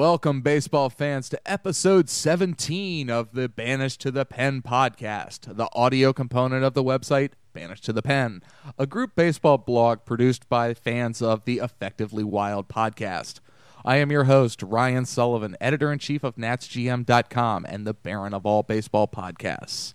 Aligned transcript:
Welcome, 0.00 0.40
baseball 0.40 0.88
fans, 0.88 1.28
to 1.28 1.38
episode 1.44 2.08
17 2.08 3.10
of 3.10 3.32
the 3.34 3.50
Banished 3.50 4.00
to 4.00 4.10
the 4.10 4.24
Pen 4.24 4.62
podcast, 4.62 5.54
the 5.54 5.68
audio 5.74 6.14
component 6.14 6.64
of 6.64 6.72
the 6.72 6.82
website 6.82 7.32
Banished 7.52 7.84
to 7.84 7.92
the 7.92 8.00
Pen, 8.00 8.42
a 8.78 8.86
group 8.86 9.14
baseball 9.14 9.58
blog 9.58 10.06
produced 10.06 10.48
by 10.48 10.72
fans 10.72 11.20
of 11.20 11.44
the 11.44 11.58
Effectively 11.58 12.24
Wild 12.24 12.66
podcast. 12.66 13.40
I 13.84 13.96
am 13.96 14.10
your 14.10 14.24
host, 14.24 14.62
Ryan 14.62 15.04
Sullivan, 15.04 15.54
editor 15.60 15.92
in 15.92 15.98
chief 15.98 16.24
of 16.24 16.36
NatsGM.com 16.36 17.66
and 17.68 17.86
the 17.86 17.92
Baron 17.92 18.32
of 18.32 18.46
all 18.46 18.62
baseball 18.62 19.06
podcasts. 19.06 19.92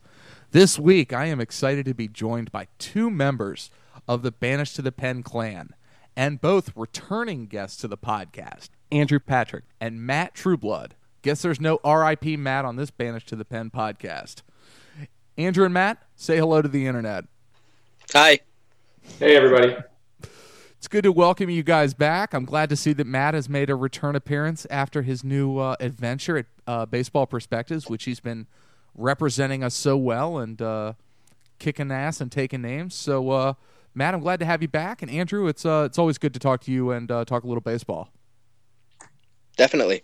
This 0.52 0.78
week, 0.78 1.14
I 1.14 1.26
am 1.26 1.42
excited 1.42 1.84
to 1.86 1.96
be 1.96 2.08
joined 2.08 2.52
by 2.52 2.68
two 2.78 3.10
members 3.10 3.72
of 4.08 4.22
the 4.22 4.32
Banished 4.32 4.76
to 4.76 4.84
the 4.84 4.92
Pen 4.92 5.24
clan 5.24 5.74
and 6.16 6.40
both 6.40 6.74
returning 6.76 7.48
guests 7.48 7.82
to 7.82 7.88
the 7.88 7.98
podcast, 7.98 8.70
Andrew 8.96 9.20
Patrick 9.20 9.66
and 9.82 10.02
Matt 10.02 10.34
Trueblood. 10.36 10.96
Guess 11.22 11.42
there's 11.42 11.60
no 11.60 11.80
RIP 11.84 12.40
Matt 12.40 12.64
on 12.64 12.78
this 12.78 12.92
Banished 12.92 13.28
to 13.28 13.36
the 13.36 13.44
Pen 13.44 13.70
podcast. 13.70 14.42
Andrew 15.38 15.66
and 15.66 15.74
Matt, 15.74 16.02
say 16.16 16.38
hello 16.38 16.62
to 16.62 16.70
the 16.70 16.88
internet. 16.88 17.26
Hi. 18.14 18.40
Hey, 19.20 19.36
everybody. 19.36 19.76
It's 20.78 20.88
good 20.88 21.04
to 21.04 21.12
welcome 21.12 21.50
you 21.50 21.62
guys 21.62 21.94
back. 21.94 22.34
I'm 22.34 22.46
glad 22.46 22.70
to 22.70 22.78
see 22.78 22.94
that 22.94 23.06
Matt 23.06 23.34
has 23.34 23.50
made 23.50 23.70
a 23.70 23.76
return 23.76 24.16
appearance 24.16 24.66
after 24.70 25.02
his 25.02 25.26
new 25.26 25.58
uh, 25.58 25.76
adventure 25.82 26.38
at 26.38 26.46
uh, 26.66 26.86
Baseball 26.86 27.28
Prospectus, 27.28 27.90
which 27.90 28.06
he's 28.06 28.22
been 28.22 28.48
representing 28.96 29.62
us 29.62 29.74
so 29.74 29.98
well 29.98 30.38
and 30.38 30.62
uh, 30.62 30.94
kicking 31.60 31.92
ass 31.92 32.22
and 32.22 32.32
taking 32.32 32.62
names. 32.62 32.96
So, 32.96 33.30
uh, 33.32 33.54
Matt, 33.94 34.14
I'm 34.14 34.22
glad 34.22 34.40
to 34.40 34.46
have 34.46 34.62
you 34.62 34.70
back, 34.70 35.02
and 35.02 35.12
Andrew, 35.12 35.48
it's 35.48 35.66
uh, 35.66 35.84
it's 35.86 35.98
always 35.98 36.18
good 36.18 36.34
to 36.34 36.40
talk 36.40 36.62
to 36.62 36.72
you 36.72 36.92
and 36.92 37.12
uh, 37.12 37.26
talk 37.26 37.44
a 37.44 37.48
little 37.48 37.60
baseball. 37.60 38.10
Definitely. 39.56 40.04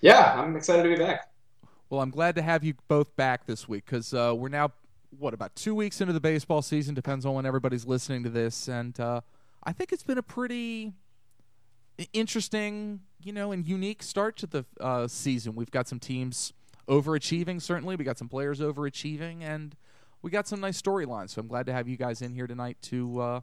Yeah, 0.00 0.34
I'm 0.40 0.56
excited 0.56 0.84
to 0.84 0.88
be 0.88 0.96
back. 0.96 1.30
Well, 1.90 2.00
I'm 2.00 2.10
glad 2.10 2.34
to 2.36 2.42
have 2.42 2.62
you 2.64 2.74
both 2.86 3.16
back 3.16 3.46
this 3.46 3.68
week 3.68 3.84
because 3.86 4.12
uh, 4.14 4.34
we're 4.36 4.48
now 4.48 4.72
what 5.18 5.34
about 5.34 5.56
two 5.56 5.74
weeks 5.74 6.00
into 6.00 6.12
the 6.12 6.20
baseball 6.20 6.62
season? 6.62 6.94
Depends 6.94 7.24
on 7.24 7.34
when 7.34 7.46
everybody's 7.46 7.86
listening 7.86 8.22
to 8.24 8.30
this, 8.30 8.68
and 8.68 8.98
uh, 9.00 9.22
I 9.64 9.72
think 9.72 9.92
it's 9.92 10.02
been 10.02 10.18
a 10.18 10.22
pretty 10.22 10.92
interesting, 12.12 13.00
you 13.22 13.32
know, 13.32 13.52
and 13.52 13.66
unique 13.66 14.02
start 14.02 14.36
to 14.38 14.46
the 14.46 14.64
uh, 14.80 15.08
season. 15.08 15.54
We've 15.54 15.70
got 15.70 15.88
some 15.88 15.98
teams 15.98 16.52
overachieving, 16.88 17.60
certainly. 17.60 17.96
We 17.96 18.04
got 18.04 18.18
some 18.18 18.28
players 18.28 18.60
overachieving, 18.60 19.42
and 19.42 19.74
we 20.22 20.30
got 20.30 20.46
some 20.46 20.60
nice 20.60 20.80
storylines. 20.80 21.30
So 21.30 21.40
I'm 21.40 21.48
glad 21.48 21.66
to 21.66 21.72
have 21.72 21.88
you 21.88 21.96
guys 21.96 22.22
in 22.22 22.34
here 22.34 22.46
tonight 22.46 22.76
to 22.82 23.20
uh, 23.20 23.40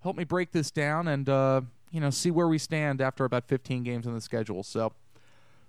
help 0.00 0.16
me 0.16 0.24
break 0.24 0.52
this 0.52 0.70
down 0.70 1.08
and 1.08 1.28
uh, 1.28 1.60
you 1.90 2.00
know 2.00 2.10
see 2.10 2.30
where 2.30 2.48
we 2.48 2.58
stand 2.58 3.00
after 3.00 3.24
about 3.24 3.48
15 3.48 3.82
games 3.82 4.06
on 4.06 4.14
the 4.14 4.20
schedule. 4.20 4.62
So 4.62 4.92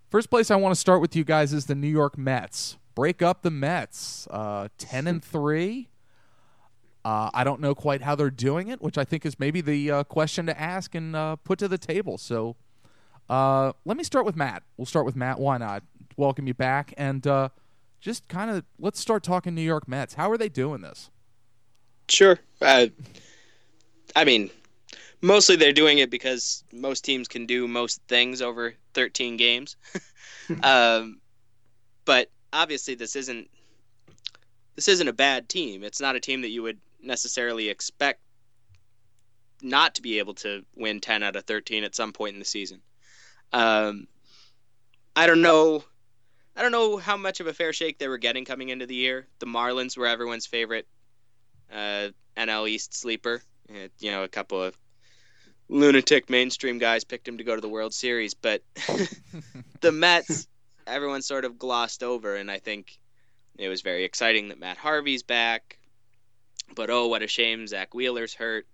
first 0.09 0.29
place 0.29 0.51
I 0.51 0.55
want 0.55 0.73
to 0.73 0.79
start 0.79 1.01
with 1.01 1.15
you 1.15 1.23
guys 1.23 1.53
is 1.53 1.65
the 1.65 1.75
New 1.75 1.87
York 1.87 2.17
Mets. 2.17 2.77
Break 2.95 3.21
up 3.21 3.43
the 3.43 3.51
Mets, 3.51 4.27
uh, 4.31 4.69
10 4.77 5.07
and 5.07 5.23
three. 5.23 5.89
Uh, 7.05 7.29
I 7.33 7.43
don't 7.43 7.61
know 7.61 7.73
quite 7.73 8.01
how 8.01 8.15
they're 8.15 8.29
doing 8.29 8.67
it, 8.67 8.81
which 8.81 8.97
I 8.97 9.05
think 9.05 9.25
is 9.25 9.39
maybe 9.39 9.61
the 9.61 9.91
uh, 9.91 10.03
question 10.03 10.45
to 10.47 10.59
ask 10.59 10.93
and 10.95 11.15
uh, 11.15 11.37
put 11.37 11.59
to 11.59 11.67
the 11.67 11.77
table. 11.77 12.17
So 12.17 12.57
uh, 13.29 13.73
let 13.85 13.97
me 13.97 14.03
start 14.03 14.25
with 14.25 14.35
Matt. 14.35 14.63
We'll 14.75 14.85
start 14.85 15.05
with 15.05 15.15
Matt. 15.15 15.39
Why 15.39 15.57
not? 15.57 15.83
Welcome 16.17 16.47
you 16.47 16.53
back. 16.53 16.93
And 16.97 17.25
uh, 17.25 17.49
just 17.99 18.27
kind 18.27 18.49
of 18.51 18.63
let's 18.79 18.99
start 18.99 19.23
talking 19.23 19.55
New 19.55 19.61
York 19.61 19.87
Mets. 19.87 20.15
How 20.15 20.31
are 20.31 20.37
they 20.37 20.49
doing 20.49 20.81
this? 20.81 21.09
Sure. 22.09 22.39
Uh, 22.61 22.87
I 24.15 24.23
mean, 24.23 24.49
mostly 25.21 25.55
they're 25.55 25.73
doing 25.73 25.99
it 25.99 26.09
because 26.09 26.63
most 26.71 27.03
teams 27.03 27.27
can 27.27 27.45
do 27.45 27.67
most 27.67 28.01
things 28.07 28.41
over 28.41 28.73
13 28.93 29.37
games. 29.37 29.75
um, 30.63 31.19
but 32.05 32.29
obviously, 32.53 32.95
this 32.95 33.15
isn't 33.15 33.49
this 34.75 34.87
isn't 34.87 35.07
a 35.07 35.13
bad 35.13 35.49
team. 35.49 35.83
It's 35.83 35.99
not 35.99 36.15
a 36.15 36.19
team 36.19 36.41
that 36.41 36.49
you 36.49 36.61
would 36.63 36.79
necessarily 37.01 37.69
expect 37.69 38.21
not 39.61 39.95
to 39.95 40.01
be 40.03 40.19
able 40.19 40.35
to 40.35 40.63
win 40.75 40.99
10 40.99 41.23
out 41.23 41.35
of 41.35 41.45
13 41.45 41.83
at 41.83 41.95
some 41.95 42.13
point 42.13 42.33
in 42.33 42.39
the 42.39 42.45
season. 42.45 42.79
Um, 43.51 44.07
I 45.15 45.25
don't 45.25 45.41
know. 45.41 45.83
I 46.55 46.61
don't 46.61 46.71
know 46.71 46.97
how 46.97 47.17
much 47.17 47.39
of 47.39 47.47
a 47.47 47.53
fair 47.53 47.73
shake 47.73 47.97
they 47.97 48.07
were 48.07 48.17
getting 48.19 48.45
coming 48.45 48.69
into 48.69 48.85
the 48.85 48.95
year. 48.95 49.27
The 49.39 49.45
Marlins 49.47 49.97
were 49.97 50.05
everyone's 50.05 50.45
favorite 50.45 50.87
uh, 51.71 52.09
NL 52.35 52.69
East 52.69 52.93
sleeper. 52.93 53.41
You 53.99 54.11
know, 54.11 54.23
a 54.23 54.27
couple 54.27 54.61
of 54.61 54.77
lunatic 55.69 56.29
mainstream 56.29 56.77
guys 56.77 57.03
picked 57.03 57.27
him 57.27 57.37
to 57.37 57.43
go 57.43 57.55
to 57.55 57.61
the 57.61 57.69
World 57.69 57.93
Series, 57.93 58.33
but 58.33 58.61
the 59.81 59.91
Mets, 59.91 60.47
everyone 60.85 61.21
sort 61.21 61.45
of 61.45 61.57
glossed 61.57 62.03
over, 62.03 62.35
and 62.35 62.49
I 62.49 62.59
think 62.59 62.97
it 63.57 63.67
was 63.67 63.81
very 63.81 64.03
exciting 64.03 64.49
that 64.49 64.59
Matt 64.59 64.77
Harvey's 64.77 65.23
back. 65.23 65.77
But 66.75 66.89
oh, 66.89 67.07
what 67.07 67.23
a 67.23 67.27
shame 67.27 67.65
Zach 67.67 67.93
Wheeler's 67.93 68.33
hurt, 68.33 68.67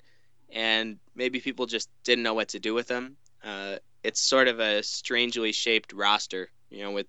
and 0.51 0.97
maybe 1.15 1.39
people 1.39 1.65
just 1.65 1.89
didn't 2.03 2.23
know 2.23 2.33
what 2.33 2.49
to 2.49 2.59
do 2.59 2.73
with 2.73 2.89
him. 2.89 3.17
Uh, 3.43 3.77
it's 4.03 4.19
sort 4.19 4.47
of 4.47 4.59
a 4.59 4.83
strangely 4.83 5.51
shaped 5.51 5.93
roster, 5.93 6.49
you 6.69 6.83
know, 6.83 6.91
with 6.91 7.07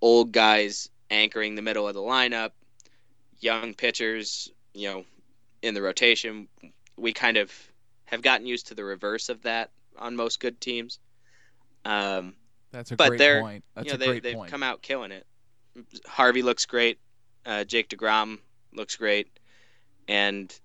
old 0.00 0.32
guys 0.32 0.88
anchoring 1.10 1.54
the 1.54 1.62
middle 1.62 1.86
of 1.86 1.94
the 1.94 2.00
lineup, 2.00 2.50
young 3.38 3.74
pitchers, 3.74 4.50
you 4.72 4.88
know, 4.88 5.04
in 5.62 5.74
the 5.74 5.82
rotation. 5.82 6.48
We 6.96 7.12
kind 7.12 7.36
of 7.36 7.52
have 8.14 8.22
gotten 8.22 8.46
used 8.46 8.68
to 8.68 8.74
the 8.74 8.84
reverse 8.84 9.28
of 9.28 9.42
that 9.42 9.70
on 9.98 10.16
most 10.16 10.40
good 10.40 10.60
teams. 10.60 10.98
Um, 11.84 12.34
That's 12.72 12.90
a 12.90 12.96
but 12.96 13.08
great 13.08 13.18
they're, 13.18 13.42
point. 13.42 13.64
That's 13.74 13.86
you 13.86 13.92
know, 13.92 13.94
a 13.96 13.98
they, 13.98 14.06
great 14.06 14.22
they've 14.22 14.34
point. 14.36 14.50
come 14.50 14.62
out 14.62 14.82
killing 14.82 15.12
it. 15.12 15.26
Harvey 16.06 16.42
looks 16.42 16.66
great. 16.66 16.98
Uh, 17.44 17.64
Jake 17.64 17.88
DeGrom 17.88 18.38
looks 18.72 18.96
great. 18.96 19.28
And 20.08 20.56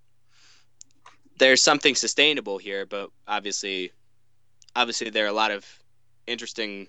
there's 1.38 1.62
something 1.62 1.96
sustainable 1.96 2.58
here, 2.58 2.86
but 2.86 3.10
obviously, 3.28 3.92
obviously 4.76 5.10
there 5.10 5.26
are 5.26 5.30
a 5.30 5.34
lot 5.34 5.52
of 5.52 5.66
interesting 6.28 6.88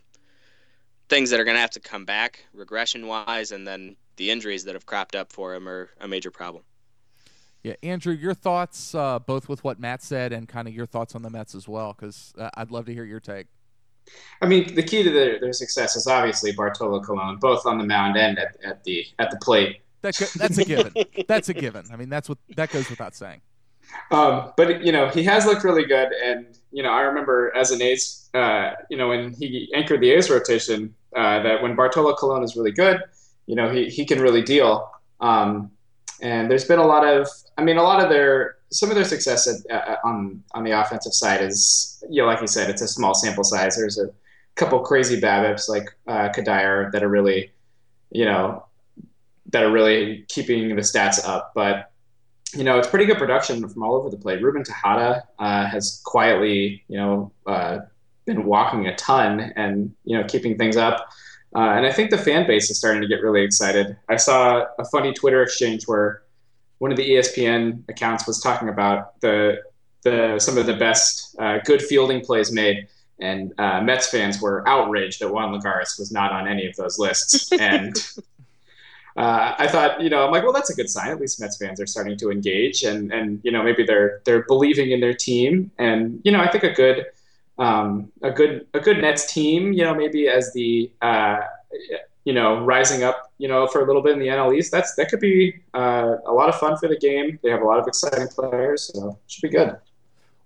things 1.09 1.31
that 1.31 1.41
are 1.41 1.45
going 1.45 1.57
to 1.57 1.61
have 1.61 1.71
to 1.71 1.81
come 1.81 2.05
back 2.05 2.45
regression 2.53 3.07
wise, 3.07 3.53
and 3.53 3.67
then 3.67 3.97
the 4.17 4.31
injuries 4.31 4.65
that 4.65 4.75
have 4.75 4.87
cropped 4.87 5.15
up 5.15 5.33
for 5.33 5.55
him 5.55 5.69
are 5.69 5.91
a 6.01 6.07
major 6.07 6.31
problem. 6.31 6.63
Yeah, 7.63 7.75
Andrew, 7.83 8.15
your 8.15 8.33
thoughts, 8.33 8.95
uh, 8.95 9.19
both 9.19 9.49
with 9.49 9.63
what 9.63 9.79
Matt 9.79 10.03
said 10.03 10.33
and 10.33 10.49
kind 10.49 10.67
of 10.67 10.75
your 10.75 10.87
thoughts 10.87 11.15
on 11.15 11.23
the 11.23 11.29
Mets 11.29 11.55
as 11.55 11.69
well, 11.69 11.93
because 11.93 12.33
uh, 12.39 12.49
I'd 12.55 12.71
love 12.71 12.87
to 12.87 12.95
hear 12.95 13.05
your 13.05 13.21
take. 13.21 13.49
I 14.41 14.47
mean, 14.47 14.75
the 14.75 14.83
key 14.83 15.03
to 15.03 15.11
their, 15.11 15.39
their 15.39 15.53
success 15.53 15.95
is 15.95 16.07
obviously 16.07 16.53
Bartolo 16.53 17.01
Colon, 17.01 17.37
both 17.37 17.67
on 17.67 17.79
the 17.79 17.85
mound 17.85 18.17
and 18.17 18.39
at, 18.39 18.57
at 18.65 18.85
the 18.85 19.07
at 19.19 19.31
the 19.31 19.37
plate. 19.39 19.83
That 20.03 20.17
that's 20.37 20.59
a 20.59 20.65
given. 20.65 20.93
that's 21.29 21.51
a 21.51 21.55
given. 21.55 21.85
I 21.93 21.97
mean, 21.97 22.09
that's 22.09 22.29
what 22.29 22.39
that 22.57 22.71
goes 22.71 22.89
without 22.89 23.15
saying. 23.15 23.43
Um, 24.11 24.53
but 24.57 24.83
you 24.83 24.93
know, 24.93 25.09
he 25.09 25.23
has 25.25 25.45
looked 25.45 25.65
really 25.65 25.85
good, 25.85 26.09
and 26.13 26.47
you 26.73 26.83
know, 26.83 26.91
I 26.91 27.03
remember 27.03 27.55
as 27.55 27.71
an 27.71 27.83
A's, 27.83 28.31
uh, 28.35 28.73
you 28.89 28.97
know, 28.97 29.09
when 29.09 29.35
he 29.35 29.71
anchored 29.75 30.01
the 30.01 30.11
A's 30.11 30.31
rotation, 30.31 30.95
uh, 31.15 31.43
that 31.43 31.63
when 31.63 31.77
Bartolo 31.77 32.15
Colon 32.15 32.43
is 32.43 32.57
really 32.57 32.73
good, 32.73 33.01
you 33.47 33.55
know, 33.55 33.71
he 33.71 33.91
he 33.91 34.07
can 34.07 34.21
really 34.21 34.43
deal. 34.43 34.91
Um, 35.21 35.71
and 36.23 36.51
there's 36.51 36.65
been 36.65 36.79
a 36.79 36.87
lot 36.87 37.07
of, 37.07 37.29
I 37.59 37.65
mean, 37.65 37.77
a 37.77 37.83
lot 37.83 38.03
of 38.03 38.09
their 38.09 38.57
some 38.73 38.89
of 38.89 38.95
their 38.95 39.05
success 39.05 39.49
at, 39.49 39.71
uh, 39.71 39.97
on 40.05 40.43
on 40.53 40.65
the 40.65 40.71
offensive 40.71 41.13
side 41.13 41.43
is, 41.43 42.03
you 42.09 42.23
know, 42.23 42.27
like 42.27 42.41
you 42.41 42.47
said, 42.47 42.71
it's 42.71 42.83
a 42.83 42.89
small 42.89 43.15
sample 43.15 43.45
size. 43.45 43.77
There's 43.77 43.99
a 43.99 44.11
couple 44.55 44.79
crazy 44.81 45.21
BABIPs 45.21 45.69
like 45.69 45.89
uh, 46.07 46.29
Cuddyer 46.31 46.93
that 46.93 47.03
are 47.03 47.09
really, 47.09 47.53
you 48.11 48.25
know, 48.25 48.65
that 49.51 49.63
are 49.63 49.73
really 49.73 50.25
keeping 50.29 50.69
the 50.77 50.83
stats 50.83 51.27
up. 51.27 51.53
But 51.55 51.91
you 52.55 52.65
know, 52.65 52.79
it's 52.79 52.89
pretty 52.89 53.07
good 53.07 53.19
production 53.19 53.69
from 53.69 53.83
all 53.83 53.95
over 53.95 54.11
the 54.11 54.17
plate. 54.17 54.43
Ruben 54.43 54.65
Tejada 54.65 55.23
uh, 55.39 55.67
has 55.67 56.01
quietly, 56.05 56.85
you 56.89 56.97
know, 56.97 57.33
uh, 57.47 57.79
been 58.27 58.45
walking 58.45 58.87
a 58.87 58.95
ton 58.97 59.53
and 59.57 59.93
you 60.05 60.17
know 60.17 60.25
keeping 60.25 60.57
things 60.59 60.77
up. 60.77 61.09
Uh, 61.55 61.71
and 61.77 61.85
I 61.85 61.93
think 61.93 62.11
the 62.11 62.19
fan 62.19 62.47
base 62.47 62.71
is 62.71 62.79
starting 62.79 63.03
to 63.03 63.09
get 63.09 63.23
really 63.23 63.43
excited. 63.43 63.97
I 64.09 64.17
saw 64.17 64.67
a 64.79 64.85
funny 64.85 65.13
Twitter 65.13 65.43
exchange 65.43 65.87
where 65.89 66.23
one 66.79 66.91
of 66.91 66.97
the 66.97 67.09
ESPN 67.09 67.83
accounts 67.89 68.27
was 68.27 68.41
talking 68.41 68.69
about 68.69 69.21
the 69.21 69.63
the 70.03 70.39
some 70.39 70.57
of 70.57 70.67
the 70.67 70.75
best 70.75 71.37
uh, 71.39 71.59
good 71.65 71.83
fielding 71.83 72.21
plays 72.21 72.53
made, 72.53 72.89
and 73.21 73.53
uh, 73.59 73.81
Mets 73.83 74.09
fans 74.09 74.41
were 74.41 74.67
outraged 74.67 75.21
that 75.21 75.31
Juan 75.33 75.53
Lagares 75.53 75.99
was 75.99 76.11
not 76.11 76.33
on 76.33 76.49
any 76.49 76.67
of 76.67 76.77
those 76.77 76.99
lists. 76.99 77.51
And 77.61 77.95
uh, 79.17 79.55
I 79.59 79.67
thought, 79.67 80.01
you 80.01 80.09
know, 80.09 80.25
I'm 80.25 80.31
like, 80.31 80.45
well, 80.45 80.53
that's 80.53 80.71
a 80.71 80.75
good 80.75 80.89
sign. 80.89 81.11
At 81.11 81.21
least 81.21 81.41
Mets 81.41 81.59
fans 81.59 81.81
are 81.81 81.87
starting 81.87 82.17
to 82.19 82.31
engage, 82.31 82.85
and 82.85 83.13
and 83.13 83.41
you 83.43 83.51
know 83.51 83.63
maybe 83.63 83.85
they're 83.85 84.23
they're 84.25 84.45
believing 84.45 84.93
in 84.93 85.01
their 85.01 85.15
team, 85.15 85.71
and 85.79 86.21
you 86.25 86.31
know 86.33 86.41
I 86.41 86.49
think 86.49 86.65
a 86.65 86.73
good 86.73 87.07
um, 87.61 88.11
a 88.23 88.31
good 88.31 88.67
a 88.75 88.81
good 88.81 89.01
Mets 89.01 89.33
team, 89.33 89.73
you 89.73 89.85
know, 89.85 89.95
maybe 89.95 90.27
as 90.27 90.53
the 90.55 90.91
uh, 91.03 91.41
you 92.25 92.33
know 92.33 92.65
rising 92.65 93.05
up, 93.05 93.31
you 93.39 93.47
know, 93.47 93.67
for 93.67 93.83
a 93.83 93.87
little 93.87 94.03
bit 94.03 94.15
in 94.15 94.19
the 94.19 94.29
NL 94.29 94.57
East. 94.57 94.73
That's 94.73 94.95
that 94.97 95.11
could 95.11 95.21
be 95.21 95.61
uh, 95.75 96.17
a 96.27 96.33
lot 96.33 96.49
of 96.49 96.57
fun 96.57 96.77
for 96.79 96.89
the 96.89 96.97
game. 96.97 97.39
They 97.43 97.51
have 97.51 97.61
a 97.61 97.67
lot 97.67 97.79
of 97.79 97.87
exciting 97.87 98.29
players, 98.29 98.91
so 98.93 99.19
should 99.29 99.43
be 99.43 99.57
good. 99.57 99.77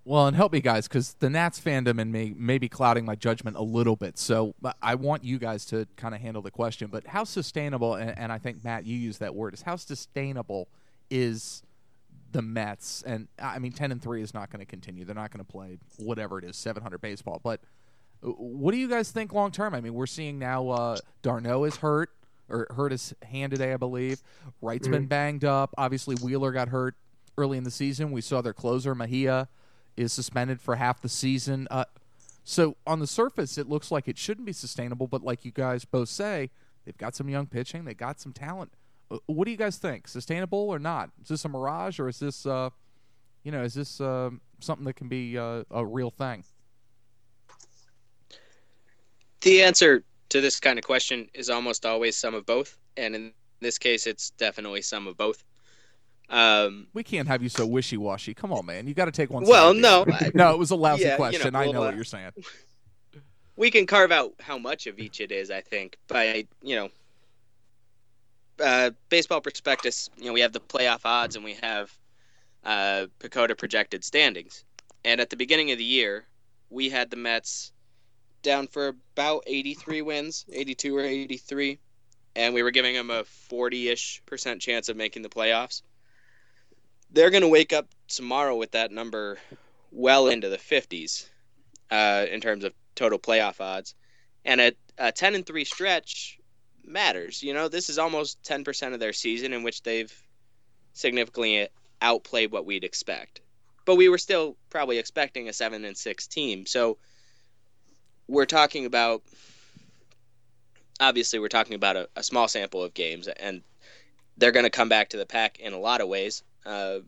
Well, 0.07 0.27
and 0.27 0.35
help 0.35 0.51
me, 0.51 0.59
guys, 0.59 0.87
because 0.87 1.15
the 1.15 1.31
Nats 1.31 1.59
fandom 1.59 1.99
and 1.99 2.11
me 2.11 2.35
may 2.37 2.59
be 2.59 2.69
clouding 2.69 3.05
my 3.05 3.15
judgment 3.15 3.57
a 3.57 3.63
little 3.63 3.95
bit. 3.95 4.19
So 4.19 4.53
I 4.79 4.93
want 4.93 5.23
you 5.23 5.39
guys 5.39 5.65
to 5.67 5.87
kind 5.95 6.13
of 6.13 6.21
handle 6.21 6.43
the 6.43 6.51
question. 6.51 6.89
But 6.91 7.07
how 7.07 7.23
sustainable, 7.23 7.95
and, 7.95 8.15
and 8.15 8.31
I 8.31 8.37
think, 8.37 8.63
Matt, 8.63 8.85
you 8.85 8.95
use 8.95 9.17
that 9.17 9.33
word, 9.33 9.55
is 9.55 9.63
how 9.63 9.77
sustainable 9.77 10.67
is 11.09 11.63
the 12.35 12.41
Mets? 12.41 13.03
And 13.05 13.27
I 13.39 13.59
mean, 13.59 13.71
10 13.71 13.91
and 13.91 14.01
3 14.01 14.21
is 14.21 14.33
not 14.33 14.49
going 14.49 14.59
to 14.59 14.65
continue. 14.65 15.05
They're 15.05 15.15
not 15.15 15.31
going 15.31 15.43
to 15.43 15.51
play 15.51 15.77
whatever 15.97 16.37
it 16.37 16.45
is, 16.45 16.55
700 16.57 16.99
baseball. 17.01 17.41
But 17.43 17.61
uh, 18.23 18.29
what 18.29 18.71
do 18.71 18.77
you 18.77 18.87
guys 18.87 19.11
think 19.11 19.33
long 19.33 19.51
term? 19.51 19.73
I 19.73 19.81
mean, 19.81 19.93
we're 19.93 20.05
seeing 20.05 20.39
now 20.39 20.69
uh, 20.69 20.97
d'Arnaud 21.21 21.65
is 21.65 21.77
hurt, 21.77 22.11
or 22.49 22.67
hurt 22.75 22.91
his 22.91 23.13
hand 23.23 23.51
today, 23.51 23.73
I 23.73 23.77
believe. 23.77 24.21
Wright's 24.61 24.87
mm-hmm. 24.87 24.93
been 24.93 25.05
banged 25.07 25.45
up. 25.45 25.73
Obviously, 25.77 26.15
Wheeler 26.15 26.51
got 26.51 26.69
hurt 26.69 26.95
early 27.37 27.57
in 27.57 27.63
the 27.63 27.71
season. 27.71 28.11
We 28.11 28.21
saw 28.21 28.41
their 28.41 28.53
closer, 28.53 28.93
Mejia 28.93 29.49
is 29.97 30.11
suspended 30.13 30.61
for 30.61 30.75
half 30.75 31.01
the 31.01 31.09
season. 31.09 31.67
Uh, 31.71 31.85
so 32.43 32.75
on 32.85 32.99
the 32.99 33.07
surface, 33.07 33.57
it 33.57 33.67
looks 33.67 33.91
like 33.91 34.07
it 34.07 34.17
shouldn't 34.17 34.45
be 34.45 34.53
sustainable. 34.53 35.07
But 35.07 35.23
like 35.23 35.45
you 35.45 35.51
guys 35.51 35.85
both 35.85 36.09
say, 36.09 36.51
they've 36.85 36.97
got 36.97 37.15
some 37.15 37.29
young 37.29 37.47
pitching, 37.47 37.85
they 37.85 37.93
got 37.93 38.19
some 38.19 38.33
talent. 38.33 38.73
What 39.27 39.45
do 39.45 39.51
you 39.51 39.57
guys 39.57 39.77
think? 39.77 40.07
Sustainable 40.07 40.69
or 40.69 40.79
not? 40.79 41.11
Is 41.21 41.29
this 41.29 41.45
a 41.45 41.49
mirage 41.49 41.99
or 41.99 42.07
is 42.07 42.19
this, 42.19 42.45
uh, 42.45 42.69
you 43.43 43.51
know, 43.51 43.63
is 43.63 43.73
this 43.73 44.01
uh, 44.01 44.31
something 44.59 44.85
that 44.85 44.95
can 44.95 45.07
be 45.07 45.37
uh, 45.37 45.63
a 45.71 45.85
real 45.85 46.09
thing? 46.09 46.43
The 49.41 49.61
answer 49.61 50.03
to 50.29 50.41
this 50.41 50.59
kind 50.59 50.79
of 50.79 50.85
question 50.85 51.29
is 51.33 51.49
almost 51.49 51.85
always 51.85 52.17
some 52.17 52.33
of 52.33 52.45
both, 52.45 52.77
and 52.97 53.15
in 53.15 53.33
this 53.59 53.77
case, 53.77 54.07
it's 54.07 54.31
definitely 54.31 54.81
some 54.81 55.05
of 55.05 55.17
both. 55.17 55.43
Um, 56.29 56.87
we 56.93 57.03
can't 57.03 57.27
have 57.27 57.43
you 57.43 57.49
so 57.49 57.65
wishy 57.65 57.97
washy. 57.97 58.33
Come 58.33 58.51
on, 58.51 58.65
man. 58.65 58.87
You 58.87 58.95
got 58.95 59.05
to 59.05 59.11
take 59.11 59.29
one. 59.29 59.43
Well, 59.45 59.75
no, 59.75 60.05
no, 60.33 60.51
it 60.51 60.57
was 60.57 60.71
a 60.71 60.75
lousy 60.75 61.03
yeah, 61.03 61.15
question. 61.17 61.45
You 61.45 61.51
know, 61.51 61.59
I 61.59 61.71
know 61.71 61.83
uh, 61.83 61.85
what 61.85 61.95
you're 61.95 62.03
saying. 62.03 62.31
We 63.55 63.69
can 63.69 63.85
carve 63.85 64.11
out 64.11 64.33
how 64.39 64.57
much 64.57 64.87
of 64.87 64.97
each 64.97 65.21
it 65.21 65.31
is. 65.31 65.51
I 65.51 65.61
think 65.61 65.97
by 66.07 66.47
you 66.63 66.75
know, 66.75 66.89
uh, 68.63 68.91
baseball 69.09 69.41
prospectus. 69.41 70.09
You 70.17 70.25
know, 70.25 70.33
we 70.33 70.41
have 70.41 70.53
the 70.53 70.59
playoff 70.59 71.01
odds 71.05 71.35
and 71.35 71.45
we 71.45 71.53
have 71.61 71.95
uh, 72.63 73.07
PECOTA 73.19 73.57
projected 73.57 74.03
standings. 74.03 74.63
And 75.03 75.21
at 75.21 75.29
the 75.29 75.37
beginning 75.37 75.71
of 75.71 75.77
the 75.77 75.83
year, 75.83 76.25
we 76.69 76.89
had 76.89 77.09
the 77.09 77.17
Mets 77.17 77.71
down 78.41 78.67
for 78.67 78.87
about 78.87 79.43
83 79.47 80.01
wins, 80.01 80.45
82 80.51 80.97
or 80.97 81.01
83, 81.01 81.79
and 82.35 82.53
we 82.53 82.63
were 82.63 82.71
giving 82.71 82.95
them 82.95 83.09
a 83.09 83.23
40-ish 83.23 84.21
percent 84.25 84.61
chance 84.61 84.89
of 84.89 84.97
making 84.97 85.21
the 85.21 85.29
playoffs 85.29 85.81
they're 87.15 87.29
going 87.29 87.41
to 87.41 87.47
wake 87.47 87.73
up 87.73 87.87
tomorrow 88.07 88.55
with 88.55 88.71
that 88.71 88.91
number 88.91 89.37
well 89.91 90.27
into 90.27 90.49
the 90.49 90.57
50s 90.57 91.27
uh, 91.89 92.25
in 92.29 92.41
terms 92.41 92.63
of 92.63 92.73
total 92.93 93.17
playoff 93.17 93.61
odds. 93.61 93.95
And 94.43 94.61
a, 94.61 94.73
a 94.97 95.11
10 95.11 95.35
and 95.35 95.45
3 95.45 95.63
stretch 95.63 96.37
matters. 96.87 97.43
You 97.43 97.53
know, 97.53 97.67
this 97.67 97.89
is 97.89 97.97
almost 97.97 98.41
10% 98.43 98.93
of 98.93 98.99
their 98.99 99.13
season 99.13 99.53
in 99.53 99.63
which 99.63 99.83
they've 99.83 100.13
significantly 100.93 101.67
outplayed 102.01 102.51
what 102.51 102.65
we'd 102.65 102.83
expect. 102.83 103.41
But 103.85 103.95
we 103.95 104.09
were 104.09 104.17
still 104.17 104.55
probably 104.69 104.97
expecting 104.97 105.49
a 105.49 105.53
7 105.53 105.85
and 105.85 105.97
6 105.97 106.27
team. 106.27 106.65
So 106.65 106.97
we're 108.27 108.45
talking 108.45 108.85
about 108.85 109.21
obviously 110.99 111.39
we're 111.39 111.49
talking 111.49 111.75
about 111.75 111.95
a, 111.95 112.09
a 112.15 112.23
small 112.23 112.47
sample 112.47 112.81
of 112.81 112.93
games 112.93 113.27
and 113.27 113.61
they're 114.37 114.51
going 114.51 114.63
to 114.63 114.69
come 114.69 114.89
back 114.89 115.09
to 115.09 115.17
the 115.17 115.25
pack 115.25 115.59
in 115.59 115.73
a 115.73 115.79
lot 115.79 116.01
of 116.01 116.07
ways. 116.07 116.43
Uh, 116.65 116.99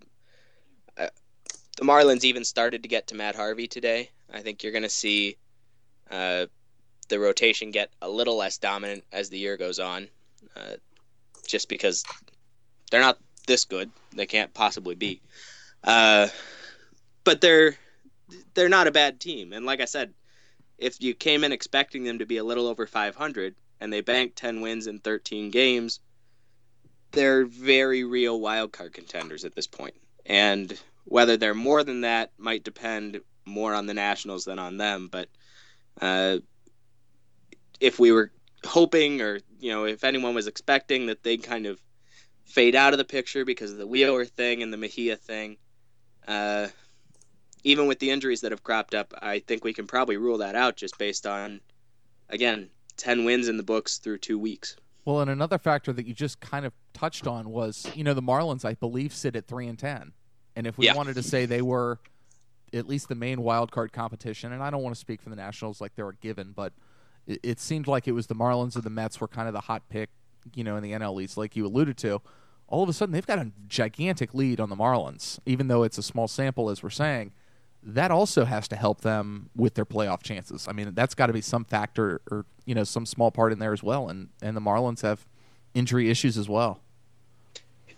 the 1.78 1.84
Marlins 1.84 2.24
even 2.24 2.44
started 2.44 2.84
to 2.84 2.90
get 2.90 3.08
to 3.08 3.16
Matt 3.16 3.36
Harvey 3.36 3.68
today. 3.68 4.10
I 4.34 4.42
think 4.42 4.64
you're 4.64 4.72
going 4.72 4.84
to 4.84 4.90
see 4.90 5.38
uh, 6.10 6.48
the 7.08 7.20
rotation 7.20 7.72
get 7.72 7.92
a 8.02 8.10
little 8.10 8.38
less 8.38 8.58
dominant 8.58 9.04
as 9.12 9.30
the 9.30 9.38
year 9.38 9.58
goes 9.58 9.80
on, 9.80 10.08
uh, 10.56 10.76
just 11.46 11.70
because 11.70 12.04
they're 12.92 13.02
not 13.02 13.18
this 13.48 13.66
good. 13.66 13.90
They 14.14 14.26
can't 14.26 14.54
possibly 14.54 14.96
be. 14.96 15.22
Uh, 15.84 16.28
but 17.24 17.42
they're 17.42 17.76
they're 18.54 18.70
not 18.70 18.88
a 18.88 18.92
bad 18.92 19.20
team, 19.20 19.54
and 19.54 19.66
like 19.66 19.82
I 19.82 19.86
said, 19.86 20.14
if 20.78 21.02
you 21.02 21.14
came 21.14 21.44
in 21.44 21.52
expecting 21.52 22.04
them 22.04 22.20
to 22.20 22.26
be 22.26 22.38
a 22.38 22.44
little 22.44 22.68
over 22.68 22.86
500 22.86 23.56
and 23.80 23.92
they 23.92 24.02
banked 24.02 24.36
10 24.38 24.62
wins 24.62 24.88
in 24.88 25.00
13 25.00 25.50
games, 25.50 26.00
they're 27.12 27.46
very 27.46 28.04
real 28.04 28.40
wild 28.40 28.72
card 28.72 28.94
contenders 28.94 29.46
at 29.46 29.56
this 29.56 29.68
point. 29.68 29.96
And 30.26 30.78
whether 31.06 31.38
they're 31.38 31.54
more 31.54 31.84
than 31.84 32.02
that 32.02 32.32
might 32.38 32.64
depend 32.64 33.22
more 33.46 33.74
on 33.74 33.86
the 33.86 33.94
Nationals 33.94 34.46
than 34.46 34.60
on 34.60 34.78
them. 34.78 35.08
But 35.12 35.30
uh, 36.02 36.38
if 37.80 38.00
we 38.00 38.12
were 38.12 38.32
hoping, 38.66 39.22
or 39.22 39.40
you 39.60 39.72
know, 39.72 39.86
if 39.86 40.04
anyone 40.04 40.36
was 40.36 40.48
expecting 40.48 41.08
that 41.08 41.24
they'd 41.24 41.44
kind 41.44 41.66
of 41.66 41.80
fade 42.46 42.76
out 42.76 42.94
of 42.94 42.98
the 42.98 43.06
picture 43.06 43.46
because 43.46 43.72
of 43.72 43.78
the 43.78 43.88
Wheeler 43.88 44.26
thing 44.26 44.64
and 44.64 44.72
the 44.72 44.78
Mejia 44.78 45.16
thing, 45.16 45.58
uh, 46.28 46.68
even 47.64 47.88
with 47.88 48.00
the 48.00 48.10
injuries 48.10 48.42
that 48.42 48.52
have 48.52 48.64
cropped 48.64 48.96
up, 48.96 49.14
I 49.22 49.40
think 49.40 49.64
we 49.64 49.74
can 49.74 49.88
probably 49.88 50.18
rule 50.18 50.38
that 50.40 50.56
out 50.56 50.78
just 50.78 50.98
based 50.98 51.28
on, 51.28 51.60
again, 52.30 52.70
ten 52.96 53.26
wins 53.26 53.48
in 53.48 53.58
the 53.58 53.64
books 53.64 53.98
through 53.98 54.20
two 54.20 54.40
weeks. 54.40 54.76
Well, 55.06 55.22
and 55.22 55.30
another 55.30 55.58
factor 55.58 55.94
that 55.94 56.06
you 56.06 56.14
just 56.14 56.40
kind 56.40 56.66
of 56.66 56.74
touched 56.94 57.28
on 57.28 57.50
was, 57.50 57.90
you 57.96 58.04
know, 58.04 58.14
the 58.14 58.22
Marlins, 58.22 58.66
I 58.66 58.74
believe, 58.74 59.14
sit 59.14 59.36
at 59.36 59.48
three 59.48 59.68
and 59.68 59.78
ten, 59.78 60.14
and 60.56 60.68
if 60.68 60.78
we 60.78 60.86
yeah. 60.86 60.96
wanted 60.96 61.16
to 61.16 61.24
say 61.24 61.46
they 61.46 61.62
were 61.62 62.00
at 62.74 62.88
least 62.88 63.08
the 63.08 63.16
main 63.16 63.42
wild 63.42 63.72
card 63.72 63.94
competition, 63.94 64.52
and 64.52 64.62
I 64.62 64.70
don't 64.70 64.84
want 64.84 64.96
to 64.96 65.00
speak 65.00 65.22
for 65.22 65.30
the 65.30 65.36
Nationals 65.36 65.80
like 65.80 65.96
they're 65.96 66.10
a 66.10 66.16
given, 66.16 66.52
but 66.54 66.74
it, 67.28 67.40
it 67.44 67.60
seemed 67.60 67.88
like 67.88 68.08
it 68.08 68.14
was 68.14 68.28
the 68.28 68.36
Marlins 68.36 68.76
and 68.76 68.84
the 68.84 68.90
Mets 68.90 69.22
were 69.22 69.28
kind 69.28 69.48
of 69.48 69.54
the 69.54 69.62
hot 69.62 69.88
pick, 69.90 70.10
you 70.56 70.64
know, 70.64 70.76
in 70.78 70.84
the 70.84 70.92
NL 70.92 71.22
East, 71.22 71.38
like 71.38 71.56
you 71.56 71.66
alluded 71.66 71.98
to. 71.98 72.22
All 72.68 72.84
of 72.84 72.90
a 72.90 72.94
sudden, 72.94 73.14
they've 73.14 73.26
got 73.26 73.40
a 73.40 73.52
gigantic 73.68 74.34
lead 74.34 74.60
on 74.60 74.70
the 74.70 74.76
Marlins, 74.76 75.40
even 75.46 75.68
though 75.68 75.84
it's 75.84 75.98
a 75.98 76.04
small 76.04 76.28
sample, 76.28 76.70
as 76.70 76.84
we're 76.84 76.90
saying 76.90 77.32
that 77.84 78.12
also 78.12 78.44
has 78.44 78.68
to 78.68 78.76
help 78.76 79.02
them 79.02 79.50
with 79.56 79.76
their 79.76 79.86
playoff 79.86 80.22
chances. 80.22 80.68
I 80.68 80.74
mean, 80.74 80.94
that's 80.94 81.16
got 81.16 81.28
to 81.28 81.34
be 81.34 81.42
some 81.42 81.64
factor 81.64 82.22
or 82.30 82.46
you 82.66 82.76
know 82.76 82.84
some 82.84 83.06
small 83.06 83.32
part 83.32 83.54
in 83.54 83.60
there 83.60 83.74
as 83.74 83.82
well. 83.82 84.10
And 84.10 84.30
and 84.42 84.56
the 84.56 84.62
Marlins 84.62 85.02
have 85.02 85.26
injury 85.74 86.10
issues 86.10 86.38
as 86.38 86.50
well. 86.50 86.82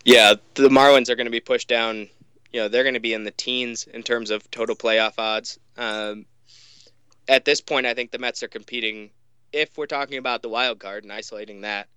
Yeah, 0.04 0.34
the 0.54 0.68
Marlins 0.68 1.10
are 1.10 1.16
going 1.16 1.26
to 1.26 1.32
be 1.32 1.40
pushed 1.40 1.68
down. 1.68 2.08
You 2.52 2.62
know, 2.62 2.68
they're 2.68 2.84
going 2.84 2.94
to 2.94 3.00
be 3.00 3.12
in 3.12 3.24
the 3.24 3.32
teens 3.32 3.86
in 3.92 4.02
terms 4.02 4.30
of 4.30 4.48
total 4.50 4.74
playoff 4.74 5.14
odds. 5.18 5.58
Um, 5.76 6.26
at 7.28 7.44
this 7.44 7.60
point, 7.60 7.86
I 7.86 7.94
think 7.94 8.10
the 8.10 8.18
Mets 8.18 8.42
are 8.42 8.48
competing. 8.48 9.10
If 9.52 9.76
we're 9.76 9.86
talking 9.86 10.18
about 10.18 10.42
the 10.42 10.48
wild 10.48 10.78
card 10.78 11.04
and 11.04 11.12
isolating 11.12 11.62
that, 11.62 11.88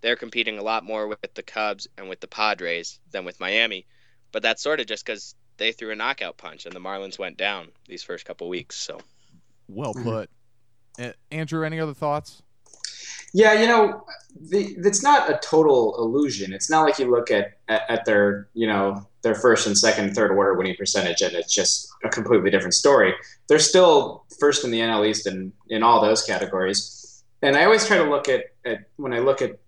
they're 0.00 0.16
competing 0.16 0.58
a 0.58 0.62
lot 0.62 0.84
more 0.84 1.06
with 1.06 1.34
the 1.34 1.42
Cubs 1.42 1.86
and 1.96 2.08
with 2.08 2.20
the 2.20 2.26
Padres 2.26 2.98
than 3.10 3.24
with 3.24 3.40
Miami. 3.40 3.86
But 4.32 4.42
that's 4.42 4.62
sort 4.62 4.80
of 4.80 4.86
just 4.86 5.04
because 5.04 5.34
they 5.58 5.72
threw 5.72 5.92
a 5.92 5.96
knockout 5.96 6.36
punch 6.36 6.66
and 6.66 6.74
the 6.74 6.80
Marlins 6.80 7.18
went 7.18 7.36
down 7.36 7.68
these 7.86 8.02
first 8.02 8.24
couple 8.24 8.48
weeks. 8.48 8.76
So, 8.76 8.98
well 9.68 9.94
put. 9.94 10.28
Uh, 10.98 11.12
Andrew, 11.30 11.64
any 11.64 11.80
other 11.80 11.94
thoughts? 11.94 12.42
Yeah, 13.32 13.54
you 13.54 13.66
know, 13.66 14.04
the, 14.38 14.74
it's 14.78 15.02
not 15.02 15.30
a 15.30 15.38
total 15.42 15.96
illusion. 15.98 16.52
It's 16.52 16.68
not 16.68 16.82
like 16.82 16.98
you 16.98 17.10
look 17.10 17.30
at, 17.30 17.58
at, 17.68 17.82
at 17.88 18.04
their, 18.04 18.48
you 18.52 18.66
know, 18.66 19.06
their 19.22 19.34
first 19.34 19.66
and 19.66 19.78
second 19.78 20.14
third 20.14 20.32
order 20.32 20.54
winning 20.54 20.76
percentage 20.76 21.22
and 21.22 21.34
it's 21.34 21.54
just 21.54 21.88
a 22.04 22.08
completely 22.08 22.50
different 22.50 22.74
story. 22.74 23.14
They're 23.48 23.58
still 23.58 24.24
first 24.38 24.64
in 24.64 24.70
the 24.70 24.80
NL 24.80 25.08
East 25.08 25.26
and 25.26 25.52
in 25.68 25.82
all 25.82 26.02
those 26.02 26.24
categories. 26.24 26.98
And 27.42 27.56
I 27.56 27.64
always 27.64 27.86
try 27.86 27.98
to 27.98 28.04
look 28.04 28.28
at, 28.28 28.44
at 28.64 28.84
when 28.96 29.12
I 29.12 29.18
look 29.18 29.42
at 29.42 29.58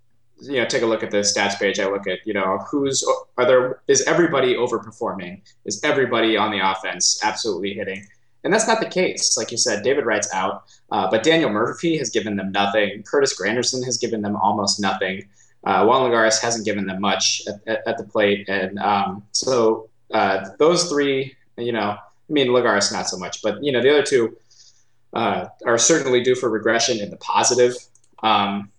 you 0.40 0.54
know 0.54 0.66
take 0.66 0.82
a 0.82 0.86
look 0.86 1.02
at 1.02 1.10
the 1.12 1.18
stats 1.18 1.56
page 1.58 1.78
i 1.78 1.88
look 1.88 2.08
at 2.08 2.18
you 2.26 2.34
know 2.34 2.58
who's 2.68 3.04
are 3.38 3.46
there 3.46 3.80
is 3.86 4.02
everybody 4.02 4.54
overperforming? 4.54 5.40
Is 5.64 5.82
everybody 5.84 6.36
on 6.36 6.50
the 6.50 6.58
offense 6.58 7.20
absolutely 7.22 7.74
hitting? 7.74 8.04
And 8.42 8.52
that's 8.52 8.66
not 8.66 8.80
the 8.80 8.88
case. 8.88 9.36
Like 9.36 9.52
you 9.52 9.56
said 9.56 9.84
david 9.84 10.06
wright's 10.06 10.32
out 10.34 10.64
uh, 10.90 11.08
but 11.10 11.22
daniel 11.22 11.50
murphy 11.50 11.96
has 11.98 12.10
given 12.10 12.36
them 12.36 12.50
nothing. 12.52 13.02
Curtis 13.04 13.40
granderson 13.40 13.84
has 13.84 13.96
given 13.96 14.22
them 14.22 14.36
almost 14.36 14.80
nothing. 14.80 15.28
Uh, 15.62 15.84
juan 15.84 16.02
lagares 16.02 16.40
hasn't 16.42 16.64
given 16.64 16.86
them 16.86 17.00
much 17.00 17.42
at, 17.46 17.60
at, 17.66 17.86
at 17.86 17.96
the 17.96 18.04
plate. 18.04 18.46
And 18.48 18.78
um, 18.80 19.22
so 19.32 19.88
uh, 20.12 20.50
those 20.58 20.88
three 20.90 21.34
you 21.56 21.72
know 21.72 21.96
i 22.28 22.32
mean 22.32 22.48
lagares 22.48 22.92
not 22.92 23.08
so 23.08 23.16
much 23.16 23.40
but 23.42 23.62
you 23.62 23.70
know 23.70 23.82
the 23.82 23.90
other 23.90 24.02
two 24.02 24.36
uh, 25.14 25.47
are 25.64 25.78
certainly 25.78 26.23
due 26.23 26.35
for 26.35 26.50
regression 26.50 27.00
in 27.00 27.11
the 27.11 27.16
positive 27.16 27.75
um, 28.25 28.71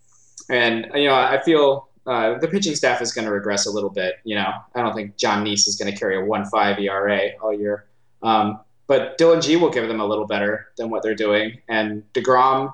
and 0.50 0.90
you 0.94 1.08
know, 1.08 1.14
I 1.14 1.40
feel 1.42 1.88
uh, 2.06 2.38
the 2.38 2.48
pitching 2.48 2.74
staff 2.74 3.00
is 3.00 3.12
going 3.12 3.24
to 3.24 3.32
regress 3.32 3.66
a 3.66 3.70
little 3.70 3.90
bit. 3.90 4.16
You 4.24 4.36
know, 4.36 4.52
I 4.74 4.82
don't 4.82 4.94
think 4.94 5.16
John 5.16 5.44
Niese 5.44 5.66
is 5.66 5.76
going 5.76 5.92
to 5.92 5.98
carry 5.98 6.16
a 6.18 6.24
one 6.24 6.44
five 6.46 6.78
ERA 6.78 7.30
all 7.42 7.54
year. 7.54 7.86
Um, 8.22 8.60
but 8.86 9.18
Dillon 9.18 9.40
Gee 9.40 9.56
will 9.56 9.70
give 9.70 9.88
them 9.88 10.00
a 10.00 10.06
little 10.06 10.26
better 10.26 10.68
than 10.76 10.90
what 10.90 11.02
they're 11.02 11.14
doing, 11.14 11.60
and 11.68 12.04
Degrom, 12.12 12.72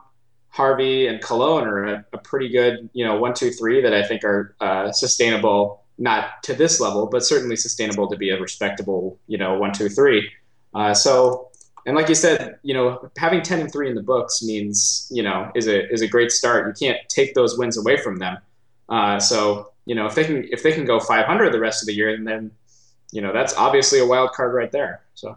Harvey, 0.48 1.06
and 1.06 1.22
Colon 1.22 1.66
are 1.66 1.84
a, 1.84 2.04
a 2.12 2.18
pretty 2.18 2.48
good, 2.50 2.90
you 2.92 3.04
know, 3.04 3.16
one, 3.16 3.32
two, 3.32 3.50
three 3.50 3.80
that 3.80 3.94
I 3.94 4.02
think 4.02 4.24
are 4.24 4.54
uh, 4.60 4.92
sustainable. 4.92 5.80
Not 5.98 6.42
to 6.44 6.54
this 6.54 6.80
level, 6.80 7.06
but 7.06 7.24
certainly 7.24 7.54
sustainable 7.54 8.08
to 8.08 8.16
be 8.16 8.30
a 8.30 8.40
respectable, 8.40 9.18
you 9.26 9.38
know, 9.38 9.58
one, 9.58 9.72
two, 9.72 9.88
three. 9.88 10.28
Uh, 10.74 10.94
so, 10.94 11.50
and 11.86 11.96
like 11.96 12.08
you 12.08 12.14
said, 12.14 12.58
you 12.62 12.74
know, 12.74 13.10
having 13.16 13.42
ten 13.42 13.60
and 13.60 13.72
three 13.72 13.88
in 13.88 13.94
the 13.94 14.02
books 14.02 14.42
means 14.42 15.08
you 15.10 15.22
know 15.22 15.50
is 15.54 15.66
a 15.66 15.90
is 15.92 16.02
a 16.02 16.08
great 16.08 16.30
start. 16.30 16.66
You 16.66 16.88
can't 16.88 16.98
take 17.08 17.34
those 17.34 17.58
wins 17.58 17.76
away 17.76 17.96
from 17.96 18.16
them. 18.16 18.38
Uh, 18.88 19.18
so, 19.18 19.72
you 19.86 19.94
know, 19.94 20.06
if 20.06 20.14
they 20.14 20.24
can 20.24 20.46
if 20.52 20.62
they 20.62 20.72
can 20.72 20.84
go 20.84 21.00
500 21.00 21.52
the 21.52 21.58
rest 21.58 21.82
of 21.82 21.86
the 21.86 21.94
year, 21.94 22.16
then 22.22 22.50
you 23.10 23.20
know 23.20 23.32
that's 23.32 23.54
obviously 23.56 23.98
a 23.98 24.06
wild 24.06 24.32
card 24.32 24.54
right 24.54 24.70
there. 24.70 25.02
So. 25.14 25.36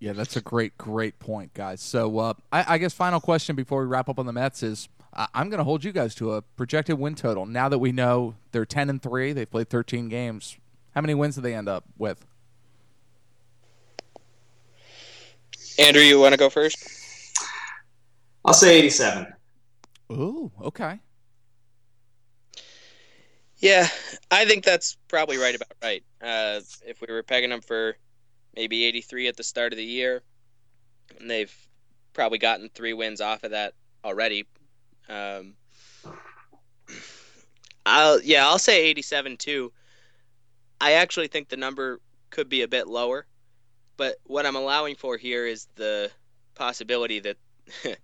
Yeah, 0.00 0.12
that's 0.12 0.36
a 0.36 0.40
great, 0.40 0.78
great 0.78 1.18
point, 1.18 1.54
guys. 1.54 1.80
So, 1.80 2.18
uh, 2.20 2.34
I, 2.52 2.74
I, 2.74 2.78
guess 2.78 2.94
final 2.94 3.18
question 3.18 3.56
before 3.56 3.80
we 3.80 3.88
wrap 3.88 4.08
up 4.08 4.20
on 4.20 4.26
the 4.26 4.32
Mets 4.32 4.62
is: 4.62 4.88
I, 5.12 5.26
am 5.34 5.50
going 5.50 5.58
to 5.58 5.64
hold 5.64 5.82
you 5.82 5.90
guys 5.90 6.14
to 6.16 6.34
a 6.34 6.42
projected 6.42 7.00
win 7.00 7.16
total. 7.16 7.46
Now 7.46 7.68
that 7.68 7.78
we 7.78 7.90
know 7.90 8.36
they're 8.52 8.64
10 8.64 8.90
and 8.90 9.02
three, 9.02 9.32
they've 9.32 9.50
played 9.50 9.68
13 9.68 10.08
games. 10.08 10.56
How 10.94 11.00
many 11.00 11.14
wins 11.14 11.34
do 11.34 11.40
they 11.40 11.52
end 11.52 11.68
up 11.68 11.82
with? 11.96 12.24
Andrew, 15.78 16.02
you 16.02 16.18
want 16.18 16.32
to 16.32 16.38
go 16.38 16.50
first? 16.50 16.76
I'll 18.44 18.52
say 18.52 18.78
87. 18.78 19.26
Ooh, 20.10 20.50
okay. 20.60 20.98
Yeah, 23.58 23.88
I 24.30 24.44
think 24.44 24.64
that's 24.64 24.96
probably 25.08 25.36
right 25.36 25.54
about 25.54 25.72
right. 25.82 26.04
Uh, 26.22 26.60
if 26.86 27.00
we 27.00 27.12
were 27.12 27.22
pegging 27.22 27.50
them 27.50 27.60
for 27.60 27.96
maybe 28.54 28.84
83 28.84 29.28
at 29.28 29.36
the 29.36 29.42
start 29.42 29.72
of 29.72 29.76
the 29.76 29.84
year, 29.84 30.22
and 31.18 31.28
they've 31.28 31.54
probably 32.12 32.38
gotten 32.38 32.68
three 32.68 32.92
wins 32.92 33.20
off 33.20 33.42
of 33.44 33.50
that 33.50 33.74
already. 34.04 34.46
Um, 35.08 35.54
I'll 37.84 38.20
yeah, 38.22 38.46
I'll 38.46 38.58
say 38.58 38.84
87 38.86 39.36
too. 39.36 39.72
I 40.80 40.92
actually 40.92 41.28
think 41.28 41.48
the 41.48 41.56
number 41.56 42.00
could 42.30 42.48
be 42.48 42.62
a 42.62 42.68
bit 42.68 42.86
lower, 42.86 43.26
but 43.98 44.16
what 44.24 44.46
I'm 44.46 44.56
allowing 44.56 44.94
for 44.94 45.18
here 45.18 45.44
is 45.44 45.68
the 45.74 46.10
possibility 46.54 47.20
that 47.20 47.36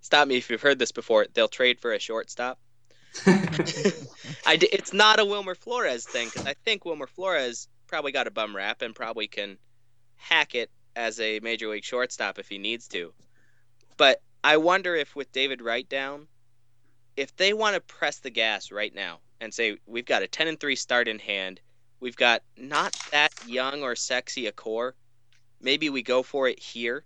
stop 0.00 0.28
me 0.28 0.36
if 0.36 0.48
you've 0.50 0.62
heard 0.62 0.78
this 0.78 0.92
before. 0.92 1.26
They'll 1.32 1.48
trade 1.48 1.80
for 1.80 1.92
a 1.92 1.98
shortstop. 1.98 2.60
I, 3.26 4.58
it's 4.72 4.92
not 4.92 5.18
a 5.18 5.24
Wilmer 5.24 5.56
Flores 5.56 6.06
thing 6.06 6.28
because 6.28 6.46
I 6.46 6.54
think 6.64 6.84
Wilmer 6.84 7.08
Flores 7.08 7.66
probably 7.88 8.12
got 8.12 8.28
a 8.28 8.30
bum 8.30 8.54
rap 8.54 8.82
and 8.82 8.94
probably 8.94 9.26
can 9.26 9.56
hack 10.16 10.54
it 10.54 10.70
as 10.94 11.18
a 11.18 11.40
major 11.40 11.68
league 11.68 11.84
shortstop 11.84 12.38
if 12.38 12.48
he 12.48 12.58
needs 12.58 12.86
to. 12.88 13.12
But 13.96 14.22
I 14.44 14.58
wonder 14.58 14.94
if 14.94 15.16
with 15.16 15.32
David 15.32 15.62
Wright 15.62 15.88
down, 15.88 16.28
if 17.16 17.34
they 17.36 17.52
want 17.52 17.74
to 17.74 17.80
press 17.80 18.18
the 18.18 18.30
gas 18.30 18.70
right 18.70 18.94
now 18.94 19.20
and 19.40 19.52
say 19.52 19.78
we've 19.86 20.06
got 20.06 20.22
a 20.22 20.28
10 20.28 20.48
and 20.48 20.60
3 20.60 20.76
start 20.76 21.08
in 21.08 21.18
hand, 21.18 21.60
we've 21.98 22.16
got 22.16 22.42
not 22.56 22.94
that 23.10 23.32
young 23.46 23.82
or 23.82 23.96
sexy 23.96 24.46
a 24.46 24.52
core, 24.52 24.94
maybe 25.60 25.90
we 25.90 26.02
go 26.02 26.22
for 26.22 26.48
it 26.48 26.58
here. 26.58 27.04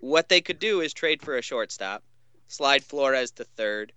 What 0.00 0.28
they 0.28 0.40
could 0.40 0.58
do 0.58 0.80
is 0.80 0.92
trade 0.92 1.22
for 1.22 1.36
a 1.36 1.42
shortstop, 1.42 2.02
slide 2.48 2.84
Flores 2.84 3.32
to 3.32 3.44
third, 3.44 3.92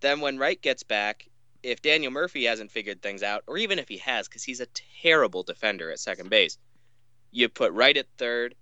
then 0.00 0.20
when 0.20 0.38
Wright 0.38 0.60
gets 0.60 0.82
back, 0.82 1.26
if 1.62 1.82
Daniel 1.82 2.10
Murphy 2.10 2.44
hasn't 2.44 2.70
figured 2.70 3.02
things 3.02 3.22
out, 3.22 3.44
or 3.46 3.58
even 3.58 3.78
if 3.78 3.88
he 3.88 3.98
has, 3.98 4.28
because 4.28 4.42
he's 4.42 4.60
a 4.60 4.66
terrible 5.02 5.42
defender 5.42 5.90
at 5.90 6.00
second 6.00 6.30
base, 6.30 6.58
you 7.30 7.48
put 7.48 7.72
Wright 7.72 7.96
at 7.96 8.06
third, 8.16 8.54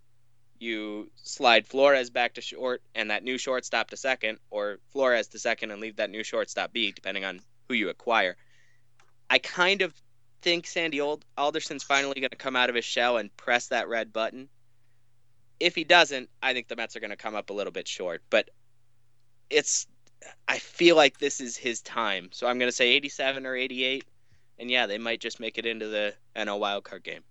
you 0.59 1.11
slide 1.17 1.67
Flores 1.69 2.11
back 2.11 2.35
to 2.35 2.41
short 2.41 2.83
and 2.95 3.11
that 3.11 3.23
new 3.23 3.39
shortstop 3.39 3.91
to 3.91 3.97
second, 3.97 4.39
or 4.51 4.79
Flores 4.91 5.29
to 5.29 5.39
second 5.39 5.71
and 5.71 5.81
leave 5.81 5.97
that 5.97 6.11
new 6.11 6.25
shortstop 6.25 6.73
be, 6.73 6.91
depending 6.93 7.25
on 7.25 7.41
who 7.69 7.75
you 7.75 7.89
acquire. 7.89 8.37
I 9.31 9.39
kind 9.39 9.83
of 9.83 9.95
think 10.43 10.67
Sandy 10.67 11.01
Alderson's 11.37 11.83
finally 11.83 12.21
going 12.21 12.31
to 12.31 12.37
come 12.37 12.57
out 12.57 12.69
of 12.69 12.75
his 12.75 12.85
shell 12.85 13.17
and 13.17 13.35
press 13.37 13.69
that 13.69 13.89
red 13.89 14.13
button. 14.13 14.49
If 15.61 15.75
he 15.75 15.85
doesn't, 15.85 16.29
I 16.43 16.53
think 16.53 16.69
the 16.69 16.77
Mets 16.77 16.97
are 16.97 17.01
going 17.01 17.11
to 17.11 17.17
come 17.17 17.35
up 17.35 17.51
a 17.51 17.53
little 17.53 17.73
bit 17.73 17.89
short. 17.89 18.23
But 18.31 18.51
it's 19.51 19.87
I 20.47 20.59
feel 20.59 20.97
like 20.97 21.19
this 21.19 21.41
is 21.41 21.57
his 21.57 21.81
time. 21.81 22.29
So 22.33 22.47
I'm 22.47 22.59
going 22.59 22.69
to 22.71 22.77
say 22.77 22.89
87 22.91 23.47
or 23.47 23.57
88. 23.57 24.05
And 24.59 24.71
yeah, 24.71 24.87
they 24.87 24.99
might 24.99 25.21
just 25.21 25.41
make 25.41 25.59
it 25.59 25.67
into 25.67 25.89
the 25.89 26.15
NL 26.37 26.61
wildcard 26.61 27.05
game. 27.05 27.23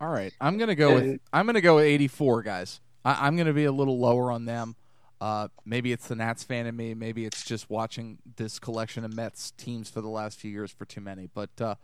All 0.00 0.10
right, 0.10 0.32
I'm 0.40 0.58
gonna 0.58 0.74
go 0.74 0.94
with 0.94 1.20
I'm 1.32 1.46
gonna 1.46 1.60
go 1.60 1.76
with 1.76 1.84
84 1.84 2.42
guys. 2.42 2.80
I, 3.04 3.26
am 3.26 3.36
gonna 3.36 3.52
be 3.52 3.64
a 3.64 3.72
little 3.72 3.98
lower 3.98 4.30
on 4.30 4.44
them. 4.44 4.76
Uh, 5.24 5.48
maybe 5.64 5.90
it's 5.90 6.06
the 6.06 6.14
Nats 6.14 6.42
fan 6.44 6.66
in 6.66 6.76
me. 6.76 6.92
Maybe 6.92 7.24
it's 7.24 7.46
just 7.46 7.70
watching 7.70 8.18
this 8.36 8.58
collection 8.58 9.06
of 9.06 9.14
Mets 9.14 9.52
teams 9.52 9.88
for 9.88 10.02
the 10.02 10.08
last 10.08 10.38
few 10.38 10.50
years 10.50 10.70
for 10.70 10.84
too 10.84 11.00
many. 11.00 11.30
But 11.32 11.48
uh, 11.62 11.76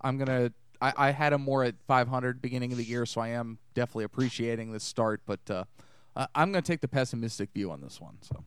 I'm 0.00 0.16
gonna. 0.16 0.52
I, 0.80 0.92
I 0.96 1.10
had 1.10 1.32
them 1.32 1.40
more 1.40 1.64
at 1.64 1.74
500 1.88 2.40
beginning 2.40 2.70
of 2.70 2.78
the 2.78 2.84
year, 2.84 3.04
so 3.04 3.20
I 3.20 3.30
am 3.30 3.58
definitely 3.74 4.04
appreciating 4.04 4.70
this 4.70 4.84
start. 4.84 5.22
But 5.26 5.40
uh, 5.50 5.64
I'm 6.36 6.52
gonna 6.52 6.62
take 6.62 6.82
the 6.82 6.86
pessimistic 6.86 7.48
view 7.52 7.72
on 7.72 7.80
this 7.80 8.00
one. 8.00 8.16
So. 8.20 8.44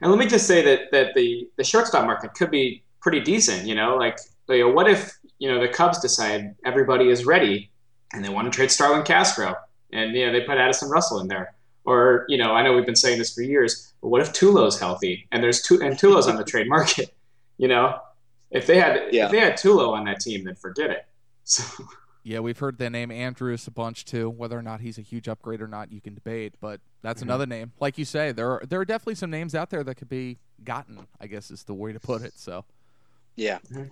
And 0.00 0.12
let 0.12 0.20
me 0.20 0.26
just 0.26 0.46
say 0.46 0.62
that 0.62 0.92
that 0.92 1.14
the 1.16 1.48
the 1.56 1.64
shortstop 1.64 2.06
market 2.06 2.34
could 2.34 2.52
be 2.52 2.84
pretty 3.00 3.18
decent. 3.18 3.66
You 3.66 3.74
know, 3.74 3.96
like 3.96 4.16
you 4.48 4.60
know, 4.60 4.70
what 4.70 4.88
if 4.88 5.18
you 5.40 5.52
know 5.52 5.58
the 5.60 5.66
Cubs 5.66 5.98
decide 5.98 6.54
everybody 6.64 7.08
is 7.08 7.26
ready 7.26 7.72
and 8.12 8.24
they 8.24 8.28
want 8.28 8.46
to 8.46 8.56
trade 8.56 8.70
Starlin 8.70 9.02
Castro 9.02 9.56
and 9.92 10.14
you 10.14 10.24
know 10.24 10.30
they 10.30 10.42
put 10.42 10.56
Addison 10.56 10.88
Russell 10.88 11.18
in 11.18 11.26
there. 11.26 11.55
Or 11.86 12.26
you 12.28 12.36
know, 12.36 12.52
I 12.52 12.62
know 12.62 12.74
we've 12.74 12.86
been 12.86 12.96
saying 12.96 13.18
this 13.18 13.34
for 13.34 13.42
years, 13.42 13.94
but 14.02 14.08
what 14.08 14.20
if 14.20 14.32
Tulo's 14.32 14.78
healthy 14.78 15.26
and 15.32 15.42
there's 15.42 15.62
two 15.62 15.80
and 15.80 15.94
Tulo's 15.94 16.28
on 16.28 16.36
the 16.36 16.44
trade 16.44 16.68
market? 16.68 17.12
You 17.58 17.68
know, 17.68 17.98
if 18.50 18.66
they 18.66 18.78
had 18.78 19.14
yeah. 19.14 19.24
if 19.24 19.30
they 19.30 19.40
had 19.40 19.54
Tulo 19.54 19.92
on 19.92 20.04
that 20.04 20.20
team, 20.20 20.44
then 20.44 20.56
forget 20.56 20.90
it. 20.90 21.06
So. 21.44 21.64
Yeah, 22.22 22.40
we've 22.40 22.58
heard 22.58 22.76
the 22.76 22.90
name 22.90 23.12
Andrus 23.12 23.68
a 23.68 23.70
bunch 23.70 24.04
too. 24.04 24.28
Whether 24.28 24.58
or 24.58 24.62
not 24.62 24.80
he's 24.80 24.98
a 24.98 25.00
huge 25.00 25.28
upgrade 25.28 25.62
or 25.62 25.68
not, 25.68 25.92
you 25.92 26.00
can 26.00 26.12
debate. 26.12 26.54
But 26.60 26.80
that's 27.00 27.20
mm-hmm. 27.20 27.30
another 27.30 27.46
name. 27.46 27.70
Like 27.78 27.98
you 27.98 28.04
say, 28.04 28.32
there 28.32 28.50
are 28.50 28.62
there 28.68 28.80
are 28.80 28.84
definitely 28.84 29.14
some 29.14 29.30
names 29.30 29.54
out 29.54 29.70
there 29.70 29.84
that 29.84 29.94
could 29.94 30.08
be 30.08 30.38
gotten. 30.64 31.06
I 31.20 31.28
guess 31.28 31.52
is 31.52 31.62
the 31.62 31.72
way 31.72 31.92
to 31.92 32.00
put 32.00 32.22
it. 32.22 32.32
So, 32.36 32.64
yeah. 33.36 33.58
Mm-hmm. 33.72 33.84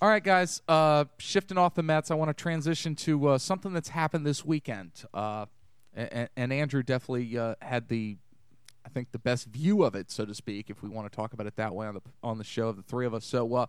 All 0.00 0.08
right, 0.08 0.22
guys. 0.22 0.62
Uh, 0.68 1.06
shifting 1.18 1.58
off 1.58 1.74
the 1.74 1.82
Mets, 1.82 2.12
I 2.12 2.14
want 2.14 2.28
to 2.28 2.34
transition 2.34 2.94
to 2.94 3.30
uh, 3.30 3.38
something 3.38 3.72
that's 3.72 3.88
happened 3.88 4.24
this 4.24 4.44
weekend. 4.44 4.92
Uh, 5.12 5.46
and, 5.94 6.28
and, 6.36 6.52
Andrew 6.52 6.82
definitely 6.82 7.36
uh, 7.36 7.54
had 7.60 7.88
the, 7.88 8.16
I 8.84 8.88
think, 8.88 9.12
the 9.12 9.18
best 9.18 9.46
view 9.46 9.82
of 9.82 9.94
it, 9.94 10.10
so 10.10 10.24
to 10.24 10.34
speak, 10.34 10.70
if 10.70 10.82
we 10.82 10.88
want 10.88 11.10
to 11.10 11.14
talk 11.14 11.32
about 11.32 11.46
it 11.46 11.56
that 11.56 11.74
way 11.74 11.86
on 11.86 11.94
the 11.94 12.02
on 12.22 12.38
the 12.38 12.44
show, 12.44 12.68
of 12.68 12.76
the 12.76 12.82
three 12.82 13.06
of 13.06 13.14
us. 13.14 13.24
So, 13.24 13.54
uh, 13.54 13.66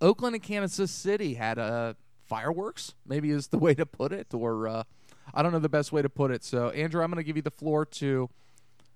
Oakland 0.00 0.34
and 0.34 0.42
Kansas 0.42 0.90
City 0.90 1.34
had 1.34 1.58
uh, 1.58 1.94
fireworks, 2.26 2.94
maybe 3.06 3.30
is 3.30 3.48
the 3.48 3.58
way 3.66 3.74
to 3.74 3.86
put 3.86 4.12
it, 4.12 4.34
or 4.34 4.84
I 5.32 5.42
don't 5.42 5.52
know 5.52 5.58
the 5.58 5.68
best 5.68 5.92
way 5.92 6.02
to 6.02 6.08
put 6.08 6.30
it. 6.30 6.44
So, 6.44 6.70
Andrew, 6.70 7.02
I'm 7.02 7.10
going 7.10 7.22
to 7.22 7.26
give 7.26 7.36
you 7.36 7.42
the 7.42 7.50
floor 7.50 7.84
to 7.86 8.28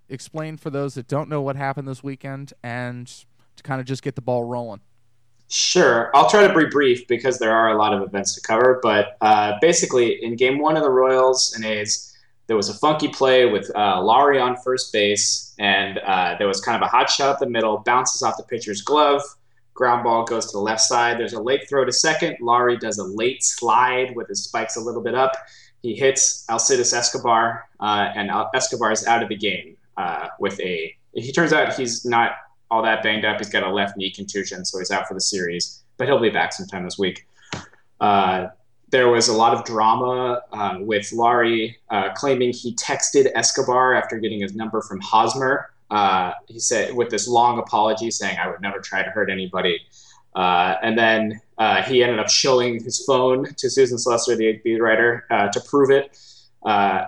explain 0.08 0.56
for 0.56 0.70
those 0.70 0.94
that 0.94 1.08
don't 1.08 1.28
know 1.28 1.42
what 1.42 1.56
happened 1.56 1.88
this 1.88 2.02
weekend 2.02 2.52
and 2.62 3.06
to 3.06 3.62
kind 3.62 3.80
of 3.80 3.86
just 3.86 4.02
get 4.02 4.14
the 4.14 4.22
ball 4.22 4.44
rolling. 4.44 4.80
Sure. 5.48 6.10
I'll 6.14 6.28
try 6.28 6.46
to 6.46 6.54
be 6.54 6.66
brief 6.66 7.06
because 7.06 7.38
there 7.38 7.54
are 7.54 7.70
a 7.70 7.76
lot 7.76 7.92
of 7.92 8.02
events 8.02 8.34
to 8.34 8.40
cover. 8.40 8.80
But 8.82 9.16
uh, 9.20 9.58
basically, 9.60 10.24
in 10.24 10.36
game 10.36 10.58
one 10.58 10.76
of 10.76 10.82
the 10.82 10.90
Royals 10.90 11.54
and 11.54 11.64
A's, 11.64 12.13
there 12.46 12.56
was 12.56 12.68
a 12.68 12.74
funky 12.74 13.08
play 13.08 13.46
with 13.46 13.70
uh, 13.74 14.00
on 14.04 14.56
first 14.62 14.92
base, 14.92 15.54
and 15.58 15.98
uh, 15.98 16.36
there 16.38 16.48
was 16.48 16.60
kind 16.60 16.76
of 16.76 16.86
a 16.86 16.90
hot 16.90 17.08
shot 17.10 17.30
up 17.30 17.38
the 17.38 17.48
middle, 17.48 17.78
bounces 17.78 18.22
off 18.22 18.36
the 18.36 18.42
pitcher's 18.44 18.82
glove, 18.82 19.22
ground 19.74 20.04
ball 20.04 20.24
goes 20.24 20.46
to 20.46 20.52
the 20.52 20.62
left 20.62 20.80
side. 20.80 21.18
There's 21.18 21.32
a 21.32 21.42
late 21.42 21.68
throw 21.68 21.84
to 21.84 21.92
second. 21.92 22.36
Lawrie 22.40 22.76
does 22.76 22.98
a 22.98 23.04
late 23.04 23.42
slide 23.42 24.14
with 24.16 24.28
his 24.28 24.44
spikes 24.44 24.76
a 24.76 24.80
little 24.80 25.02
bit 25.02 25.14
up. 25.14 25.32
He 25.82 25.94
hits 25.94 26.46
Alcides 26.48 26.94
Escobar, 26.94 27.68
uh, 27.80 28.08
and 28.14 28.30
Escobar 28.54 28.92
is 28.92 29.06
out 29.06 29.22
of 29.22 29.28
the 29.28 29.36
game 29.36 29.76
uh, 29.96 30.28
with 30.40 30.58
a. 30.60 30.94
He 31.12 31.30
turns 31.32 31.52
out 31.52 31.74
he's 31.74 32.04
not 32.04 32.32
all 32.70 32.82
that 32.82 33.02
banged 33.02 33.24
up. 33.24 33.38
He's 33.38 33.50
got 33.50 33.62
a 33.62 33.70
left 33.70 33.96
knee 33.96 34.10
contusion, 34.10 34.64
so 34.64 34.78
he's 34.78 34.90
out 34.90 35.06
for 35.06 35.14
the 35.14 35.20
series, 35.20 35.82
but 35.98 36.06
he'll 36.06 36.20
be 36.20 36.30
back 36.30 36.52
sometime 36.52 36.84
this 36.84 36.98
week. 36.98 37.26
Uh, 38.94 38.98
there 38.98 39.08
was 39.08 39.28
a 39.28 39.32
lot 39.32 39.54
of 39.54 39.64
drama 39.64 40.42
uh, 40.52 40.76
with 40.80 41.12
Lawrie 41.12 41.76
uh, 41.90 42.12
claiming 42.14 42.52
he 42.52 42.74
texted 42.74 43.30
Escobar 43.34 43.94
after 43.94 44.18
getting 44.18 44.40
his 44.40 44.54
number 44.54 44.80
from 44.82 45.00
Hosmer. 45.00 45.70
Uh, 45.90 46.32
he 46.46 46.58
said 46.58 46.94
with 46.94 47.10
this 47.10 47.28
long 47.28 47.58
apology 47.58 48.10
saying, 48.10 48.38
"I 48.38 48.48
would 48.48 48.60
never 48.60 48.78
try 48.78 49.02
to 49.02 49.10
hurt 49.10 49.30
anybody." 49.30 49.80
Uh, 50.34 50.76
and 50.82 50.98
then 50.98 51.40
uh, 51.58 51.82
he 51.82 52.02
ended 52.02 52.18
up 52.18 52.28
showing 52.28 52.82
his 52.82 53.04
phone 53.04 53.46
to 53.54 53.70
Susan 53.70 53.98
Slusser, 53.98 54.36
the 54.36 54.50
AP 54.50 54.80
writer, 54.80 55.24
to 55.52 55.60
prove 55.68 55.90
it. 55.90 56.18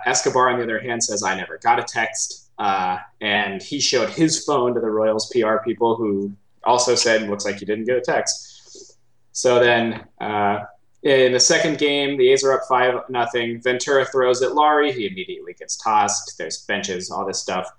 Escobar, 0.05 0.49
on 0.49 0.57
the 0.57 0.63
other 0.63 0.79
hand, 0.79 1.03
says, 1.03 1.23
"I 1.23 1.35
never 1.35 1.57
got 1.57 1.79
a 1.79 1.83
text." 1.83 2.49
Uh, 2.57 2.97
and 3.21 3.61
he 3.61 3.79
showed 3.79 4.09
his 4.09 4.43
phone 4.43 4.73
to 4.73 4.79
the 4.79 4.89
Royals 4.89 5.29
PR 5.31 5.57
people 5.63 5.95
who 5.95 6.33
also 6.63 6.95
said, 6.95 7.29
looks 7.29 7.45
like 7.45 7.61
you 7.61 7.67
didn't 7.67 7.85
get 7.85 7.97
a 7.97 8.01
text. 8.01 8.97
So 9.31 9.59
then 9.59 10.07
uh, 10.19 10.61
in 11.07 11.31
the 11.31 11.39
second 11.39 11.77
game, 11.77 12.17
the 12.17 12.29
A's 12.29 12.43
are 12.43 12.53
up 12.53 12.63
5 12.67 13.09
nothing. 13.09 13.61
Ventura 13.61 14.05
throws 14.05 14.41
at 14.41 14.55
Lawrie. 14.55 14.91
He 14.91 15.07
immediately 15.07 15.53
gets 15.53 15.77
tossed. 15.77 16.37
There's 16.37 16.63
benches, 16.65 17.09
all 17.09 17.25
this 17.25 17.39
stuff. 17.39 17.69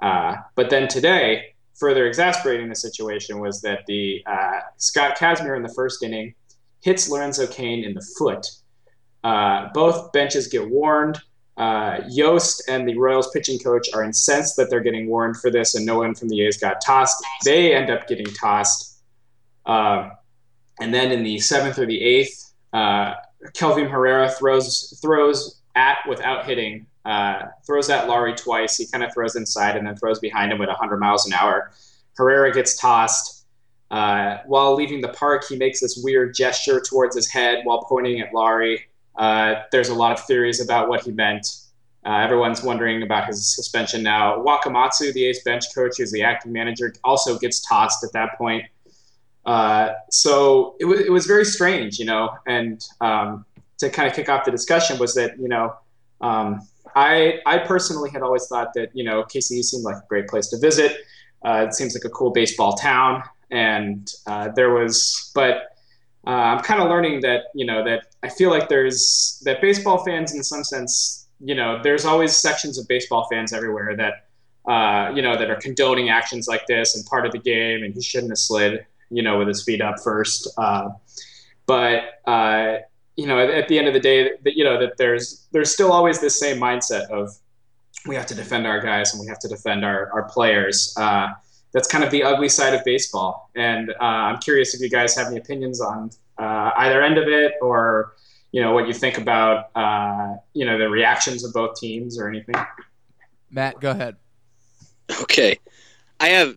Uh, 0.00 0.36
but 0.54 0.70
then 0.70 0.86
today, 0.88 1.54
further 1.74 2.06
exasperating 2.06 2.68
the 2.68 2.74
situation 2.74 3.40
was 3.40 3.60
that 3.62 3.86
the 3.86 4.22
uh, 4.26 4.60
Scott 4.76 5.16
Kazmir 5.16 5.56
in 5.56 5.62
the 5.62 5.72
first 5.74 6.02
inning 6.02 6.34
hits 6.82 7.08
Lorenzo 7.08 7.46
Cain 7.46 7.84
in 7.84 7.94
the 7.94 8.06
foot 8.18 8.46
Uh, 9.24 9.68
both 9.74 10.12
benches 10.12 10.46
get 10.46 10.70
warned. 10.70 11.20
Uh, 11.56 12.00
Yost 12.08 12.62
and 12.68 12.88
the 12.88 12.96
Royals 12.96 13.28
pitching 13.32 13.58
coach 13.58 13.88
are 13.92 14.04
incensed 14.04 14.56
that 14.56 14.70
they're 14.70 14.80
getting 14.80 15.08
warned 15.08 15.36
for 15.36 15.50
this, 15.50 15.74
and 15.74 15.84
no 15.84 15.98
one 15.98 16.14
from 16.14 16.28
the 16.28 16.46
A's 16.46 16.56
got 16.56 16.80
tossed. 16.80 17.16
They 17.44 17.74
end 17.74 17.90
up 17.90 18.06
getting 18.06 18.32
tossed. 18.32 19.02
Uh, 19.66 20.10
and 20.80 20.94
then 20.94 21.10
in 21.10 21.24
the 21.24 21.40
seventh 21.40 21.76
or 21.78 21.86
the 21.86 22.00
eighth, 22.00 22.47
uh, 22.72 23.14
Kelvin 23.54 23.88
Herrera 23.88 24.30
throws 24.30 24.98
throws 25.00 25.60
at 25.74 25.98
without 26.08 26.44
hitting, 26.44 26.86
uh, 27.04 27.46
throws 27.66 27.88
at 27.88 28.08
Lawrie 28.08 28.34
twice. 28.34 28.76
He 28.76 28.86
kind 28.86 29.04
of 29.04 29.12
throws 29.12 29.36
inside 29.36 29.76
and 29.76 29.86
then 29.86 29.96
throws 29.96 30.18
behind 30.18 30.52
him 30.52 30.60
at 30.60 30.68
100 30.68 30.98
miles 30.98 31.26
an 31.26 31.32
hour. 31.32 31.70
Herrera 32.16 32.52
gets 32.52 32.76
tossed. 32.76 33.46
Uh, 33.90 34.38
while 34.46 34.74
leaving 34.74 35.00
the 35.00 35.08
park, 35.08 35.44
he 35.48 35.56
makes 35.56 35.80
this 35.80 35.98
weird 36.02 36.34
gesture 36.34 36.80
towards 36.80 37.16
his 37.16 37.30
head 37.30 37.60
while 37.64 37.82
pointing 37.84 38.20
at 38.20 38.34
Lawrie. 38.34 38.84
Uh, 39.16 39.62
there's 39.72 39.88
a 39.88 39.94
lot 39.94 40.12
of 40.12 40.20
theories 40.26 40.60
about 40.60 40.88
what 40.88 41.02
he 41.02 41.10
meant. 41.10 41.46
Uh, 42.04 42.18
everyone's 42.18 42.62
wondering 42.62 43.02
about 43.02 43.26
his 43.26 43.54
suspension 43.54 44.02
now. 44.02 44.42
Wakamatsu, 44.42 45.12
the 45.12 45.26
A's 45.26 45.42
bench 45.42 45.64
coach, 45.74 45.96
who's 45.98 46.12
the 46.12 46.22
acting 46.22 46.52
manager, 46.52 46.92
also 47.02 47.38
gets 47.38 47.60
tossed 47.66 48.04
at 48.04 48.12
that 48.12 48.36
point. 48.38 48.64
Uh, 49.48 49.94
so 50.10 50.76
it 50.78 50.84
was, 50.84 51.00
it 51.00 51.10
was 51.10 51.24
very 51.24 51.44
strange, 51.44 51.98
you 51.98 52.04
know. 52.04 52.30
And 52.46 52.84
um, 53.00 53.46
to 53.78 53.88
kind 53.88 54.06
of 54.06 54.14
kick 54.14 54.28
off 54.28 54.44
the 54.44 54.50
discussion 54.50 54.98
was 54.98 55.14
that, 55.14 55.38
you 55.38 55.48
know, 55.48 55.74
um, 56.20 56.60
I, 56.94 57.40
I 57.46 57.56
personally 57.56 58.10
had 58.10 58.20
always 58.20 58.46
thought 58.46 58.74
that, 58.74 58.90
you 58.92 59.04
know, 59.04 59.22
KCE 59.22 59.64
seemed 59.64 59.84
like 59.84 59.96
a 59.96 60.06
great 60.06 60.28
place 60.28 60.48
to 60.48 60.58
visit. 60.58 60.98
Uh, 61.42 61.64
it 61.66 61.72
seems 61.72 61.94
like 61.94 62.04
a 62.04 62.10
cool 62.10 62.30
baseball 62.30 62.74
town. 62.74 63.22
And 63.50 64.06
uh, 64.26 64.50
there 64.54 64.74
was, 64.74 65.32
but 65.34 65.68
uh, 66.26 66.30
I'm 66.30 66.62
kind 66.62 66.82
of 66.82 66.90
learning 66.90 67.22
that 67.22 67.44
you 67.54 67.64
know 67.64 67.82
that 67.84 68.08
I 68.22 68.28
feel 68.28 68.50
like 68.50 68.68
there's 68.68 69.40
that 69.46 69.62
baseball 69.62 70.04
fans 70.04 70.34
in 70.34 70.42
some 70.42 70.62
sense 70.62 71.28
you 71.40 71.54
know 71.54 71.80
there's 71.82 72.04
always 72.04 72.36
sections 72.36 72.76
of 72.76 72.86
baseball 72.88 73.26
fans 73.30 73.52
everywhere 73.52 73.96
that 73.96 74.26
uh, 74.70 75.10
you 75.14 75.22
know 75.22 75.38
that 75.38 75.48
are 75.48 75.56
condoning 75.56 76.10
actions 76.10 76.48
like 76.48 76.66
this 76.66 76.96
and 76.96 77.06
part 77.06 77.24
of 77.24 77.32
the 77.32 77.38
game 77.38 77.82
and 77.84 77.94
he 77.94 78.02
shouldn't 78.02 78.30
have 78.30 78.38
slid 78.38 78.84
you 79.10 79.22
know 79.22 79.38
with 79.38 79.48
his 79.48 79.62
feet 79.62 79.80
up 79.80 79.96
first 80.02 80.48
uh, 80.58 80.88
but 81.66 82.20
uh, 82.26 82.76
you 83.16 83.26
know 83.26 83.38
at, 83.38 83.50
at, 83.50 83.68
the 83.68 83.78
end 83.78 83.88
of 83.88 83.94
the 83.94 84.00
day 84.00 84.30
that 84.44 84.56
you 84.56 84.64
know 84.64 84.78
that 84.78 84.96
there's 84.96 85.46
there's 85.52 85.72
still 85.72 85.92
always 85.92 86.20
this 86.20 86.38
same 86.38 86.58
mindset 86.58 87.08
of 87.10 87.30
we 88.06 88.14
have 88.14 88.26
to 88.26 88.34
defend 88.34 88.66
our 88.66 88.80
guys 88.80 89.12
and 89.12 89.20
we 89.20 89.26
have 89.26 89.38
to 89.38 89.48
defend 89.48 89.84
our, 89.84 90.10
our 90.12 90.28
players 90.28 90.94
uh, 90.96 91.28
that's 91.72 91.88
kind 91.88 92.04
of 92.04 92.10
the 92.10 92.22
ugly 92.22 92.48
side 92.48 92.74
of 92.74 92.84
baseball. 92.84 93.50
And 93.54 93.90
uh, 93.90 94.02
I'm 94.02 94.38
curious 94.38 94.74
if 94.74 94.80
you 94.80 94.88
guys 94.88 95.14
have 95.16 95.28
any 95.28 95.36
opinions 95.36 95.80
on 95.80 96.10
uh, 96.38 96.70
either 96.76 97.02
end 97.02 97.18
of 97.18 97.28
it, 97.28 97.54
or 97.60 98.14
you 98.52 98.62
know 98.62 98.72
what 98.72 98.86
you 98.86 98.94
think 98.94 99.18
about 99.18 99.70
uh, 99.74 100.36
you 100.54 100.64
know 100.64 100.78
the 100.78 100.88
reactions 100.88 101.44
of 101.44 101.52
both 101.52 101.78
teams 101.78 102.18
or 102.18 102.28
anything. 102.28 102.54
Matt, 103.50 103.80
go 103.80 103.90
ahead. 103.90 104.16
Okay, 105.22 105.58
I 106.20 106.28
have 106.28 106.56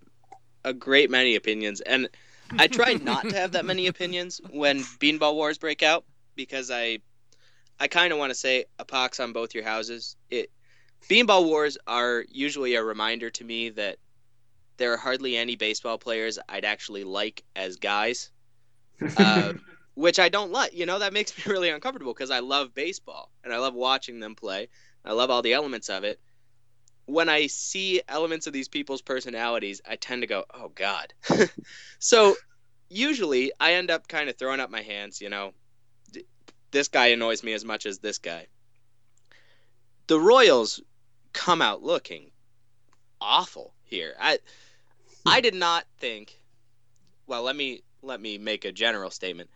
a 0.63 0.73
great 0.73 1.09
many 1.09 1.35
opinions, 1.35 1.81
and 1.81 2.07
I 2.57 2.67
try 2.67 2.93
not 2.93 3.29
to 3.29 3.35
have 3.35 3.53
that 3.53 3.65
many 3.65 3.87
opinions 3.87 4.41
when 4.49 4.79
beanball 4.81 5.35
wars 5.35 5.57
break 5.57 5.83
out 5.83 6.05
because 6.35 6.71
I 6.71 6.99
I 7.79 7.87
kind 7.87 8.13
of 8.13 8.19
want 8.19 8.29
to 8.31 8.35
say 8.35 8.65
a 8.77 8.85
pox 8.85 9.19
on 9.19 9.33
both 9.33 9.55
your 9.55 9.63
houses. 9.63 10.15
It 10.29 10.51
beanball 11.09 11.45
wars 11.45 11.77
are 11.87 12.23
usually 12.29 12.75
a 12.75 12.83
reminder 12.83 13.29
to 13.31 13.43
me 13.43 13.69
that 13.69 13.97
there 14.77 14.93
are 14.93 14.97
hardly 14.97 15.37
any 15.37 15.55
baseball 15.55 15.97
players 15.97 16.39
I'd 16.49 16.65
actually 16.65 17.03
like 17.03 17.43
as 17.55 17.77
guys, 17.77 18.31
uh, 19.17 19.53
which 19.93 20.19
I 20.19 20.29
don't 20.29 20.51
like. 20.51 20.73
You 20.73 20.85
know, 20.85 20.99
that 20.99 21.13
makes 21.13 21.37
me 21.37 21.43
really 21.51 21.69
uncomfortable 21.69 22.13
because 22.13 22.31
I 22.31 22.39
love 22.39 22.73
baseball 22.73 23.31
and 23.43 23.53
I 23.53 23.57
love 23.57 23.73
watching 23.73 24.19
them 24.19 24.35
play. 24.35 24.69
I 25.03 25.13
love 25.13 25.29
all 25.29 25.41
the 25.41 25.53
elements 25.53 25.89
of 25.89 26.03
it. 26.03 26.19
When 27.05 27.29
I 27.29 27.47
see 27.47 28.01
elements 28.07 28.47
of 28.47 28.53
these 28.53 28.67
people's 28.67 29.01
personalities, 29.01 29.81
I 29.87 29.95
tend 29.95 30.21
to 30.21 30.27
go, 30.27 30.45
oh, 30.53 30.71
God. 30.73 31.13
so 31.99 32.35
usually 32.91 33.51
I 33.59 33.73
end 33.73 33.89
up 33.89 34.07
kind 34.07 34.29
of 34.29 34.37
throwing 34.37 34.59
up 34.59 34.69
my 34.69 34.81
hands, 34.81 35.21
you 35.21 35.29
know, 35.29 35.53
this 36.71 36.87
guy 36.87 37.07
annoys 37.07 37.43
me 37.43 37.53
as 37.53 37.65
much 37.65 37.85
as 37.85 37.99
this 37.99 38.17
guy. 38.17 38.47
The 40.07 40.19
Royals 40.19 40.81
come 41.33 41.61
out 41.61 41.81
looking 41.81 42.31
awful 43.19 43.73
here. 43.83 44.13
I 44.19 44.39
I 45.25 45.41
did 45.41 45.53
not 45.53 45.85
think. 45.99 46.37
Well, 47.27 47.43
let 47.43 47.55
me 47.55 47.83
let 48.01 48.19
me 48.19 48.37
make 48.37 48.65
a 48.65 48.71
general 48.71 49.11
statement. 49.11 49.49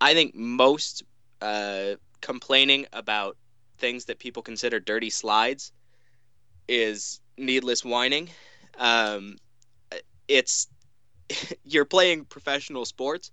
I 0.00 0.14
think 0.14 0.34
most 0.34 1.02
uh, 1.42 1.94
complaining 2.20 2.86
about 2.92 3.36
things 3.78 4.06
that 4.06 4.18
people 4.18 4.42
consider 4.42 4.80
dirty 4.80 5.10
slides 5.10 5.72
is 6.68 7.20
needless 7.36 7.84
whining. 7.84 8.30
Um, 8.78 9.36
it's 10.28 10.68
you're 11.64 11.84
playing 11.84 12.24
professional 12.24 12.84
sports. 12.84 13.30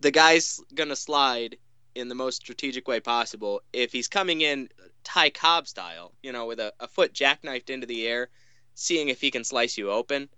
The 0.00 0.10
guy's 0.10 0.60
gonna 0.74 0.96
slide 0.96 1.56
in 1.94 2.08
the 2.08 2.14
most 2.14 2.36
strategic 2.36 2.86
way 2.88 3.00
possible. 3.00 3.62
If 3.72 3.92
he's 3.92 4.08
coming 4.08 4.40
in 4.40 4.68
Ty 5.04 5.30
Cobb 5.30 5.66
style, 5.66 6.12
you 6.22 6.32
know, 6.32 6.46
with 6.46 6.60
a, 6.60 6.72
a 6.80 6.88
foot 6.88 7.12
jackknifed 7.12 7.70
into 7.70 7.86
the 7.86 8.06
air, 8.06 8.28
seeing 8.74 9.08
if 9.08 9.20
he 9.20 9.30
can 9.30 9.44
slice 9.44 9.76
you 9.76 9.90
open, 9.90 10.28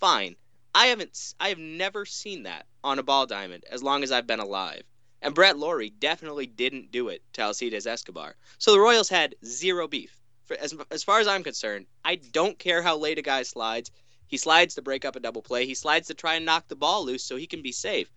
fine. 0.00 0.36
I 0.74 0.86
haven't 0.86 1.34
I 1.40 1.48
have 1.48 1.58
never 1.58 2.04
seen 2.04 2.44
that 2.44 2.66
on 2.84 2.98
a 2.98 3.02
ball 3.02 3.26
diamond 3.26 3.64
as 3.70 3.82
long 3.82 4.02
as 4.02 4.12
I've 4.12 4.26
been 4.26 4.40
alive. 4.40 4.82
And 5.20 5.34
Brett 5.34 5.58
Lawrie 5.58 5.90
definitely 5.90 6.46
didn't 6.46 6.92
do 6.92 7.08
it 7.08 7.22
to 7.32 7.42
Alcides 7.42 7.86
Escobar. 7.86 8.36
So 8.58 8.72
the 8.72 8.80
Royals 8.80 9.08
had 9.08 9.34
zero 9.44 9.88
beef. 9.88 10.16
For, 10.44 10.56
as, 10.56 10.74
as 10.90 11.02
far 11.02 11.18
as 11.18 11.26
I'm 11.26 11.42
concerned, 11.42 11.86
I 12.04 12.16
don't 12.16 12.58
care 12.58 12.82
how 12.82 12.96
late 12.96 13.18
a 13.18 13.22
guy 13.22 13.42
slides. 13.42 13.90
He 14.28 14.36
slides 14.36 14.74
to 14.76 14.82
break 14.82 15.04
up 15.04 15.16
a 15.16 15.20
double 15.20 15.42
play. 15.42 15.66
He 15.66 15.74
slides 15.74 16.08
to 16.08 16.14
try 16.14 16.34
and 16.34 16.44
knock 16.44 16.68
the 16.68 16.76
ball 16.76 17.04
loose 17.04 17.24
so 17.24 17.36
he 17.36 17.46
can 17.46 17.62
be 17.62 17.72
safe. 17.72 18.08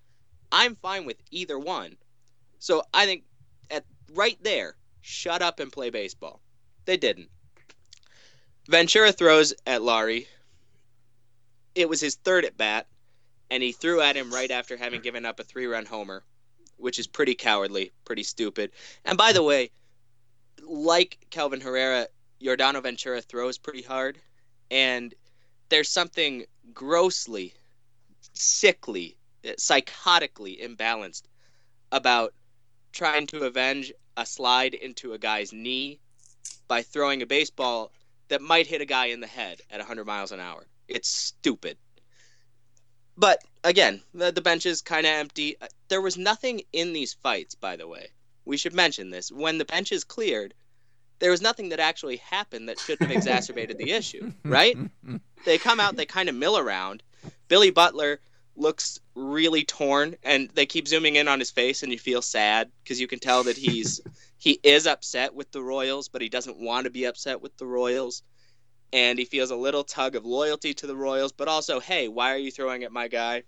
I'm 0.52 0.76
fine 0.76 1.06
with 1.06 1.18
either 1.32 1.58
one. 1.58 1.98
So 2.60 2.84
I 2.94 3.06
think 3.06 3.24
at 3.70 3.86
right 4.14 4.38
there, 4.44 4.76
shut 5.02 5.42
up 5.42 5.60
and 5.60 5.72
play 5.72 5.90
baseball. 5.90 6.42
They 6.86 6.98
didn't. 6.98 7.30
Ventura 8.68 9.12
throws 9.12 9.54
at 9.66 9.82
Lawrie, 9.82 10.28
it 11.76 11.90
was 11.90 12.02
his 12.02 12.16
third 12.16 12.46
at 12.46 12.58
bat, 12.58 12.88
and 13.50 13.64
he 13.64 13.72
threw 13.72 14.02
at 14.02 14.16
him 14.16 14.34
right 14.34 14.52
after 14.52 14.78
having 14.78 15.02
given 15.02 15.26
up 15.26 15.40
a 15.40 15.44
three 15.44 15.66
run 15.66 15.86
homer, 15.86 16.24
which 16.78 17.00
is 17.00 17.08
pretty 17.08 17.36
cowardly, 17.36 17.92
pretty 18.06 18.24
stupid. 18.24 18.72
And 19.06 19.18
by 19.18 19.32
the 19.32 19.44
way, 19.44 19.72
like 20.64 21.18
Kelvin 21.30 21.62
Herrera, 21.62 22.08
Yordano 22.42 22.82
Ventura 22.84 23.22
throws 23.22 23.58
pretty 23.58 23.82
hard, 23.82 24.20
and 24.70 25.14
there's 25.72 25.90
something 25.90 26.46
grossly, 26.74 27.54
sickly, 28.34 29.16
psychotically 29.44 30.62
imbalanced 30.62 31.24
about 31.92 32.34
trying 32.92 33.26
to 33.28 33.46
avenge 33.46 33.92
a 34.18 34.26
slide 34.26 34.74
into 34.74 35.14
a 35.14 35.18
guy's 35.18 35.54
knee 35.54 35.98
by 36.68 36.84
throwing 36.84 37.22
a 37.22 37.26
baseball 37.26 37.92
that 38.28 38.42
might 38.42 38.68
hit 38.68 38.82
a 38.82 38.86
guy 38.86 39.08
in 39.08 39.22
the 39.22 39.28
head 39.28 39.62
at 39.72 39.80
100 39.80 40.06
miles 40.06 40.34
an 40.34 40.42
hour. 40.42 40.68
It's 40.90 41.08
stupid. 41.08 41.78
But 43.16 43.40
again, 43.64 44.02
the, 44.14 44.32
the 44.32 44.42
bench 44.42 44.66
is 44.66 44.82
kind 44.82 45.06
of 45.06 45.14
empty. 45.14 45.56
Uh, 45.62 45.68
there 45.88 46.02
was 46.02 46.18
nothing 46.18 46.64
in 46.74 46.92
these 46.92 47.14
fights, 47.14 47.56
by 47.56 47.78
the 47.78 47.88
way. 47.88 48.10
We 48.44 48.58
should 48.58 48.74
mention 48.74 49.10
this. 49.10 49.32
When 49.32 49.58
the 49.58 49.66
bench 49.66 49.94
is 49.94 50.04
cleared, 50.04 50.54
there 51.22 51.32
was 51.32 51.42
nothing 51.42 51.70
that 51.70 51.80
actually 51.80 52.18
happened 52.18 52.68
that 52.68 52.80
should 52.80 53.00
have 53.00 53.12
exacerbated 53.12 53.78
the 53.78 53.92
issue, 53.92 54.34
right? 54.44 54.78
They 55.46 55.58
come 55.58 55.80
out, 55.80 55.96
they 55.96 56.06
kind 56.06 56.28
of 56.28 56.36
mill 56.36 56.58
around. 56.58 57.04
Billy 57.48 57.72
Butler 57.72 58.20
looks 58.58 59.00
really 59.16 59.64
torn, 59.64 60.16
and 60.24 60.50
they 60.50 60.66
keep 60.66 60.88
zooming 60.88 61.16
in 61.16 61.30
on 61.30 61.40
his 61.40 61.52
face, 61.52 61.84
and 61.84 61.92
you 61.92 61.98
feel 61.98 62.22
sad 62.22 62.70
because 62.84 63.00
you 63.00 63.08
can 63.08 63.20
tell 63.20 63.44
that 63.44 63.56
he's 63.56 64.02
he 64.38 64.60
is 64.64 64.88
upset 64.88 65.34
with 65.34 65.52
the 65.54 65.62
Royals, 65.62 66.10
but 66.10 66.22
he 66.22 66.28
doesn't 66.28 66.60
want 66.60 66.84
to 66.84 66.92
be 66.92 67.06
upset 67.06 67.42
with 67.42 67.56
the 67.58 67.66
Royals 67.66 68.24
and 68.94 69.18
he 69.18 69.26
feels 69.26 69.52
a 69.52 69.56
little 69.56 69.84
tug 69.84 70.16
of 70.16 70.26
loyalty 70.26 70.74
to 70.74 70.88
the 70.88 70.96
Royals, 70.96 71.32
but 71.32 71.48
also, 71.48 71.80
hey, 71.80 72.08
why 72.08 72.34
are 72.34 72.38
you 72.38 72.52
throwing 72.52 72.84
at 72.84 72.92
my 72.92 73.08
guy? 73.08 73.44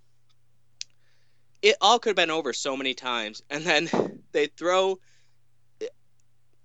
It 1.61 1.75
all 1.81 1.99
could 1.99 2.09
have 2.09 2.15
been 2.15 2.31
over 2.31 2.53
so 2.53 2.77
many 2.77 2.93
times, 2.93 3.41
and 3.49 3.63
then 3.63 3.89
they 4.31 4.47
throw. 4.47 4.99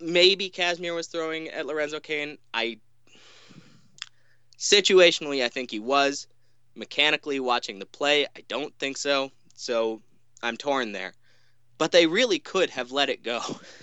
Maybe 0.01 0.49
Kazmir 0.49 0.95
was 0.95 1.07
throwing 1.07 1.49
at 1.49 1.65
Lorenzo 1.65 1.99
Cain. 1.99 2.37
I 2.53 2.79
situationally, 4.57 5.43
I 5.43 5.49
think 5.49 5.71
he 5.71 5.79
was. 5.79 6.27
Mechanically, 6.75 7.39
watching 7.39 7.79
the 7.79 7.85
play, 7.85 8.25
I 8.35 8.41
don't 8.47 8.77
think 8.79 8.97
so. 8.97 9.31
So 9.55 10.01
I'm 10.41 10.57
torn 10.57 10.91
there. 10.91 11.13
But 11.77 11.91
they 11.91 12.07
really 12.07 12.39
could 12.39 12.69
have 12.69 12.91
let 12.91 13.09
it 13.09 13.23
go. 13.23 13.41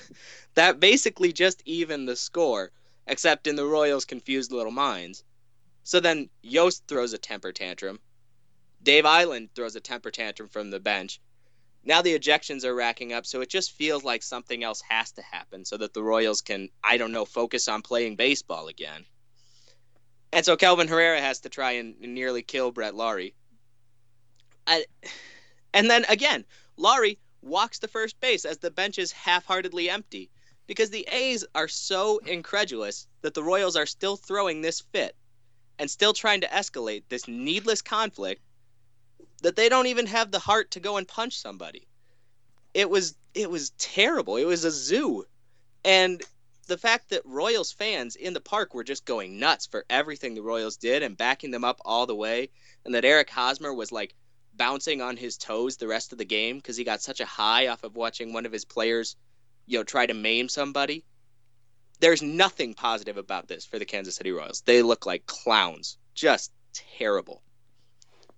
that 0.54 0.80
basically 0.80 1.32
just 1.32 1.62
even 1.66 2.06
the 2.06 2.16
score 2.16 2.72
except 3.06 3.46
in 3.46 3.56
the 3.56 3.66
Royals' 3.66 4.04
confused 4.04 4.50
little 4.50 4.72
minds. 4.72 5.22
So 5.84 6.00
then 6.00 6.28
Yost 6.42 6.84
throws 6.88 7.12
a 7.12 7.18
temper 7.18 7.52
tantrum. 7.52 8.00
Dave 8.82 9.04
Eiland 9.04 9.50
throws 9.54 9.76
a 9.76 9.80
temper 9.80 10.10
tantrum 10.10 10.48
from 10.48 10.70
the 10.70 10.80
bench. 10.80 11.20
Now 11.86 12.02
the 12.02 12.18
ejections 12.18 12.64
are 12.64 12.74
racking 12.74 13.12
up, 13.12 13.24
so 13.24 13.40
it 13.40 13.48
just 13.48 13.70
feels 13.70 14.02
like 14.02 14.24
something 14.24 14.64
else 14.64 14.82
has 14.88 15.12
to 15.12 15.22
happen 15.22 15.64
so 15.64 15.76
that 15.76 15.94
the 15.94 16.02
Royals 16.02 16.40
can, 16.40 16.68
I 16.82 16.96
don't 16.96 17.12
know, 17.12 17.24
focus 17.24 17.68
on 17.68 17.82
playing 17.82 18.16
baseball 18.16 18.66
again. 18.66 19.04
And 20.32 20.44
so 20.44 20.56
Kelvin 20.56 20.88
Herrera 20.88 21.20
has 21.20 21.40
to 21.40 21.48
try 21.48 21.72
and 21.72 21.98
nearly 22.00 22.42
kill 22.42 22.72
Brett 22.72 22.96
Lawrie. 22.96 23.36
I, 24.66 24.84
and 25.72 25.88
then 25.88 26.04
again, 26.08 26.44
Lawrie 26.76 27.20
walks 27.40 27.78
to 27.78 27.88
first 27.88 28.18
base 28.18 28.44
as 28.44 28.58
the 28.58 28.72
bench 28.72 28.98
is 28.98 29.12
half-heartedly 29.12 29.88
empty 29.88 30.28
because 30.66 30.90
the 30.90 31.06
A's 31.12 31.44
are 31.54 31.68
so 31.68 32.18
incredulous 32.26 33.06
that 33.22 33.34
the 33.34 33.44
Royals 33.44 33.76
are 33.76 33.86
still 33.86 34.16
throwing 34.16 34.60
this 34.60 34.80
fit 34.80 35.14
and 35.78 35.88
still 35.88 36.12
trying 36.12 36.40
to 36.40 36.48
escalate 36.48 37.04
this 37.08 37.28
needless 37.28 37.80
conflict 37.80 38.42
that 39.42 39.56
they 39.56 39.68
don't 39.68 39.86
even 39.86 40.06
have 40.06 40.30
the 40.30 40.38
heart 40.38 40.72
to 40.72 40.80
go 40.80 40.96
and 40.96 41.06
punch 41.06 41.38
somebody. 41.38 41.86
It 42.74 42.88
was 42.90 43.16
it 43.34 43.50
was 43.50 43.70
terrible. 43.78 44.36
It 44.36 44.44
was 44.44 44.64
a 44.64 44.70
zoo. 44.70 45.24
And 45.84 46.22
the 46.66 46.78
fact 46.78 47.10
that 47.10 47.24
Royals 47.24 47.72
fans 47.72 48.16
in 48.16 48.32
the 48.32 48.40
park 48.40 48.74
were 48.74 48.84
just 48.84 49.04
going 49.04 49.38
nuts 49.38 49.66
for 49.66 49.84
everything 49.88 50.34
the 50.34 50.42
Royals 50.42 50.76
did 50.76 51.02
and 51.02 51.16
backing 51.16 51.50
them 51.50 51.64
up 51.64 51.80
all 51.84 52.06
the 52.06 52.14
way 52.14 52.50
and 52.84 52.94
that 52.94 53.04
Eric 53.04 53.30
Hosmer 53.30 53.72
was 53.72 53.92
like 53.92 54.14
bouncing 54.54 55.00
on 55.00 55.16
his 55.16 55.36
toes 55.36 55.76
the 55.76 55.86
rest 55.86 56.12
of 56.12 56.18
the 56.18 56.24
game 56.24 56.56
because 56.56 56.76
he 56.76 56.84
got 56.84 57.02
such 57.02 57.20
a 57.20 57.26
high 57.26 57.68
off 57.68 57.84
of 57.84 57.94
watching 57.94 58.32
one 58.32 58.46
of 58.46 58.52
his 58.52 58.64
players, 58.64 59.16
you 59.66 59.78
know, 59.78 59.84
try 59.84 60.06
to 60.06 60.14
maim 60.14 60.48
somebody. 60.48 61.04
There's 62.00 62.22
nothing 62.22 62.74
positive 62.74 63.16
about 63.16 63.48
this 63.48 63.64
for 63.64 63.78
the 63.78 63.84
Kansas 63.84 64.16
City 64.16 64.32
Royals. 64.32 64.62
They 64.62 64.82
look 64.82 65.06
like 65.06 65.26
clowns, 65.26 65.98
just 66.14 66.52
terrible. 66.98 67.42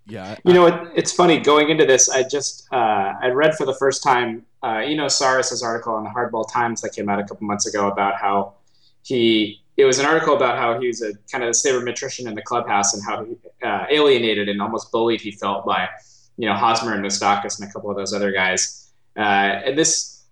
Yeah, 0.08 0.36
you 0.44 0.54
know, 0.54 0.66
it, 0.66 0.90
it's 0.94 1.12
funny 1.12 1.38
going 1.38 1.68
into 1.68 1.84
this. 1.84 2.08
I 2.08 2.22
just 2.22 2.66
uh, 2.72 3.14
I 3.20 3.28
read 3.28 3.54
for 3.56 3.66
the 3.66 3.74
first 3.74 4.02
time, 4.02 4.46
uh, 4.62 4.78
you 4.78 4.96
know, 4.96 5.06
Sarris's 5.06 5.62
article 5.62 5.98
in 5.98 6.04
the 6.04 6.10
Hardball 6.10 6.50
Times 6.50 6.80
that 6.80 6.94
came 6.94 7.10
out 7.10 7.18
a 7.20 7.24
couple 7.24 7.46
months 7.46 7.66
ago 7.66 7.88
about 7.88 8.16
how 8.16 8.54
he. 9.02 9.60
It 9.76 9.84
was 9.84 10.00
an 10.00 10.06
article 10.06 10.34
about 10.34 10.58
how 10.58 10.80
he 10.80 10.88
was 10.88 11.02
a 11.02 11.12
kind 11.30 11.44
of 11.44 11.50
a 11.50 11.52
sabermetrician 11.52 12.26
in 12.26 12.34
the 12.34 12.42
clubhouse 12.42 12.94
and 12.94 13.02
how 13.04 13.26
uh, 13.62 13.86
alienated 13.88 14.48
and 14.48 14.60
almost 14.60 14.90
bullied 14.90 15.20
he 15.20 15.30
felt 15.30 15.64
by, 15.64 15.88
you 16.36 16.48
know, 16.48 16.54
Hosmer 16.54 16.94
and 16.94 17.04
Moustakas 17.04 17.60
and 17.60 17.68
a 17.68 17.72
couple 17.72 17.88
of 17.88 17.96
those 17.96 18.12
other 18.12 18.32
guys. 18.32 18.90
Uh, 19.16 19.20
and 19.66 19.78
this, 19.78 20.24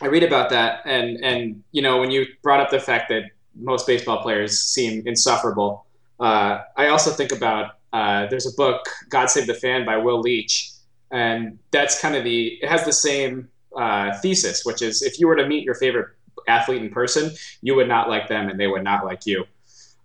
I 0.00 0.06
read 0.06 0.22
about 0.22 0.50
that, 0.50 0.82
and 0.84 1.24
and 1.24 1.64
you 1.72 1.80
know, 1.80 1.98
when 1.98 2.10
you 2.10 2.26
brought 2.42 2.60
up 2.60 2.70
the 2.70 2.80
fact 2.80 3.08
that 3.08 3.22
most 3.54 3.86
baseball 3.86 4.22
players 4.22 4.60
seem 4.60 5.02
insufferable, 5.06 5.86
uh, 6.20 6.60
I 6.76 6.88
also 6.88 7.10
think 7.10 7.32
about 7.32 7.76
uh, 7.96 8.26
there's 8.28 8.46
a 8.46 8.54
book, 8.56 8.84
God 9.08 9.30
Save 9.30 9.46
the 9.46 9.54
Fan 9.54 9.86
by 9.86 9.96
Will 9.96 10.20
Leitch. 10.20 10.70
And 11.10 11.58
that's 11.70 11.98
kind 11.98 12.14
of 12.14 12.24
the, 12.24 12.58
it 12.60 12.68
has 12.68 12.84
the 12.84 12.92
same 12.92 13.48
uh, 13.74 14.18
thesis, 14.18 14.66
which 14.66 14.82
is 14.82 15.02
if 15.02 15.18
you 15.18 15.26
were 15.26 15.36
to 15.36 15.46
meet 15.46 15.64
your 15.64 15.76
favorite 15.76 16.08
athlete 16.46 16.82
in 16.82 16.90
person, 16.90 17.30
you 17.62 17.74
would 17.74 17.88
not 17.88 18.10
like 18.10 18.28
them 18.28 18.50
and 18.50 18.60
they 18.60 18.66
would 18.66 18.84
not 18.84 19.06
like 19.06 19.24
you. 19.24 19.46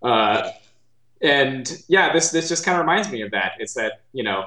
Uh, 0.01 0.51
and 1.21 1.83
yeah, 1.89 2.13
this, 2.13 2.31
this 2.31 2.47
just 2.47 2.63
kind 2.63 2.77
of 2.77 2.81
reminds 2.85 3.11
me 3.11 3.23
of 3.23 3.31
that. 3.31 3.53
It's 3.59 3.73
that, 3.73 4.03
you 4.13 4.23
know, 4.23 4.45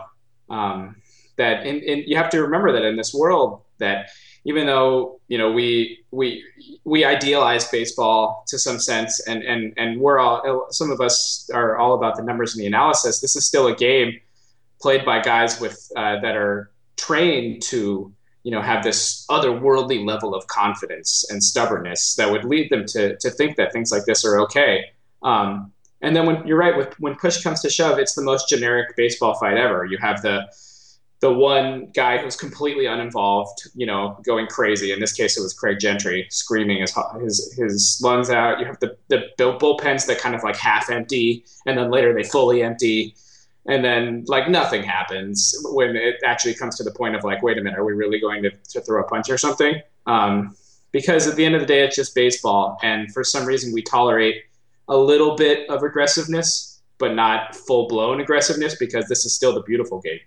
um, 0.49 0.97
that 1.37 1.67
in, 1.67 2.05
you 2.07 2.17
have 2.17 2.31
to 2.31 2.41
remember 2.41 2.73
that 2.73 2.83
in 2.83 2.97
this 2.97 3.13
world 3.13 3.61
that 3.79 4.09
even 4.45 4.67
though 4.67 5.21
you 5.29 5.39
know 5.39 5.51
we 5.51 6.05
we 6.11 6.45
we 6.85 7.05
idealize 7.05 7.69
baseball 7.69 8.45
to 8.49 8.59
some 8.59 8.79
sense 8.79 9.21
and 9.27 9.43
and 9.43 9.73
and 9.77 10.01
we're 10.01 10.19
all 10.19 10.67
some 10.71 10.91
of 10.91 11.01
us 11.01 11.49
are 11.53 11.77
all 11.77 11.95
about 11.95 12.17
the 12.17 12.23
numbers 12.23 12.55
and 12.55 12.63
the 12.63 12.67
analysis. 12.67 13.21
This 13.21 13.37
is 13.37 13.47
still 13.47 13.67
a 13.67 13.75
game 13.75 14.21
played 14.81 15.05
by 15.05 15.21
guys 15.21 15.61
with 15.61 15.91
uh, 15.97 16.21
that 16.21 16.37
are 16.37 16.71
trained 16.97 17.63
to 17.63 18.13
you 18.43 18.51
know 18.51 18.61
have 18.61 18.85
this 18.85 19.27
otherworldly 19.31 20.05
level 20.05 20.35
of 20.35 20.47
confidence 20.47 21.25
and 21.31 21.43
stubbornness 21.43 22.15
that 22.17 22.31
would 22.31 22.45
lead 22.45 22.71
them 22.71 22.85
to 22.87 23.17
to 23.19 23.31
think 23.31 23.57
that 23.57 23.73
things 23.73 23.91
like 23.91 24.05
this 24.05 24.25
are 24.25 24.39
okay. 24.41 24.85
Um, 25.23 25.73
and 26.03 26.15
then 26.15 26.27
when 26.27 26.47
you're 26.47 26.59
right 26.59 26.77
with 26.77 26.93
when 27.01 27.15
push 27.17 27.43
comes 27.43 27.63
to 27.63 27.71
shove 27.71 27.99
it's 27.99 28.15
the 28.15 28.23
most 28.23 28.49
generic 28.49 28.95
baseball 28.95 29.35
fight 29.37 29.57
ever. 29.57 29.87
You 29.87 29.97
have 29.99 30.21
the 30.21 30.43
the 31.25 31.33
one 31.33 31.89
guy 31.95 32.19
who's 32.19 32.37
completely 32.37 32.85
uninvolved, 32.85 33.71
you 33.75 33.87
know, 33.87 34.15
going 34.27 34.47
crazy. 34.47 34.93
In 34.93 35.01
this 35.01 35.15
case, 35.15 35.39
it 35.39 35.43
was 35.43 35.55
Craig 35.55 35.79
Gentry 35.81 36.27
screaming 36.29 36.83
his 36.83 36.95
his 37.19 37.55
his 37.57 37.99
lungs 38.05 38.29
out. 38.29 38.61
You 38.61 38.67
have 38.67 38.79
the 38.81 38.99
the 39.09 39.33
bullpens 39.39 40.05
that 40.05 40.19
kind 40.19 40.35
of 40.35 40.43
like 40.43 40.57
half 40.57 40.91
empty, 40.91 41.47
and 41.65 41.79
then 41.79 41.91
later 41.91 42.13
they 42.13 42.25
fully 42.25 42.63
empty, 42.63 43.15
and 43.67 43.83
then 43.83 44.25
like 44.27 44.51
nothing 44.51 44.83
happens 44.83 45.57
when 45.73 45.97
it 45.97 46.17
actually 46.27 46.53
comes 46.57 46.77
to 46.77 46.85
the 46.85 46.93
point 46.93 47.17
of 47.17 47.25
like, 47.25 47.43
wait 47.43 47.57
a 47.57 47.63
minute, 47.63 47.79
are 47.79 47.87
we 47.87 47.95
really 47.95 48.21
going 48.21 48.43
to, 48.43 48.51
to 48.51 48.83
throw 48.83 49.01
a 49.01 49.09
punch 49.09 49.31
or 49.31 49.39
something? 49.39 49.81
Um, 50.05 50.55
because 50.93 51.27
at 51.27 51.37
the 51.37 51.47
end 51.47 51.55
of 51.55 51.63
the 51.63 51.67
day, 51.67 51.87
it's 51.87 51.97
just 51.97 52.15
baseball, 52.15 52.77
and 52.83 53.11
for 53.15 53.25
some 53.25 53.47
reason, 53.47 53.73
we 53.73 53.81
tolerate 53.81 54.43
a 54.89 54.97
little 54.99 55.37
bit 55.37 55.71
of 55.71 55.85
aggressiveness, 55.85 56.83
but 56.99 57.15
not 57.15 57.57
full 57.57 57.89
blown 57.89 58.21
aggressiveness 58.21 58.75
because 58.75 59.09
this 59.09 59.25
is 59.25 59.35
still 59.35 59.55
the 59.55 59.63
beautiful 59.63 60.03
game. 60.03 60.21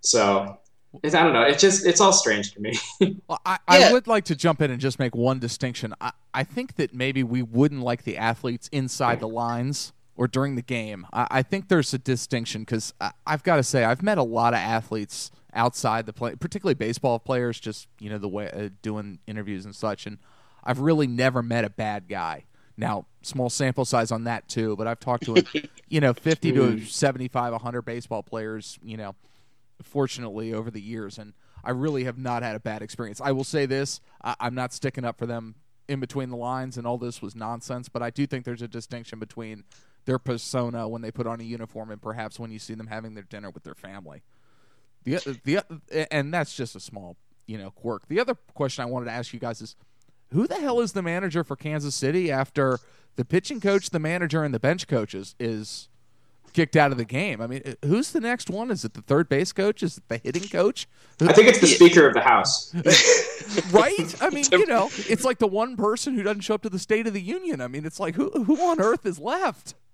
So 0.00 0.58
I 1.04 1.08
don't 1.08 1.32
know. 1.32 1.42
It's 1.42 1.60
just 1.60 1.86
it's 1.86 2.00
all 2.00 2.12
strange 2.12 2.52
to 2.52 2.60
me. 2.60 2.72
well, 3.28 3.40
I, 3.44 3.58
yeah. 3.70 3.88
I, 3.88 3.92
would 3.92 4.06
like 4.06 4.24
to 4.26 4.36
jump 4.36 4.62
in 4.62 4.70
and 4.70 4.80
just 4.80 4.98
make 4.98 5.14
one 5.14 5.38
distinction. 5.38 5.94
I, 6.00 6.12
I 6.32 6.44
think 6.44 6.76
that 6.76 6.94
maybe 6.94 7.22
we 7.22 7.42
wouldn't 7.42 7.82
like 7.82 8.04
the 8.04 8.16
athletes 8.16 8.68
inside 8.72 9.20
the 9.20 9.28
lines 9.28 9.92
or 10.16 10.26
during 10.26 10.56
the 10.56 10.62
game. 10.62 11.06
I, 11.12 11.26
I 11.30 11.42
think 11.42 11.68
there's 11.68 11.92
a 11.92 11.98
distinction 11.98 12.62
because 12.62 12.94
I've 13.26 13.42
got 13.42 13.56
to 13.56 13.62
say 13.62 13.84
I've 13.84 14.02
met 14.02 14.18
a 14.18 14.22
lot 14.22 14.54
of 14.54 14.60
athletes 14.60 15.30
outside 15.52 16.06
the 16.06 16.12
play, 16.12 16.34
particularly 16.36 16.74
baseball 16.74 17.18
players, 17.18 17.60
just 17.60 17.86
you 18.00 18.08
know 18.08 18.18
the 18.18 18.28
way 18.28 18.50
uh, 18.50 18.70
doing 18.82 19.18
interviews 19.26 19.64
and 19.64 19.74
such, 19.74 20.06
and 20.06 20.18
I've 20.64 20.80
really 20.80 21.06
never 21.06 21.42
met 21.42 21.64
a 21.64 21.70
bad 21.70 22.08
guy. 22.08 22.44
Now, 22.76 23.06
small 23.22 23.50
sample 23.50 23.84
size 23.84 24.10
on 24.10 24.24
that 24.24 24.48
too, 24.48 24.76
but 24.76 24.86
I've 24.86 25.00
talked 25.00 25.24
to 25.24 25.44
you 25.88 26.00
know 26.00 26.14
50 26.14 26.52
to 26.52 26.70
hmm. 26.72 26.84
75, 26.84 27.52
100 27.52 27.82
baseball 27.82 28.22
players, 28.22 28.78
you 28.82 28.96
know 28.96 29.14
fortunately, 29.82 30.52
over 30.52 30.70
the 30.70 30.80
years, 30.80 31.18
and 31.18 31.34
I 31.64 31.70
really 31.70 32.04
have 32.04 32.18
not 32.18 32.42
had 32.42 32.56
a 32.56 32.60
bad 32.60 32.82
experience. 32.82 33.20
I 33.20 33.32
will 33.32 33.44
say 33.44 33.66
this: 33.66 34.00
I- 34.22 34.36
I'm 34.40 34.54
not 34.54 34.72
sticking 34.72 35.04
up 35.04 35.18
for 35.18 35.26
them 35.26 35.56
in 35.88 36.00
between 36.00 36.30
the 36.30 36.36
lines, 36.36 36.76
and 36.76 36.86
all 36.86 36.98
this 36.98 37.22
was 37.22 37.34
nonsense. 37.34 37.88
But 37.88 38.02
I 38.02 38.10
do 38.10 38.26
think 38.26 38.44
there's 38.44 38.62
a 38.62 38.68
distinction 38.68 39.18
between 39.18 39.64
their 40.04 40.18
persona 40.18 40.88
when 40.88 41.02
they 41.02 41.10
put 41.10 41.26
on 41.26 41.40
a 41.40 41.44
uniform 41.44 41.90
and 41.90 42.00
perhaps 42.00 42.38
when 42.38 42.50
you 42.50 42.58
see 42.58 42.74
them 42.74 42.86
having 42.86 43.14
their 43.14 43.24
dinner 43.24 43.50
with 43.50 43.64
their 43.64 43.74
family. 43.74 44.22
The 45.04 45.16
uh, 45.16 45.34
the 45.44 45.58
uh, 45.58 46.04
and 46.10 46.32
that's 46.32 46.54
just 46.54 46.74
a 46.76 46.80
small 46.80 47.16
you 47.46 47.58
know 47.58 47.70
quirk. 47.70 48.08
The 48.08 48.20
other 48.20 48.34
question 48.54 48.82
I 48.82 48.86
wanted 48.86 49.06
to 49.06 49.12
ask 49.12 49.32
you 49.32 49.40
guys 49.40 49.60
is, 49.62 49.76
who 50.32 50.46
the 50.46 50.56
hell 50.56 50.80
is 50.80 50.92
the 50.92 51.02
manager 51.02 51.44
for 51.44 51.56
Kansas 51.56 51.94
City 51.94 52.30
after 52.30 52.78
the 53.16 53.24
pitching 53.24 53.60
coach, 53.60 53.90
the 53.90 53.98
manager, 53.98 54.44
and 54.44 54.52
the 54.54 54.60
bench 54.60 54.86
coaches 54.86 55.34
is 55.40 55.88
kicked 56.52 56.76
out 56.76 56.92
of 56.92 56.98
the 56.98 57.04
game. 57.04 57.40
I 57.40 57.46
mean, 57.46 57.76
who's 57.84 58.12
the 58.12 58.20
next 58.20 58.50
one? 58.50 58.70
Is 58.70 58.84
it 58.84 58.94
the 58.94 59.02
third 59.02 59.28
base 59.28 59.52
coach? 59.52 59.82
Is 59.82 59.98
it 59.98 60.08
the 60.08 60.18
hitting 60.18 60.48
coach? 60.48 60.88
I 61.20 61.32
think 61.32 61.48
it's 61.48 61.60
the 61.60 61.66
Speaker 61.66 62.06
of 62.06 62.14
the 62.14 62.20
House. 62.20 62.74
right? 63.72 64.14
I 64.22 64.30
mean, 64.30 64.44
you 64.52 64.66
know, 64.66 64.90
it's 65.08 65.24
like 65.24 65.38
the 65.38 65.46
one 65.46 65.76
person 65.76 66.14
who 66.14 66.22
doesn't 66.22 66.42
show 66.42 66.54
up 66.54 66.62
to 66.62 66.70
the 66.70 66.78
State 66.78 67.06
of 67.06 67.12
the 67.12 67.22
Union. 67.22 67.60
I 67.60 67.68
mean, 67.68 67.84
it's 67.84 68.00
like 68.00 68.14
who 68.14 68.30
who 68.44 68.56
on 68.60 68.80
earth 68.80 69.06
is 69.06 69.18
left? 69.18 69.74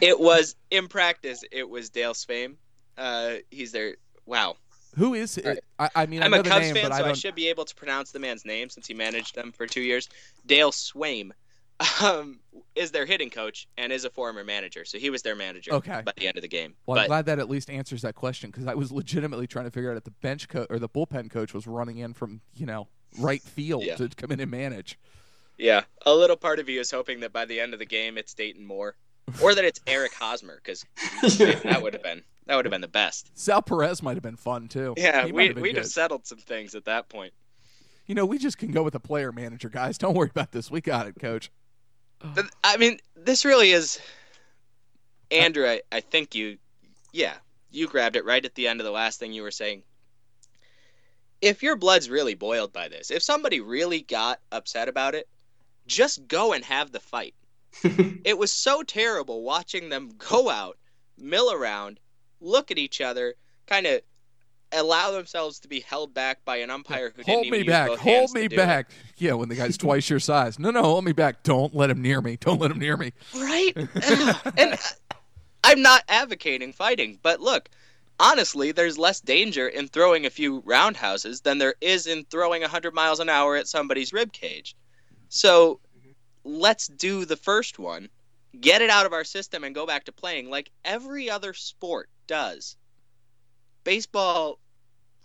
It 0.00 0.18
was 0.18 0.54
in 0.70 0.88
practice. 0.88 1.44
It 1.50 1.68
was 1.68 1.90
Dale 1.90 2.14
Sveum. 2.14 2.54
Uh, 2.96 3.36
he's 3.50 3.72
there. 3.72 3.96
Wow. 4.24 4.56
Who 4.96 5.14
is 5.14 5.38
it? 5.38 5.64
I, 5.78 5.90
I 5.94 6.06
mean, 6.06 6.22
I'm 6.22 6.34
a 6.34 6.42
Cubs 6.42 6.66
name, 6.66 6.74
fan, 6.74 6.92
I 6.92 6.98
so 6.98 7.04
I 7.06 7.12
should 7.12 7.34
be 7.34 7.48
able 7.48 7.64
to 7.64 7.74
pronounce 7.74 8.12
the 8.12 8.18
man's 8.18 8.44
name 8.44 8.68
since 8.68 8.86
he 8.86 8.94
managed 8.94 9.34
them 9.34 9.50
for 9.50 9.66
two 9.66 9.80
years. 9.80 10.08
Dale 10.46 10.70
Sveum 10.70 11.32
um, 12.02 12.40
is 12.74 12.90
their 12.90 13.06
hitting 13.06 13.30
coach 13.30 13.68
and 13.76 13.92
is 13.92 14.04
a 14.04 14.10
former 14.10 14.44
manager. 14.44 14.84
So 14.84 14.98
he 14.98 15.10
was 15.10 15.22
their 15.22 15.36
manager 15.36 15.72
okay. 15.74 16.02
by 16.04 16.12
the 16.16 16.26
end 16.26 16.36
of 16.36 16.42
the 16.42 16.48
game. 16.48 16.74
Well, 16.86 16.96
but, 16.96 17.02
I'm 17.02 17.06
glad 17.08 17.26
that 17.26 17.38
at 17.38 17.48
least 17.48 17.70
answers 17.70 18.02
that 18.02 18.14
question 18.14 18.50
because 18.50 18.66
I 18.66 18.74
was 18.74 18.90
legitimately 18.92 19.46
trying 19.46 19.66
to 19.66 19.70
figure 19.70 19.90
out 19.90 19.96
if 19.96 20.04
the 20.04 20.10
bench 20.10 20.48
coach 20.48 20.66
or 20.70 20.78
the 20.78 20.88
bullpen 20.88 21.30
coach 21.30 21.54
was 21.54 21.66
running 21.66 21.98
in 21.98 22.14
from 22.14 22.40
you 22.54 22.66
know 22.66 22.88
right 23.18 23.42
field 23.42 23.84
yeah. 23.84 23.96
to 23.96 24.08
come 24.08 24.30
in 24.32 24.40
and 24.40 24.50
manage. 24.50 24.98
Yeah, 25.58 25.82
a 26.06 26.14
little 26.14 26.36
part 26.36 26.58
of 26.58 26.68
you 26.68 26.80
is 26.80 26.90
hoping 26.90 27.20
that 27.20 27.32
by 27.32 27.44
the 27.44 27.60
end 27.60 27.72
of 27.72 27.78
the 27.78 27.86
game 27.86 28.16
it's 28.16 28.34
Dayton 28.34 28.64
Moore, 28.64 28.96
or 29.42 29.54
that 29.54 29.64
it's 29.64 29.80
Eric 29.86 30.14
Hosmer 30.14 30.60
because 30.62 30.84
that 31.38 31.80
would 31.82 31.92
have 31.92 32.02
been 32.02 32.22
that 32.46 32.56
would 32.56 32.64
have 32.64 32.72
been 32.72 32.80
the 32.80 32.88
best. 32.88 33.30
Sal 33.34 33.62
Perez 33.62 34.02
might 34.02 34.14
have 34.14 34.22
been 34.22 34.36
fun 34.36 34.68
too. 34.68 34.94
Yeah, 34.96 35.26
we, 35.26 35.32
we'd 35.32 35.54
good. 35.54 35.76
have 35.76 35.86
settled 35.86 36.26
some 36.26 36.38
things 36.38 36.74
at 36.74 36.86
that 36.86 37.08
point. 37.08 37.32
You 38.06 38.16
know, 38.16 38.26
we 38.26 38.38
just 38.38 38.58
can 38.58 38.72
go 38.72 38.82
with 38.82 38.94
a 38.94 39.00
player 39.00 39.30
manager, 39.30 39.68
guys. 39.68 39.96
Don't 39.96 40.14
worry 40.14 40.30
about 40.30 40.50
this. 40.50 40.70
We 40.70 40.80
got 40.80 41.06
it, 41.06 41.14
coach. 41.20 41.50
Oh. 42.24 42.48
I 42.62 42.76
mean, 42.76 42.98
this 43.16 43.44
really 43.44 43.70
is. 43.70 44.00
Andrew, 45.30 45.66
I, 45.66 45.82
I 45.90 46.00
think 46.00 46.34
you, 46.34 46.58
yeah, 47.12 47.34
you 47.70 47.88
grabbed 47.88 48.16
it 48.16 48.24
right 48.24 48.44
at 48.44 48.54
the 48.54 48.68
end 48.68 48.80
of 48.80 48.84
the 48.84 48.92
last 48.92 49.18
thing 49.18 49.32
you 49.32 49.42
were 49.42 49.50
saying. 49.50 49.82
If 51.40 51.62
your 51.62 51.74
blood's 51.74 52.10
really 52.10 52.34
boiled 52.34 52.72
by 52.72 52.88
this, 52.88 53.10
if 53.10 53.22
somebody 53.22 53.60
really 53.60 54.02
got 54.02 54.40
upset 54.52 54.88
about 54.88 55.14
it, 55.14 55.28
just 55.86 56.28
go 56.28 56.52
and 56.52 56.64
have 56.64 56.92
the 56.92 57.00
fight. 57.00 57.34
it 57.82 58.38
was 58.38 58.52
so 58.52 58.82
terrible 58.82 59.42
watching 59.42 59.88
them 59.88 60.12
go 60.18 60.50
out, 60.50 60.78
mill 61.18 61.50
around, 61.52 61.98
look 62.40 62.70
at 62.70 62.78
each 62.78 63.00
other, 63.00 63.34
kind 63.66 63.86
of 63.86 64.02
allow 64.72 65.10
themselves 65.10 65.58
to 65.60 65.68
be 65.68 65.80
held 65.80 66.14
back 66.14 66.44
by 66.44 66.56
an 66.56 66.70
umpire 66.70 67.12
who 67.14 67.22
hold 67.22 67.44
didn't 67.44 67.58
me 67.58 67.62
back, 67.64 67.90
hold 67.90 68.32
me 68.32 68.48
back. 68.48 68.90
Yeah, 69.18 69.34
when 69.34 69.48
the 69.48 69.54
guy's 69.54 69.76
twice 69.76 70.08
your 70.08 70.20
size. 70.20 70.58
No, 70.58 70.70
no, 70.70 70.82
hold 70.82 71.04
me 71.04 71.12
back. 71.12 71.42
Don't 71.42 71.74
let 71.74 71.90
him 71.90 72.02
near 72.02 72.20
me. 72.20 72.36
Don't 72.36 72.60
let 72.60 72.70
him 72.70 72.78
near 72.78 72.96
me. 72.96 73.12
right? 73.34 73.72
And 74.56 74.74
uh, 74.74 74.76
I'm 75.64 75.82
not 75.82 76.02
advocating 76.08 76.72
fighting, 76.72 77.18
but 77.22 77.40
look, 77.40 77.68
honestly, 78.18 78.72
there's 78.72 78.98
less 78.98 79.20
danger 79.20 79.68
in 79.68 79.88
throwing 79.88 80.26
a 80.26 80.30
few 80.30 80.60
roundhouses 80.64 81.40
than 81.40 81.58
there 81.58 81.74
is 81.80 82.06
in 82.06 82.24
throwing 82.24 82.62
100 82.62 82.94
miles 82.94 83.20
an 83.20 83.28
hour 83.28 83.56
at 83.56 83.68
somebody's 83.68 84.12
rib 84.12 84.32
cage. 84.32 84.74
So 85.28 85.80
let's 86.44 86.88
do 86.88 87.24
the 87.24 87.36
first 87.36 87.78
one, 87.78 88.08
get 88.60 88.82
it 88.82 88.90
out 88.90 89.06
of 89.06 89.12
our 89.12 89.24
system, 89.24 89.64
and 89.64 89.74
go 89.74 89.86
back 89.86 90.04
to 90.04 90.12
playing 90.12 90.50
like 90.50 90.70
every 90.84 91.30
other 91.30 91.54
sport 91.54 92.08
does. 92.26 92.76
Baseball, 93.84 94.58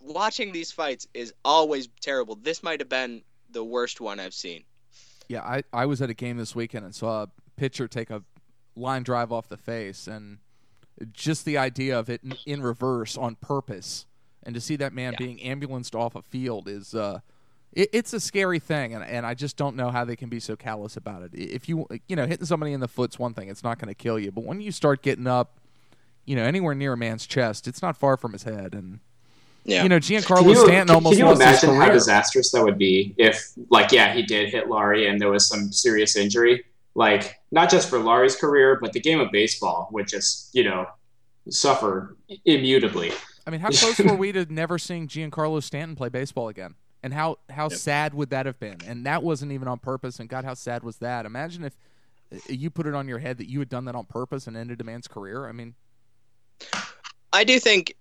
watching 0.02 0.52
these 0.52 0.72
fights 0.72 1.08
is 1.14 1.34
always 1.46 1.88
terrible. 2.02 2.36
This 2.36 2.64
might 2.64 2.80
have 2.80 2.90
been 2.90 3.22
the 3.52 3.64
worst 3.64 4.02
one 4.02 4.20
I've 4.20 4.34
seen. 4.34 4.64
Yeah, 5.28 5.42
I, 5.42 5.64
I 5.74 5.86
was 5.86 6.02
at 6.02 6.10
a 6.10 6.14
game 6.14 6.38
this 6.38 6.56
weekend 6.56 6.86
and 6.86 6.96
saw 6.96 7.24
a 7.24 7.30
pitcher 7.58 7.88
take 7.88 8.10
a 8.10 8.24
line 8.76 9.04
drive 9.04 9.32
off 9.32 9.48
the 9.50 9.58
face, 9.58 10.08
and 10.08 10.38
just 11.12 11.46
the 11.46 11.58
idea 11.58 11.98
of 12.00 12.10
it 12.10 12.22
in, 12.24 12.36
in 12.46 12.62
reverse 12.62 13.18
on 13.18 13.36
purpose, 13.36 14.06
and 14.44 14.56
to 14.56 14.62
see 14.62 14.76
that 14.78 14.94
man 14.94 15.14
Yeah. 15.14 15.18
being 15.26 15.42
ambulanced 15.44 15.96
off 15.96 16.16
a 16.16 16.22
field 16.22 16.68
is 16.70 16.96
uh, 16.96 17.20
it, 17.74 17.90
it's 17.92 18.14
a 18.14 18.20
scary 18.20 18.60
thing, 18.60 18.94
and, 18.94 19.04
and 19.04 19.26
I 19.26 19.34
just 19.34 19.58
don't 19.58 19.76
know 19.76 19.90
how 19.92 20.06
they 20.06 20.16
can 20.16 20.30
be 20.30 20.40
so 20.40 20.56
callous 20.56 20.96
about 20.96 21.24
it. 21.24 21.32
If 21.34 21.68
you 21.68 21.88
you 22.08 22.16
know 22.16 22.26
hitting 22.26 22.46
somebody 22.46 22.72
in 22.74 22.80
the 22.80 22.88
foot's 22.88 23.20
one 23.20 23.34
thing; 23.34 23.50
it's 23.50 23.64
not 23.64 23.80
going 23.80 23.90
to 23.90 23.96
kill 23.96 24.18
you, 24.18 24.32
but 24.32 24.44
when 24.46 24.62
you 24.62 24.72
start 24.72 25.02
getting 25.02 25.28
up, 25.28 25.60
you 26.28 26.36
know 26.36 26.44
anywhere 26.44 26.76
near 26.76 26.94
a 26.94 26.98
man's 26.98 27.26
chest, 27.26 27.68
it's 27.68 27.82
not 27.82 27.98
far 27.98 28.18
from 28.18 28.34
his 28.34 28.44
head, 28.44 28.74
and 28.76 29.00
Yeah. 29.64 29.82
you 29.84 29.90
know 29.90 30.00
Can 30.00 30.22
Giancarlo 30.22 30.50
you, 30.50 30.56
Stanton 30.56 30.88
can- 30.88 30.96
almost 30.96 31.14
can 31.18 31.20
you 31.26 31.26
lost 31.32 31.42
his 31.42 31.64
imagine 31.64 31.82
how 31.82 31.92
disastrous 31.92 32.52
that 32.52 32.64
would 32.64 32.78
be 32.78 33.16
if, 33.18 33.52
like, 33.70 33.92
yeah, 33.92 34.14
he 34.14 34.22
did 34.22 34.50
hit 34.50 34.68
Lawrie 34.68 35.08
and 35.08 35.20
there 35.20 35.32
was 35.32 35.48
some 35.48 35.72
serious 35.72 36.16
injury? 36.16 36.64
Like, 36.96 37.36
not 37.52 37.70
just 37.70 37.90
for 37.90 38.00
Lawrie's 38.00 38.36
career, 38.36 38.78
but 38.82 38.92
the 38.94 39.00
game 39.00 39.20
of 39.20 39.32
baseball 39.32 39.88
would 39.92 40.08
just, 40.08 40.54
you 40.54 40.64
know, 40.64 40.86
suffer 41.50 42.16
immutably. 42.46 43.12
I 43.46 43.50
mean, 43.50 43.62
how 43.62 43.70
close 43.70 43.98
were 44.00 44.16
we 44.18 44.32
to 44.34 44.46
never 44.52 44.78
seeing 44.78 45.08
Giancarlo 45.08 45.62
Stanton 45.64 45.96
play 45.96 46.10
baseball 46.10 46.50
again? 46.50 46.76
And 47.04 47.14
how 47.14 47.38
how 47.50 47.66
Yep. 47.70 47.74
sad 47.80 48.14
would 48.16 48.30
that 48.32 48.46
have 48.48 48.60
been? 48.60 48.78
And 48.86 49.06
that 49.06 49.24
wasn't 49.24 49.52
even 49.52 49.68
on 49.68 49.78
purpose. 49.80 50.20
And 50.20 50.28
God, 50.28 50.44
how 50.44 50.56
sad 50.56 50.84
was 50.84 50.98
that? 50.98 51.26
Imagine 51.26 51.64
if 51.64 51.78
uh, 52.34 52.38
you 52.50 52.70
put 52.70 52.88
it 52.88 52.96
on 52.96 53.08
your 53.08 53.20
head 53.20 53.38
that 53.38 53.48
you 53.48 53.60
had 53.60 53.70
done 53.70 53.86
that 53.86 53.96
on 53.96 54.06
purpose 54.06 54.48
and 54.48 54.58
ended 54.58 54.82
a 54.82 54.84
man's 54.84 55.08
career. 55.08 55.48
I 55.48 55.52
mean, 55.52 55.76
I 57.34 57.44
do 57.44 57.60
think, 57.60 57.96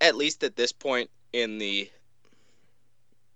at 0.00 0.16
least 0.16 0.44
at 0.44 0.56
this 0.56 0.72
point 0.72 1.10
in 1.32 1.58
the 1.58 1.90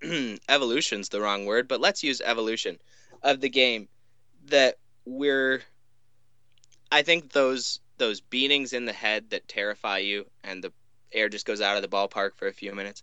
evolution's 0.48 1.08
the 1.08 1.20
wrong 1.20 1.46
word, 1.46 1.68
but 1.68 1.80
let's 1.80 2.02
use 2.02 2.20
evolution 2.20 2.78
of 3.22 3.40
the 3.40 3.48
game 3.48 3.88
that 4.46 4.78
we're. 5.04 5.62
I 6.90 7.02
think 7.02 7.32
those 7.32 7.80
those 7.98 8.20
beatings 8.20 8.72
in 8.72 8.84
the 8.84 8.92
head 8.92 9.30
that 9.30 9.48
terrify 9.48 9.98
you 9.98 10.26
and 10.42 10.62
the 10.62 10.72
air 11.12 11.28
just 11.28 11.46
goes 11.46 11.60
out 11.60 11.76
of 11.76 11.82
the 11.82 11.88
ballpark 11.88 12.34
for 12.36 12.48
a 12.48 12.52
few 12.52 12.74
minutes. 12.74 13.02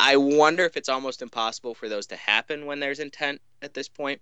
I 0.00 0.16
wonder 0.16 0.64
if 0.64 0.76
it's 0.76 0.88
almost 0.88 1.22
impossible 1.22 1.74
for 1.74 1.88
those 1.88 2.06
to 2.08 2.16
happen 2.16 2.66
when 2.66 2.80
there's 2.80 2.98
intent 2.98 3.40
at 3.62 3.74
this 3.74 3.88
point. 3.88 4.20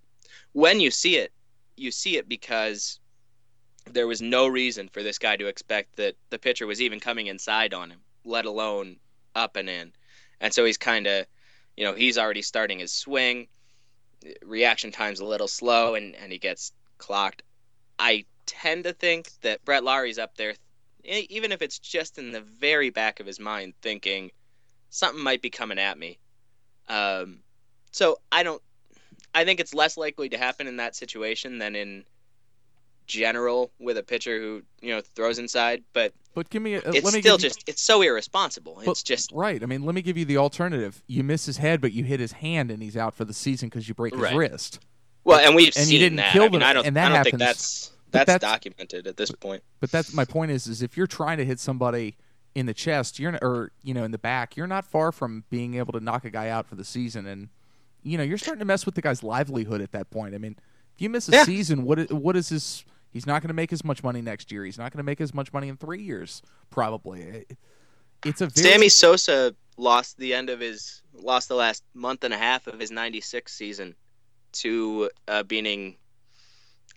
When 0.53 0.81
you 0.81 0.91
see 0.91 1.17
it, 1.17 1.33
you 1.77 1.91
see 1.91 2.17
it 2.19 2.29
because 2.29 3.01
there 3.91 4.07
was 4.07 4.23
no 4.23 4.47
reason 4.47 4.89
for 4.89 5.03
this 5.03 5.19
guy 5.19 5.37
to 5.37 5.47
expect 5.47 5.97
that 5.97 6.15
the 6.31 6.39
pitcher 6.39 6.67
was 6.67 6.81
even 6.81 7.01
coming 7.01 7.27
inside 7.27 7.75
on 7.75 7.91
him, 7.91 8.01
let 8.25 8.45
alone 8.45 8.97
up 9.35 9.57
and 9.57 9.69
in. 9.69 9.93
And 10.41 10.53
so 10.53 10.65
he's 10.65 10.79
kind 10.79 11.07
of, 11.07 11.27
you 11.77 11.85
know, 11.85 11.95
he's 11.95 12.19
already 12.19 12.43
starting 12.43 12.79
his 12.79 12.93
swing. 12.93 13.49
Reaction 14.45 14.93
time's 14.93 15.21
a 15.21 15.25
little 15.25 15.49
slow, 15.49 15.95
and, 15.95 16.15
and 16.17 16.31
he 16.31 16.39
gets 16.39 16.73
clocked. 16.99 17.43
I 17.99 18.25
tend 18.47 18.85
to 18.85 18.93
think 18.93 19.31
that 19.43 19.65
Brett 19.65 19.85
Lawrie's 19.85 20.19
up 20.19 20.37
there, 20.37 20.55
even 21.05 21.53
if 21.53 21.63
it's 21.63 21.79
just 21.79 22.19
in 22.19 22.31
the 22.31 22.41
very 22.41 22.91
back 22.91 23.21
of 23.21 23.27
his 23.27 23.41
mind, 23.41 23.75
thinking 23.83 24.31
something 24.91 25.23
might 25.23 25.43
be 25.43 25.51
coming 25.51 25.79
at 25.79 25.99
me. 25.99 26.19
Um, 26.89 27.41
so 27.91 28.19
I 28.31 28.43
don't. 28.43 28.63
I 29.35 29.45
think 29.45 29.61
it's 29.61 29.73
less 29.73 29.97
likely 29.97 30.29
to 30.31 30.39
happen 30.39 30.67
in 30.67 30.77
that 30.77 30.95
situation 30.95 31.59
than 31.59 31.75
in 31.75 32.05
general 33.07 33.71
with 33.79 33.99
a 33.99 34.03
pitcher 34.03 34.39
who 34.39 34.63
you 34.81 34.95
know 34.95 35.01
throws 35.15 35.39
inside. 35.39 35.83
But 35.93 36.13
but 36.35 36.49
give 36.51 36.63
me 36.63 36.75
a, 36.75 36.79
uh, 36.79 36.93
it's 36.93 37.05
let 37.05 37.15
me 37.15 37.21
still 37.21 37.35
you- 37.35 37.39
just 37.41 37.65
it's 37.67 37.83
so 37.83 38.03
irresponsible. 38.03 38.81
But- 38.85 38.91
It's 38.91 39.03
just 39.03 39.31
right. 39.33 39.63
I 39.63 39.67
mean, 39.67 39.83
let 39.83 39.95
me 39.95 40.03
give 40.03 40.17
you 40.17 40.25
the 40.25 40.37
alternative. 40.39 41.03
You 41.07 41.23
miss 41.25 41.47
his 41.47 41.59
head, 41.59 41.81
but 41.81 41.93
you 41.93 42.05
hit 42.05 42.21
his 42.21 42.33
hand, 42.33 42.71
and 42.71 42.83
he's 42.83 42.97
out 42.97 43.15
for 43.15 43.25
the 43.25 43.35
season 43.35 43.69
because 43.69 43.89
you 43.89 43.95
break 43.95 44.15
his 44.15 44.23
Right. 44.23 44.35
wrist. 44.37 44.81
well, 45.25 45.39
and 45.39 45.55
we've 45.55 45.77
and 45.77 45.87
you 45.87 45.93
seen 45.93 46.01
didn't 46.01 46.17
that. 46.17 46.33
kill 46.33 46.45
I 46.45 46.49
mean, 46.49 46.63
I 46.63 46.73
don't. 46.73 46.87
and 46.87 46.97
that 46.97 47.13
I 47.13 47.15
don't 47.17 47.25
think 47.25 47.39
that's 47.39 47.91
that's, 48.11 48.27
that's- 48.27 48.41
documented 48.41 49.07
at 49.07 49.17
this 49.17 49.31
point. 49.31 49.63
But 49.81 49.91
that's 49.91 50.13
my 50.15 50.25
point 50.25 50.51
is 50.51 50.67
is 50.67 50.83
if 50.83 50.97
you're 50.97 51.07
trying 51.07 51.39
to 51.39 51.45
hit 51.45 51.61
somebody 51.61 52.17
in 52.55 52.67
the 52.67 52.75
chest, 52.75 53.19
you're 53.19 53.39
or 53.43 53.71
you 53.83 53.95
know 53.95 54.05
in 54.05 54.11
the 54.11 54.19
back, 54.19 54.57
you're 54.57 54.67
not 54.67 54.85
far 54.85 55.13
from 55.13 55.45
being 55.51 55.75
able 55.75 55.93
to 55.93 56.01
knock 56.01 56.25
a 56.25 56.31
guy 56.31 56.49
out 56.49 56.67
for 56.67 56.75
the 56.75 56.85
season, 56.85 57.27
and 57.27 57.49
you 58.03 58.17
know 58.19 58.25
you're 58.25 58.37
starting 58.39 58.59
to 58.59 58.65
mess 58.65 58.85
with 58.85 58.95
the 58.95 59.01
guy's 59.03 59.23
livelihood 59.23 59.81
at 59.81 59.93
that 59.93 60.11
point. 60.11 60.35
I 60.35 60.39
mean, 60.39 60.57
if 60.95 61.01
you 61.01 61.09
miss 61.09 61.29
a 61.29 61.33
Yeah. 61.33 61.45
season, 61.45 61.85
what 61.85 62.11
what 62.13 62.37
is 62.37 62.49
his? 62.51 62.85
He's 63.13 63.27
not 63.27 63.43
going 63.43 63.49
to 63.49 63.55
make 63.55 63.73
as 63.73 63.85
much 63.85 64.03
money 64.03 64.23
next 64.23 64.51
year. 64.51 64.65
He's 64.65 64.79
not 64.79 64.91
going 64.91 64.99
to 64.99 65.05
make 65.05 65.21
as 65.21 65.35
much 65.35 65.53
money 65.53 65.69
in 65.69 65.77
three 65.77 66.03
years, 66.03 66.43
probably. 66.71 67.45
It's 68.25 68.41
a 68.41 68.47
very 68.47 68.69
Sammy 68.69 68.89
Sosa 68.89 69.55
lost 69.77 70.17
the 70.17 70.33
end 70.33 70.49
of 70.49 70.61
his 70.61 71.03
lost 71.13 71.49
the 71.49 71.55
last 71.55 71.85
month 71.95 72.25
and 72.25 72.33
a 72.33 72.39
half 72.39 72.67
of 72.67 72.81
his 72.81 72.91
'96 72.91 73.53
season 73.53 73.95
to 74.53 75.11
uh, 75.29 75.43
being. 75.43 75.97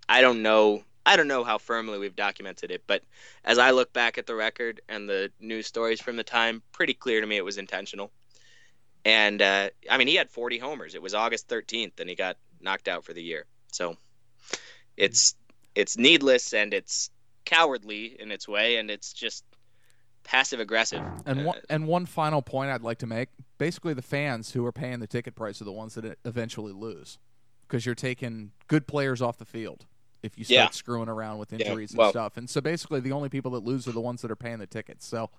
I 0.08 0.22
don't 0.22 0.42
know. 0.42 0.84
I 1.06 1.18
don't 1.18 1.28
know 1.28 1.44
how 1.44 1.58
firmly 1.58 2.00
we've 2.00 2.16
documented 2.16 2.72
it, 2.72 2.84
but 2.88 3.04
as 3.44 3.58
I 3.58 3.72
look 3.72 3.92
back 3.94 4.18
at 4.18 4.26
the 4.26 4.36
record 4.36 4.82
and 4.90 5.08
the 5.08 5.32
news 5.40 5.68
stories 5.68 6.02
from 6.02 6.16
the 6.16 6.24
time, 6.24 6.64
pretty 6.72 6.94
clear 6.94 7.22
to 7.22 7.28
me 7.28 7.38
it 7.38 7.46
was 7.46 7.58
intentional. 7.58 8.12
And 9.04 9.42
uh, 9.42 9.70
I 9.90 9.98
mean, 9.98 10.08
he 10.08 10.16
had 10.16 10.32
40 10.32 10.58
homers. 10.58 10.96
It 10.96 11.02
was 11.02 11.14
August 11.14 11.48
13th, 11.48 12.00
and 12.00 12.10
he 12.10 12.16
got 12.16 12.38
knocked 12.60 12.88
out 12.88 13.04
for 13.04 13.14
the 13.14 13.22
year. 13.22 13.46
So 13.72 13.98
it's 14.98 15.36
it's 15.76 15.98
needless 15.98 16.54
and 16.54 16.74
it's 16.74 17.10
cowardly 17.46 18.20
in 18.20 18.32
its 18.32 18.48
way, 18.48 18.78
and 18.78 18.90
it's 18.90 19.14
just 19.14 19.44
passive 20.24 20.60
aggressive. 20.60 21.04
And 21.26 21.42
Uh, 21.42 21.44
one, 21.44 21.62
and 21.70 21.88
one 21.88 22.06
final 22.06 22.42
point 22.42 22.72
I'd 22.72 22.82
like 22.82 22.98
to 23.00 23.08
make: 23.08 23.30
basically, 23.58 23.94
the 23.94 24.02
fans 24.02 24.52
who 24.52 24.66
are 24.66 24.72
paying 24.72 25.00
the 25.00 25.08
ticket 25.08 25.36
price 25.36 25.62
are 25.62 25.66
the 25.66 25.72
ones 25.72 25.94
that 25.96 26.18
eventually 26.26 26.74
lose, 26.74 27.20
because 27.68 27.86
you're 27.86 27.94
taking 27.96 28.52
good 28.68 28.88
players 28.88 29.22
off 29.22 29.38
the 29.38 29.46
field 29.46 29.86
if 30.24 30.38
you 30.40 30.44
start 30.44 30.56
Yeah. 30.56 30.70
screwing 30.72 31.10
around 31.10 31.38
with 31.38 31.52
Yeah, 31.52 31.60
injuries 31.60 31.94
well- 31.94 32.08
and 32.08 32.12
stuff. 32.14 32.38
And 32.38 32.50
so, 32.50 32.62
basically, 32.62 33.00
the 33.00 33.12
only 33.12 33.30
people 33.30 33.52
that 33.52 33.64
lose 33.64 33.88
are 33.88 33.92
the 33.92 34.02
ones 34.02 34.24
that 34.24 34.32
are 34.32 34.36
paying 34.36 34.58
the 34.58 34.66
tickets. 34.66 35.06
So, 35.06 35.30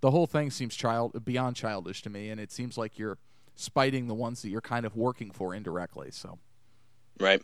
the 0.00 0.10
whole 0.10 0.26
thing 0.26 0.50
seems 0.50 0.74
child 0.74 1.22
beyond 1.24 1.54
childish 1.56 2.00
to 2.02 2.10
me, 2.10 2.30
and 2.30 2.40
it 2.40 2.50
seems 2.50 2.78
like 2.78 2.98
you're 2.98 3.18
spiting 3.54 4.06
the 4.06 4.14
ones 4.14 4.40
that 4.40 4.48
you're 4.48 4.62
kind 4.62 4.86
of 4.86 4.96
working 4.96 5.30
for 5.30 5.54
indirectly. 5.54 6.10
So, 6.10 6.38
right. 7.20 7.42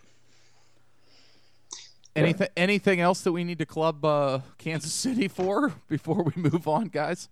Anything 2.19 2.49
anything 2.57 3.01
else 3.01 3.23
that 3.23 3.33
we 3.33 3.45
need 3.45 3.59
to 3.59 3.67
club 3.67 4.05
uh, 4.05 4.41
Kansas 4.59 4.93
City 5.05 5.29
for 5.29 5.73
before 5.89 6.23
we 6.23 6.33
move 6.37 6.69
on, 6.69 6.89
guys? 6.89 7.29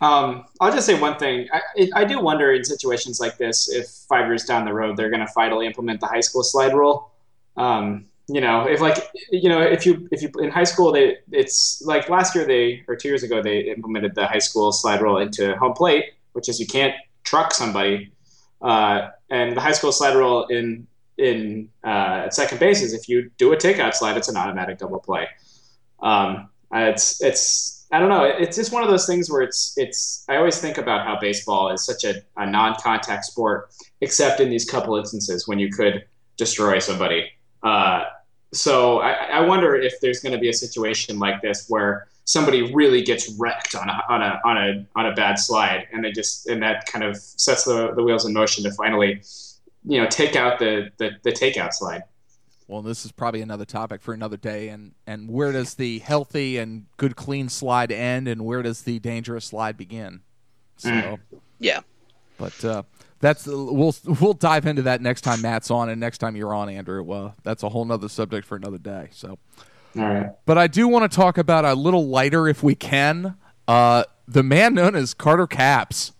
Um, 0.00 0.44
I'll 0.60 0.72
just 0.72 0.86
say 0.86 0.98
one 0.98 1.18
thing. 1.18 1.48
I, 1.52 1.90
I 1.94 2.04
do 2.04 2.20
wonder 2.20 2.52
in 2.52 2.64
situations 2.64 3.18
like 3.18 3.36
this 3.38 3.68
if 3.68 3.88
five 4.08 4.26
years 4.26 4.44
down 4.44 4.64
the 4.64 4.72
road 4.72 4.96
they're 4.96 5.10
going 5.10 5.26
to 5.26 5.32
finally 5.32 5.66
implement 5.66 6.00
the 6.00 6.06
high 6.06 6.20
school 6.20 6.42
slide 6.42 6.72
rule. 6.72 7.10
Um, 7.56 8.06
you 8.28 8.40
know, 8.40 8.64
if 8.64 8.80
like 8.80 9.10
you 9.30 9.48
know, 9.48 9.60
if 9.60 9.86
you 9.86 10.06
if 10.12 10.22
you 10.22 10.30
in 10.38 10.50
high 10.50 10.64
school 10.64 10.92
they 10.92 11.18
it's 11.32 11.82
like 11.84 12.08
last 12.08 12.34
year 12.34 12.44
they 12.44 12.84
or 12.86 12.94
two 12.94 13.08
years 13.08 13.22
ago 13.22 13.42
they 13.42 13.60
implemented 13.60 14.14
the 14.14 14.26
high 14.26 14.38
school 14.38 14.70
slide 14.70 15.00
rule 15.00 15.18
into 15.18 15.56
home 15.56 15.72
plate, 15.72 16.04
which 16.32 16.48
is 16.48 16.60
you 16.60 16.66
can't 16.66 16.94
truck 17.24 17.52
somebody, 17.52 18.12
uh, 18.62 19.08
and 19.30 19.56
the 19.56 19.60
high 19.60 19.72
school 19.72 19.90
slide 19.90 20.14
rule 20.14 20.46
in 20.46 20.86
in 21.18 21.68
uh, 21.84 22.24
at 22.26 22.34
second 22.34 22.58
base 22.60 22.82
is 22.82 22.94
if 22.94 23.08
you 23.08 23.30
do 23.36 23.52
a 23.52 23.56
takeout 23.56 23.94
slide, 23.94 24.16
it's 24.16 24.28
an 24.28 24.36
automatic 24.36 24.78
double 24.78 25.00
play. 25.00 25.28
Um, 26.00 26.48
it's 26.72 27.22
it's 27.22 27.86
I 27.90 27.98
don't 27.98 28.08
know. 28.08 28.24
It's 28.24 28.56
just 28.56 28.72
one 28.72 28.82
of 28.82 28.90
those 28.90 29.06
things 29.06 29.30
where 29.30 29.42
it's 29.42 29.74
it's. 29.76 30.24
I 30.28 30.36
always 30.36 30.60
think 30.60 30.78
about 30.78 31.06
how 31.06 31.18
baseball 31.18 31.70
is 31.70 31.84
such 31.84 32.04
a, 32.04 32.22
a 32.36 32.48
non-contact 32.48 33.24
sport, 33.24 33.70
except 34.00 34.40
in 34.40 34.50
these 34.50 34.68
couple 34.68 34.96
instances 34.96 35.48
when 35.48 35.58
you 35.58 35.70
could 35.70 36.04
destroy 36.36 36.78
somebody. 36.78 37.30
Uh, 37.62 38.04
so 38.52 39.00
I, 39.00 39.12
I 39.12 39.40
wonder 39.40 39.74
if 39.74 40.00
there's 40.00 40.20
going 40.20 40.32
to 40.32 40.38
be 40.38 40.48
a 40.48 40.54
situation 40.54 41.18
like 41.18 41.42
this 41.42 41.66
where 41.68 42.08
somebody 42.24 42.74
really 42.74 43.02
gets 43.02 43.30
wrecked 43.38 43.74
on 43.74 43.88
a 43.88 44.02
on 44.08 44.22
a 44.22 44.40
on 44.44 44.56
a 44.58 44.86
on 44.94 45.06
a 45.06 45.14
bad 45.14 45.38
slide, 45.38 45.86
and 45.92 46.04
they 46.04 46.12
just 46.12 46.46
and 46.46 46.62
that 46.62 46.86
kind 46.86 47.04
of 47.04 47.16
sets 47.16 47.64
the, 47.64 47.94
the 47.94 48.02
wheels 48.02 48.26
in 48.26 48.34
motion 48.34 48.64
to 48.64 48.70
finally, 48.72 49.22
you 49.88 50.00
know, 50.00 50.06
take 50.06 50.36
out 50.36 50.58
the 50.58 50.90
the, 50.98 51.10
the 51.24 51.32
takeout 51.32 51.72
slide. 51.72 52.02
Well, 52.68 52.82
this 52.82 53.04
is 53.06 53.12
probably 53.12 53.40
another 53.40 53.64
topic 53.64 54.02
for 54.02 54.12
another 54.12 54.36
day. 54.36 54.68
And, 54.68 54.92
and 55.06 55.26
where 55.30 55.52
does 55.52 55.72
the 55.74 56.00
healthy 56.00 56.58
and 56.58 56.84
good 56.98 57.16
clean 57.16 57.48
slide 57.48 57.90
end, 57.90 58.28
and 58.28 58.44
where 58.44 58.62
does 58.62 58.82
the 58.82 58.98
dangerous 58.98 59.46
slide 59.46 59.76
begin? 59.78 60.20
So 60.76 60.90
Mm. 60.90 61.18
Yeah. 61.58 61.80
but 62.36 62.64
uh, 62.64 62.82
that's 63.20 63.46
we'll 63.46 63.94
we'll 64.20 64.34
dive 64.34 64.66
into 64.66 64.82
that 64.82 65.00
next 65.00 65.22
time 65.22 65.40
Matt's 65.40 65.70
on 65.70 65.88
and 65.88 65.98
next 65.98 66.18
time 66.18 66.36
you're 66.36 66.54
on, 66.54 66.68
Andrew. 66.68 67.02
Well, 67.02 67.34
that's 67.42 67.62
a 67.62 67.68
whole 67.70 67.84
nother 67.86 68.08
subject 68.08 68.46
for 68.46 68.56
another 68.56 68.78
day. 68.78 69.08
So. 69.12 69.38
All 69.96 70.04
right. 70.04 70.30
But 70.44 70.58
I 70.58 70.66
do 70.66 70.86
want 70.86 71.10
to 71.10 71.16
talk 71.16 71.38
about 71.38 71.64
a 71.64 71.72
little 71.74 72.06
lighter, 72.06 72.46
if 72.46 72.62
we 72.62 72.74
can. 72.74 73.36
Uh, 73.66 74.04
the 74.28 74.42
man 74.42 74.74
known 74.74 74.94
as 74.94 75.14
Carter 75.14 75.46
Capps 75.46 76.12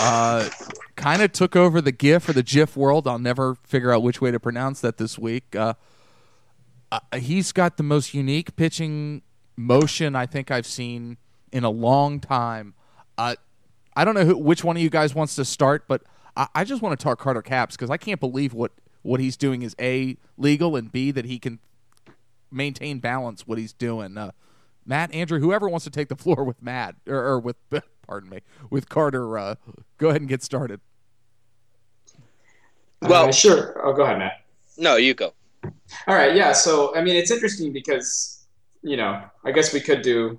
uh, 0.00 0.48
kind 0.96 1.22
of 1.22 1.32
took 1.32 1.56
over 1.56 1.80
the 1.80 1.92
GIF 1.92 2.28
or 2.28 2.32
the 2.32 2.42
GIF 2.42 2.76
world. 2.76 3.06
I'll 3.06 3.18
never 3.18 3.54
figure 3.64 3.92
out 3.92 4.02
which 4.02 4.20
way 4.20 4.30
to 4.30 4.40
pronounce 4.40 4.80
that 4.80 4.96
this 4.96 5.18
week. 5.18 5.54
Uh, 5.54 5.74
uh, 6.90 7.00
he's 7.18 7.52
got 7.52 7.76
the 7.76 7.82
most 7.82 8.14
unique 8.14 8.56
pitching 8.56 9.22
motion 9.56 10.16
I 10.16 10.26
think 10.26 10.50
I've 10.50 10.66
seen 10.66 11.16
in 11.52 11.64
a 11.64 11.70
long 11.70 12.20
time. 12.20 12.74
Uh, 13.16 13.36
I 13.96 14.04
don't 14.04 14.14
know 14.14 14.24
who, 14.24 14.36
which 14.36 14.64
one 14.64 14.76
of 14.76 14.82
you 14.82 14.90
guys 14.90 15.14
wants 15.14 15.36
to 15.36 15.44
start, 15.44 15.84
but 15.86 16.02
I, 16.36 16.48
I 16.54 16.64
just 16.64 16.82
want 16.82 16.98
to 16.98 17.02
talk 17.02 17.18
Carter 17.18 17.42
Capps 17.42 17.76
because 17.76 17.90
I 17.90 17.96
can't 17.96 18.20
believe 18.20 18.52
what, 18.52 18.72
what 19.02 19.20
he's 19.20 19.36
doing 19.36 19.62
is 19.62 19.74
A, 19.80 20.16
legal, 20.36 20.76
and 20.76 20.90
B, 20.90 21.10
that 21.10 21.24
he 21.24 21.38
can 21.38 21.60
maintain 22.50 22.98
balance 22.98 23.46
what 23.46 23.58
he's 23.58 23.72
doing. 23.72 24.16
Uh, 24.16 24.32
Matt, 24.86 25.14
Andrew, 25.14 25.40
whoever 25.40 25.68
wants 25.68 25.84
to 25.84 25.90
take 25.90 26.08
the 26.08 26.16
floor 26.16 26.44
with 26.44 26.62
Matt 26.62 26.96
or, 27.06 27.16
or 27.16 27.40
with 27.40 27.56
pardon 28.06 28.28
me 28.30 28.40
with 28.70 28.88
Carter, 28.88 29.36
uh, 29.38 29.54
go 29.98 30.08
ahead 30.10 30.20
and 30.20 30.28
get 30.28 30.42
started. 30.42 30.80
Well- 33.02 33.28
Uh, 33.28 33.32
sure. 33.32 33.80
Oh, 33.84 33.92
go 33.92 34.02
ahead, 34.04 34.18
Matt. 34.18 34.44
No, 34.78 34.96
you 34.96 35.14
go. 35.14 35.34
All 36.06 36.14
right, 36.14 36.34
yeah. 36.34 36.52
So, 36.52 36.94
I 36.96 37.02
mean, 37.02 37.16
it's 37.16 37.30
interesting 37.30 37.72
because, 37.72 38.44
you 38.82 38.96
know, 38.96 39.22
I 39.44 39.52
guess 39.52 39.72
we 39.72 39.80
could 39.80 40.02
do 40.02 40.38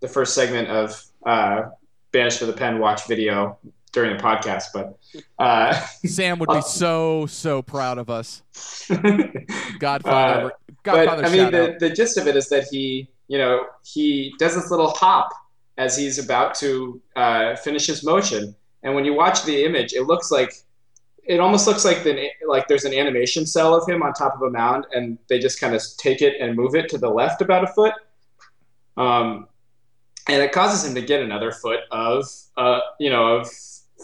the 0.00 0.08
first 0.08 0.34
segment 0.34 0.68
of 0.68 1.02
uh, 1.26 1.70
Banished 2.12 2.38
to 2.40 2.46
the 2.46 2.52
Pen 2.52 2.78
watch 2.78 3.06
video 3.06 3.58
during 3.92 4.16
the 4.16 4.22
podcast, 4.22 4.64
but 4.72 4.98
uh, 5.38 5.72
Sam 6.06 6.38
would 6.40 6.48
be 6.48 6.60
so 6.66 7.26
so 7.26 7.62
proud 7.62 7.98
of 7.98 8.10
us. 8.10 8.42
Godfather, 9.78 10.46
Uh, 10.46 10.50
Godfather 10.82 11.22
but 11.22 11.30
I 11.30 11.36
mean, 11.36 11.50
the, 11.52 11.74
out. 11.74 11.78
the 11.78 11.90
gist 11.90 12.16
of 12.16 12.26
it 12.26 12.36
is 12.36 12.48
that 12.48 12.64
he, 12.70 13.08
you 13.28 13.38
know, 13.38 13.66
he 13.84 14.34
does 14.38 14.54
this 14.54 14.70
little 14.70 14.90
hop 14.90 15.30
as 15.76 15.96
he's 15.96 16.18
about 16.18 16.54
to 16.56 17.00
uh, 17.16 17.56
finish 17.56 17.86
his 17.86 18.04
motion, 18.04 18.54
and 18.82 18.94
when 18.94 19.04
you 19.04 19.14
watch 19.14 19.44
the 19.44 19.64
image, 19.64 19.92
it 19.92 20.04
looks 20.04 20.30
like 20.30 20.52
it 21.24 21.40
almost 21.40 21.66
looks 21.66 21.84
like 21.84 22.04
the 22.04 22.28
like 22.46 22.68
there's 22.68 22.84
an 22.84 22.94
animation 22.94 23.46
cell 23.46 23.74
of 23.74 23.88
him 23.88 24.02
on 24.02 24.12
top 24.12 24.34
of 24.34 24.42
a 24.42 24.50
mound, 24.50 24.86
and 24.92 25.18
they 25.28 25.38
just 25.38 25.60
kind 25.60 25.74
of 25.74 25.82
take 25.96 26.22
it 26.22 26.34
and 26.40 26.56
move 26.56 26.74
it 26.74 26.88
to 26.90 26.98
the 26.98 27.08
left 27.08 27.42
about 27.42 27.64
a 27.64 27.68
foot, 27.68 27.94
um, 28.96 29.48
and 30.28 30.42
it 30.42 30.52
causes 30.52 30.88
him 30.88 30.94
to 30.94 31.02
get 31.02 31.20
another 31.20 31.52
foot 31.52 31.80
of, 31.90 32.26
uh, 32.56 32.80
you 32.98 33.10
know, 33.10 33.36
of 33.36 33.48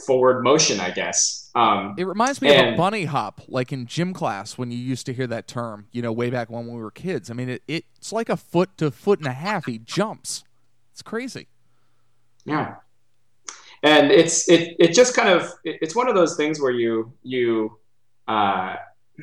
forward 0.07 0.43
motion, 0.43 0.81
I 0.81 0.91
guess. 0.91 1.51
Um, 1.55 1.95
It 1.99 2.07
reminds 2.07 2.41
me 2.41 2.55
of 2.55 2.75
a 2.75 2.77
bunny 2.77 3.05
hop, 3.07 3.41
like 3.49 3.73
in 3.73 3.87
gym 3.87 4.13
class 4.13 4.57
when 4.57 4.71
you 4.71 4.79
used 4.79 5.07
to 5.07 5.13
hear 5.13 5.27
that 5.27 5.49
term, 5.49 5.89
you 5.93 6.01
know, 6.01 6.13
way 6.13 6.31
back 6.31 6.49
when 6.51 6.67
we 6.69 6.81
were 6.81 6.91
kids. 6.91 7.31
I 7.31 7.35
mean, 7.35 7.49
it, 7.49 7.63
it's 7.67 8.13
like 8.13 8.29
a 8.29 8.37
foot 8.37 8.77
to 8.79 8.91
foot 8.91 9.19
and 9.19 9.29
a 9.29 9.33
half. 9.33 9.67
He 9.67 9.79
jumps. 9.79 10.45
It's 10.93 11.03
crazy. 11.03 11.49
Yeah. 12.51 12.75
And 13.83 14.11
it's 14.11 14.49
it 14.49 14.77
it 14.79 14.93
just 14.95 15.15
kind 15.17 15.29
of 15.29 15.43
it- 15.65 15.79
it's 15.81 15.97
one 15.97 16.09
of 16.09 16.15
those 16.15 16.37
things 16.37 16.61
where 16.61 16.71
you 16.73 17.13
you 17.23 17.79
uh, 18.29 18.77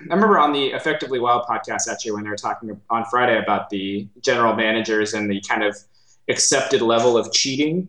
I 0.10 0.14
remember 0.14 0.40
on 0.40 0.52
the 0.52 0.68
Effectively 0.68 1.20
Wild 1.20 1.44
podcast 1.48 1.88
actually 1.90 2.12
when 2.12 2.24
they 2.24 2.30
were 2.30 2.36
talking 2.36 2.80
on 2.90 3.06
Friday 3.06 3.38
about 3.38 3.70
the 3.70 4.08
general 4.22 4.56
managers 4.56 5.14
and 5.14 5.30
the 5.30 5.42
kind 5.42 5.64
of 5.64 5.78
accepted 6.28 6.82
level 6.82 7.18
of 7.18 7.32
cheating. 7.32 7.88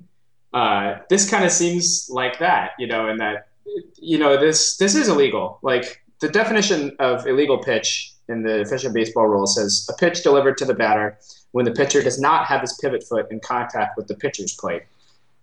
Uh, 0.53 0.97
this 1.11 1.29
kind 1.29 1.45
of 1.45 1.51
seems 1.51 2.09
like 2.11 2.39
that, 2.39 2.71
you 2.79 2.87
know, 2.87 3.09
and 3.09 3.21
that 3.21 3.49
you 3.97 4.19
know 4.19 4.39
this 4.39 4.77
this 4.77 4.95
is 4.95 5.09
illegal. 5.09 5.59
Like 5.63 6.03
the 6.21 6.29
definition 6.29 6.95
of 6.99 7.27
illegal 7.27 7.59
pitch 7.59 8.13
in 8.29 8.43
the 8.43 8.61
official 8.61 8.93
baseball 8.93 9.27
rule 9.27 9.47
says 9.47 9.89
a 9.91 9.95
pitch 9.95 10.23
delivered 10.23 10.59
to 10.59 10.65
the 10.65 10.75
batter 10.75 11.19
when 11.53 11.65
the 11.65 11.71
pitcher 11.73 12.03
does 12.03 12.21
not 12.21 12.45
have 12.47 12.61
his 12.61 12.75
pivot 12.81 13.03
foot 13.09 13.27
in 13.31 13.41
contact 13.41 13.97
with 13.97 14.07
the 14.07 14.15
pitcher's 14.15 14.55
plate. 14.55 14.83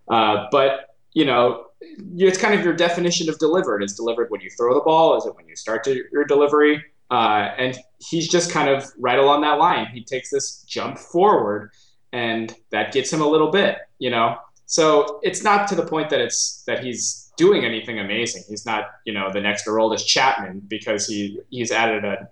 Uh, 0.10 0.48
but 0.52 0.96
you 1.14 1.26
know, 1.26 1.66
it's 1.82 2.38
kind 2.38 2.54
of 2.54 2.64
your 2.64 2.74
definition 2.74 3.30
of 3.30 3.40
delivered. 3.40 3.82
Is 3.84 3.96
delivered 3.96 4.30
when 4.30 4.42
you 4.42 4.50
throw 4.52 4.74
the 4.74 4.82
ball? 4.82 5.18
Is 5.18 5.26
it 5.26 5.36
when 5.36 5.48
you 5.48 5.56
start 5.56 5.84
to, 5.86 6.04
your 6.12 6.26
delivery? 6.26 6.84
Uh, 7.12 7.52
and 7.58 7.78
he's 8.00 8.28
just 8.28 8.52
kind 8.52 8.70
of 8.70 8.86
right 8.98 9.20
along 9.20 9.42
that 9.42 9.58
line. 9.60 9.88
He 9.88 10.04
takes 10.04 10.30
this 10.30 10.64
jump 10.64 10.98
forward, 10.98 11.72
and 12.12 12.54
that 12.72 12.92
gets 12.92 13.12
him 13.12 13.22
a 13.22 13.28
little 13.28 13.52
bit. 13.52 13.78
You 14.00 14.10
know, 14.10 14.38
so 14.66 15.20
it's 15.24 15.44
not 15.44 15.68
to 15.70 15.76
the 15.76 15.86
point 15.86 16.10
that 16.10 16.22
it's 16.22 16.64
that 16.68 16.84
he's 16.84 17.32
doing 17.38 17.66
anything 17.66 18.00
amazing. 18.00 18.44
He's 18.48 18.66
not, 18.66 18.86
you 19.06 19.14
know, 19.14 19.32
the 19.32 19.42
next 19.42 19.68
Aroldis 19.68 20.06
Chapman 20.06 20.62
because 20.68 21.08
he 21.08 21.40
he's 21.50 21.72
added 21.72 22.04
a, 22.04 22.28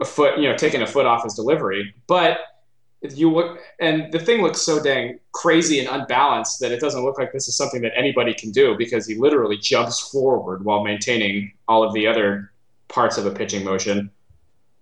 a 0.00 0.04
foot, 0.04 0.38
you 0.38 0.48
know, 0.48 0.56
taking 0.56 0.82
a 0.82 0.86
foot 0.86 1.06
off 1.06 1.24
his 1.24 1.34
delivery, 1.34 1.94
but 2.06 2.38
you 3.10 3.30
look 3.30 3.60
and 3.80 4.12
the 4.12 4.18
thing 4.18 4.42
looks 4.42 4.60
so 4.60 4.82
dang 4.82 5.18
crazy 5.32 5.80
and 5.80 5.88
unbalanced 5.88 6.60
that 6.60 6.70
it 6.70 6.80
doesn't 6.80 7.04
look 7.04 7.18
like 7.18 7.32
this 7.32 7.48
is 7.48 7.56
something 7.56 7.82
that 7.82 7.92
anybody 7.96 8.32
can 8.32 8.52
do 8.52 8.76
because 8.76 9.06
he 9.06 9.16
literally 9.16 9.56
jumps 9.56 10.00
forward 10.10 10.64
while 10.64 10.84
maintaining 10.84 11.52
all 11.66 11.82
of 11.82 11.92
the 11.94 12.06
other 12.06 12.52
parts 12.88 13.18
of 13.18 13.26
a 13.26 13.30
pitching 13.30 13.64
motion. 13.64 14.10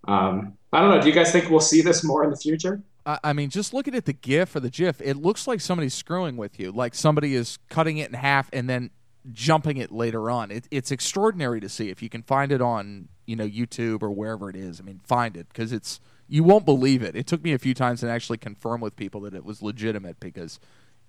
Um, 0.06 0.56
I 0.72 0.80
don't 0.80 0.90
know. 0.90 1.00
Do 1.00 1.08
you 1.08 1.14
guys 1.14 1.32
think 1.32 1.50
we'll 1.50 1.60
see 1.60 1.80
this 1.80 2.04
more 2.04 2.24
in 2.24 2.30
the 2.30 2.36
future? 2.36 2.82
I 3.06 3.18
I 3.24 3.32
mean, 3.32 3.48
just 3.48 3.72
looking 3.72 3.94
at 3.94 4.04
the 4.04 4.12
GIF 4.12 4.54
or 4.54 4.60
the 4.60 4.70
GIF, 4.70 5.00
it 5.00 5.16
looks 5.16 5.46
like 5.46 5.60
somebody's 5.60 5.94
screwing 5.94 6.36
with 6.36 6.60
you. 6.60 6.72
Like 6.72 6.94
somebody 6.94 7.34
is 7.34 7.58
cutting 7.68 7.98
it 7.98 8.08
in 8.08 8.14
half 8.14 8.50
and 8.52 8.68
then 8.68 8.90
jumping 9.32 9.76
it 9.76 9.90
later 9.90 10.30
on. 10.30 10.50
It, 10.50 10.66
it's 10.70 10.90
extraordinary 10.90 11.60
to 11.60 11.68
see. 11.68 11.90
If 11.90 12.02
you 12.02 12.08
can 12.08 12.22
find 12.22 12.52
it 12.52 12.60
on, 12.60 13.08
you 13.26 13.36
know, 13.36 13.46
YouTube 13.46 14.02
or 14.02 14.10
wherever 14.10 14.50
it 14.50 14.56
is, 14.56 14.80
I 14.80 14.84
mean, 14.84 15.00
find 15.04 15.36
it 15.36 15.48
because 15.48 15.72
it's 15.72 16.00
you 16.30 16.44
won't 16.44 16.64
believe 16.64 17.02
it. 17.02 17.16
It 17.16 17.26
took 17.26 17.42
me 17.42 17.52
a 17.52 17.58
few 17.58 17.74
times 17.74 18.00
to 18.00 18.08
actually 18.08 18.38
confirm 18.38 18.80
with 18.80 18.94
people 18.94 19.20
that 19.22 19.34
it 19.34 19.44
was 19.44 19.62
legitimate 19.62 20.20
because 20.20 20.60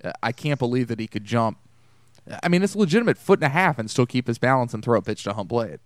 uh, 0.04 0.12
I 0.24 0.32
can't 0.32 0.58
believe 0.58 0.88
that 0.88 1.00
he 1.00 1.08
could 1.08 1.24
jump. 1.24 1.60
I 2.44 2.50
mean, 2.50 2.64
it's 2.64 2.74
a 2.74 2.80
legitimate 2.80 3.20
foot 3.20 3.40
and 3.40 3.46
a 3.46 3.50
half 3.50 3.78
and 3.78 3.90
still 3.90 4.08
keep 4.08 4.26
his 4.26 4.40
balance 4.40 4.74
and 4.74 4.84
throw 4.84 4.98
a 4.98 5.02
pitch 5.02 5.24
to 5.24 5.34
home 5.34 5.48
plate. 5.48 5.80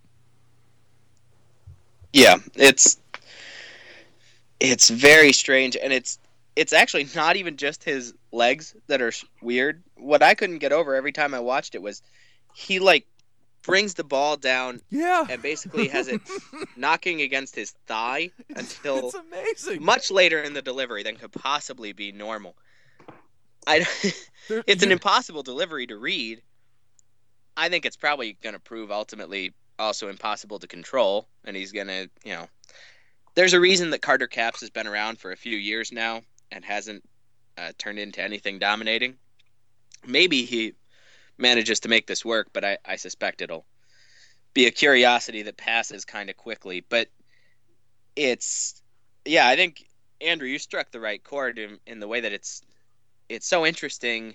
Yeah, 2.12 2.36
it's 2.54 2.98
it's 4.58 4.88
very 4.88 5.32
strange, 5.32 5.76
and 5.76 5.92
it's 5.92 6.18
it's 6.56 6.72
actually 6.72 7.06
not 7.14 7.36
even 7.36 7.58
just 7.58 7.84
his 7.84 8.14
legs 8.32 8.74
that 8.86 9.02
are 9.02 9.12
weird. 9.42 9.82
What 9.96 10.22
I 10.22 10.34
couldn't 10.34 10.58
get 10.58 10.72
over 10.72 10.94
every 10.94 11.12
time 11.12 11.34
I 11.34 11.40
watched 11.40 11.74
it 11.74 11.82
was 11.82 12.00
he 12.54 12.78
like 12.78 13.06
brings 13.66 13.94
the 13.94 14.04
ball 14.04 14.36
down 14.36 14.80
Yeah, 14.90 15.26
and 15.28 15.42
basically 15.42 15.88
has 15.88 16.08
it 16.08 16.20
knocking 16.76 17.20
against 17.20 17.54
his 17.54 17.72
thigh 17.86 18.30
until 18.54 19.08
it's 19.08 19.14
amazing. 19.14 19.84
much 19.84 20.10
later 20.10 20.40
in 20.40 20.54
the 20.54 20.62
delivery 20.62 21.02
than 21.02 21.16
could 21.16 21.32
possibly 21.32 21.92
be 21.92 22.12
normal. 22.12 22.56
I 23.66 23.84
it's 24.48 24.82
an 24.82 24.92
impossible 24.92 25.42
delivery 25.42 25.86
to 25.88 25.96
read. 25.96 26.40
I 27.56 27.68
think 27.68 27.84
it's 27.84 27.96
probably 27.96 28.38
going 28.42 28.54
to 28.54 28.60
prove 28.60 28.90
ultimately 28.90 29.52
also 29.78 30.08
impossible 30.08 30.58
to 30.60 30.66
control, 30.66 31.26
and 31.44 31.56
he's 31.56 31.72
going 31.72 31.88
to, 31.88 32.08
you 32.24 32.32
know, 32.32 32.48
there's 33.34 33.52
a 33.52 33.60
reason 33.60 33.90
that 33.90 34.02
Carter 34.02 34.26
Capps 34.26 34.60
has 34.60 34.70
been 34.70 34.86
around 34.86 35.18
for 35.18 35.32
a 35.32 35.36
few 35.36 35.56
years 35.56 35.92
now 35.92 36.22
and 36.52 36.64
hasn't 36.64 37.02
uh, 37.58 37.72
turned 37.78 37.98
into 37.98 38.22
anything 38.22 38.58
dominating. 38.58 39.16
Maybe 40.06 40.44
he 40.44 40.74
manages 41.38 41.80
to 41.80 41.88
make 41.88 42.06
this 42.06 42.24
work, 42.24 42.48
but 42.52 42.64
I, 42.64 42.78
I 42.84 42.96
suspect 42.96 43.42
it'll 43.42 43.66
be 44.54 44.66
a 44.66 44.70
curiosity 44.70 45.42
that 45.42 45.56
passes 45.56 46.04
kind 46.04 46.30
of 46.30 46.36
quickly. 46.36 46.84
But 46.88 47.08
it's, 48.14 48.82
yeah, 49.24 49.46
I 49.46 49.56
think 49.56 49.86
Andrew, 50.20 50.48
you 50.48 50.58
struck 50.58 50.90
the 50.90 51.00
right 51.00 51.22
chord 51.22 51.58
in, 51.58 51.78
in 51.86 52.00
the 52.00 52.08
way 52.08 52.20
that 52.20 52.32
it's 52.32 52.62
it's 53.28 53.46
so 53.46 53.66
interesting 53.66 54.34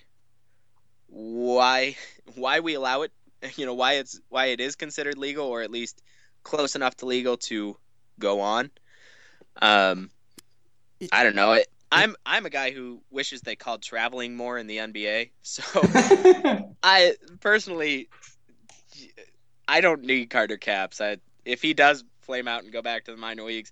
why 1.08 1.96
why 2.36 2.60
we 2.60 2.74
allow 2.74 3.02
it 3.02 3.12
you 3.56 3.66
know 3.66 3.74
why 3.74 3.94
it's 3.94 4.20
why 4.30 4.48
it 4.48 4.60
is 4.60 4.76
considered 4.76 5.18
legal 5.18 5.48
or 5.48 5.62
at 5.62 5.72
least 5.72 6.02
close 6.44 6.76
enough 6.76 6.96
to 6.96 7.06
legal 7.06 7.38
to 7.38 7.78
go 8.20 8.40
on 8.40 8.70
um 9.62 10.10
i 11.12 11.24
don't 11.24 11.36
know 11.36 11.54
it 11.54 11.68
i'm 11.92 12.16
i'm 12.26 12.46
a 12.46 12.50
guy 12.50 12.72
who 12.72 13.02
wishes 13.12 13.42
they 13.42 13.56
called 13.56 13.82
traveling 13.82 14.36
more 14.36 14.58
in 14.58 14.68
the 14.68 14.78
nba 14.78 15.30
so 15.42 15.64
i 16.84 17.14
personally 17.40 18.08
i 19.68 19.82
don't 19.82 20.02
need 20.02 20.30
carter 20.30 20.58
capps 20.58 21.02
i 21.02 21.18
if 21.46 21.62
he 21.62 21.74
does 21.74 22.04
flame 22.22 22.48
out 22.48 22.64
and 22.64 22.72
go 22.72 22.82
back 22.82 23.06
to 23.06 23.12
the 23.12 23.18
minor 23.18 23.44
leagues 23.44 23.72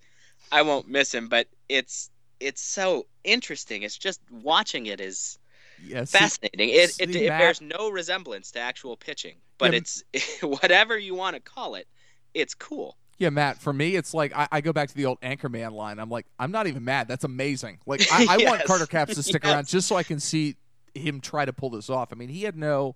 i 0.52 0.62
won't 0.62 0.88
miss 0.88 1.14
him 1.14 1.28
but 1.28 1.48
it's 1.68 2.10
it's 2.40 2.62
so 2.62 3.06
interesting 3.24 3.84
it's 3.84 3.98
just 3.98 4.22
watching 4.32 4.86
it 4.88 5.00
is 5.02 5.40
yeah, 5.86 6.04
see- 6.04 6.18
fascinating. 6.18 6.70
It, 6.70 6.90
see, 6.92 7.04
it, 7.04 7.16
it 7.16 7.30
Matt- 7.30 7.40
bears 7.40 7.62
no 7.62 7.90
resemblance 7.90 8.52
to 8.52 8.60
actual 8.60 8.98
pitching, 8.98 9.38
but 9.58 9.72
Yeah, 9.74 9.80
it's 9.80 10.04
whatever 10.42 10.98
you 10.98 11.16
want 11.16 11.36
to 11.36 11.42
call 11.42 11.76
it. 11.76 11.88
It's 12.34 12.54
cool. 12.54 12.96
Yeah, 13.20 13.30
Matt. 13.30 13.60
For 13.62 13.72
me, 13.74 13.96
it's 13.96 14.14
like 14.14 14.36
I, 14.36 14.48
I 14.52 14.62
go 14.62 14.74
back 14.74 14.90
to 14.90 14.96
the 14.96 15.06
old 15.06 15.20
Anchorman 15.22 15.74
line. 15.74 16.00
I'm 16.00 16.10
like, 16.10 16.26
I'm 16.40 16.52
not 16.52 16.68
even 16.68 16.84
mad. 16.86 17.08
That's 17.08 17.26
amazing. 17.26 17.80
Like, 17.86 18.02
I, 18.12 18.26
I 18.30 18.38
want 18.46 18.64
Carter 18.64 18.86
Capps 18.88 19.16
to 19.16 19.24
stick 19.24 19.44
Yes. 19.44 19.54
around 19.54 19.68
just 19.68 19.88
so 19.88 19.96
I 19.98 20.04
can 20.04 20.20
see 20.20 20.56
him 20.96 21.20
try 21.22 21.46
to 21.46 21.54
pull 21.54 21.70
this 21.70 21.90
off. 21.90 22.10
I 22.12 22.16
mean, 22.16 22.30
he 22.30 22.44
had 22.44 22.56
no 22.58 22.96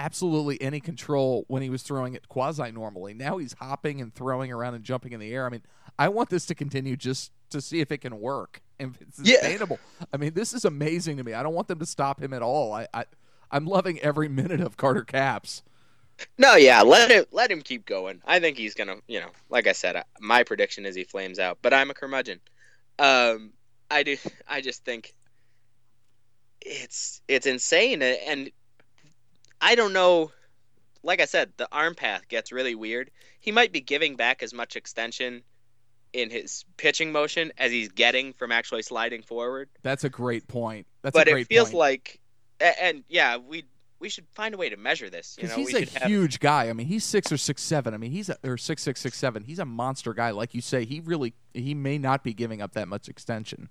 absolutely 0.00 0.60
any 0.62 0.80
control 0.80 1.44
when 1.48 1.62
he 1.62 1.70
was 1.70 1.82
throwing 1.82 2.14
it 2.14 2.28
quasi 2.28 2.70
normally. 2.70 3.14
Now 3.14 3.38
he's 3.38 3.54
hopping 3.54 4.00
and 4.00 4.14
throwing 4.14 4.52
around 4.52 4.74
and 4.74 4.84
jumping 4.84 5.12
in 5.12 5.18
the 5.20 5.32
air. 5.32 5.46
I 5.46 5.48
mean, 5.50 5.62
I 5.98 6.08
want 6.08 6.30
this 6.30 6.46
to 6.46 6.54
continue 6.54 6.96
just 6.96 7.32
to 7.50 7.60
see 7.60 7.80
if 7.80 7.90
it 7.90 7.98
can 7.98 8.20
work 8.20 8.62
and 8.78 8.94
if 8.94 9.00
it's 9.02 9.18
Yeah. 9.22 9.36
sustainable. 9.40 9.78
I 10.12 10.16
mean, 10.18 10.34
this 10.34 10.52
is 10.52 10.64
amazing 10.64 11.16
to 11.16 11.24
me. 11.24 11.32
I 11.34 11.42
don't 11.42 11.54
want 11.54 11.66
them 11.68 11.78
to 11.80 11.86
stop 11.86 12.22
him 12.22 12.32
at 12.32 12.42
all. 12.42 12.72
I, 12.72 12.86
I 12.94 13.06
I'm 13.50 13.64
loving 13.66 13.98
every 14.00 14.28
minute 14.40 14.60
of 14.60 14.76
Carter 14.76 15.02
Capps. 15.04 15.62
No, 16.36 16.56
yeah, 16.56 16.82
let 16.82 17.10
him 17.10 17.24
let 17.30 17.50
him 17.50 17.62
keep 17.62 17.84
going. 17.86 18.20
I 18.26 18.40
think 18.40 18.56
he's 18.56 18.74
gonna, 18.74 18.96
you 19.06 19.20
know, 19.20 19.30
like 19.50 19.66
I 19.66 19.72
said, 19.72 20.02
my 20.20 20.42
prediction 20.42 20.86
is 20.86 20.94
he 20.94 21.04
flames 21.04 21.38
out. 21.38 21.58
But 21.62 21.72
I'm 21.74 21.90
a 21.90 21.94
curmudgeon. 21.94 22.40
Um, 22.98 23.52
I 23.90 24.02
do. 24.02 24.16
I 24.48 24.60
just 24.60 24.84
think 24.84 25.14
it's 26.60 27.20
it's 27.28 27.46
insane, 27.46 28.02
and 28.02 28.50
I 29.60 29.74
don't 29.74 29.92
know. 29.92 30.32
Like 31.02 31.20
I 31.20 31.26
said, 31.26 31.52
the 31.56 31.68
arm 31.70 31.94
path 31.94 32.28
gets 32.28 32.50
really 32.50 32.74
weird. 32.74 33.10
He 33.40 33.52
might 33.52 33.72
be 33.72 33.80
giving 33.80 34.16
back 34.16 34.42
as 34.42 34.52
much 34.52 34.74
extension 34.74 35.42
in 36.12 36.30
his 36.30 36.64
pitching 36.76 37.12
motion 37.12 37.52
as 37.58 37.70
he's 37.70 37.88
getting 37.90 38.32
from 38.32 38.50
actually 38.50 38.82
sliding 38.82 39.22
forward. 39.22 39.68
That's 39.82 40.04
a 40.04 40.10
great 40.10 40.48
point. 40.48 40.86
That's 41.02 41.14
but 41.14 41.28
it 41.28 41.46
feels 41.46 41.70
point. 41.70 41.78
like, 41.78 42.20
and 42.60 43.04
yeah, 43.08 43.36
we 43.36 43.64
we 44.00 44.08
should 44.08 44.26
find 44.32 44.54
a 44.54 44.56
way 44.56 44.68
to 44.68 44.76
measure 44.76 45.10
this. 45.10 45.36
Because 45.36 45.54
he's 45.54 45.74
a 45.74 45.78
should 45.80 45.88
have 45.90 46.10
huge 46.10 46.40
guy. 46.40 46.68
I 46.68 46.72
mean, 46.72 46.86
he's 46.86 47.04
six 47.04 47.32
or 47.32 47.36
six 47.36 47.62
seven. 47.62 47.94
I 47.94 47.96
mean, 47.96 48.10
he's 48.10 48.28
a, 48.28 48.36
or 48.44 48.56
six 48.56 48.82
six 48.82 49.00
six 49.00 49.16
seven. 49.18 49.42
He's 49.44 49.58
a 49.58 49.64
monster 49.64 50.14
guy, 50.14 50.30
like 50.30 50.54
you 50.54 50.60
say. 50.60 50.84
He 50.84 51.00
really 51.00 51.34
he 51.54 51.74
may 51.74 51.98
not 51.98 52.22
be 52.22 52.32
giving 52.32 52.62
up 52.62 52.72
that 52.74 52.88
much 52.88 53.08
extension. 53.08 53.68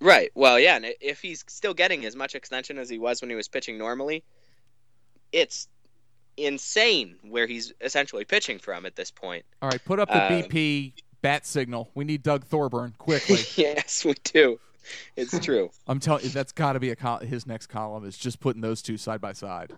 Right. 0.00 0.30
Well, 0.34 0.60
yeah, 0.60 0.76
and 0.76 0.86
if 1.00 1.20
he's 1.20 1.44
still 1.48 1.74
getting 1.74 2.04
as 2.04 2.14
much 2.14 2.34
extension 2.34 2.78
as 2.78 2.88
he 2.88 2.98
was 2.98 3.20
when 3.20 3.30
he 3.30 3.36
was 3.36 3.48
pitching 3.48 3.78
normally, 3.78 4.22
it's 5.32 5.68
insane 6.36 7.16
where 7.22 7.46
he's 7.46 7.72
essentially 7.80 8.24
pitching 8.24 8.58
from 8.58 8.86
at 8.86 8.94
this 8.94 9.10
point. 9.10 9.44
All 9.60 9.68
right, 9.68 9.84
put 9.84 9.98
up 9.98 10.08
the 10.08 10.22
Um, 10.22 10.42
BP 10.42 10.92
bat 11.20 11.44
signal. 11.46 11.90
We 11.94 12.04
need 12.04 12.22
Doug 12.22 12.44
Thorburn 12.44 12.94
quickly. 12.96 13.38
yes, 13.56 14.04
we 14.04 14.14
do. 14.24 14.60
It's 15.16 15.38
true. 15.40 15.70
I'm 15.86 16.00
telling 16.00 16.24
you, 16.24 16.30
that's 16.30 16.52
got 16.52 16.72
to 16.74 16.80
be 16.80 16.90
a 16.90 16.96
col- 16.96 17.18
his 17.20 17.46
next 17.46 17.66
column 17.68 18.04
is 18.06 18.16
just 18.16 18.40
putting 18.40 18.60
those 18.62 18.82
two 18.82 18.96
side 18.96 19.20
by 19.20 19.32
side. 19.32 19.72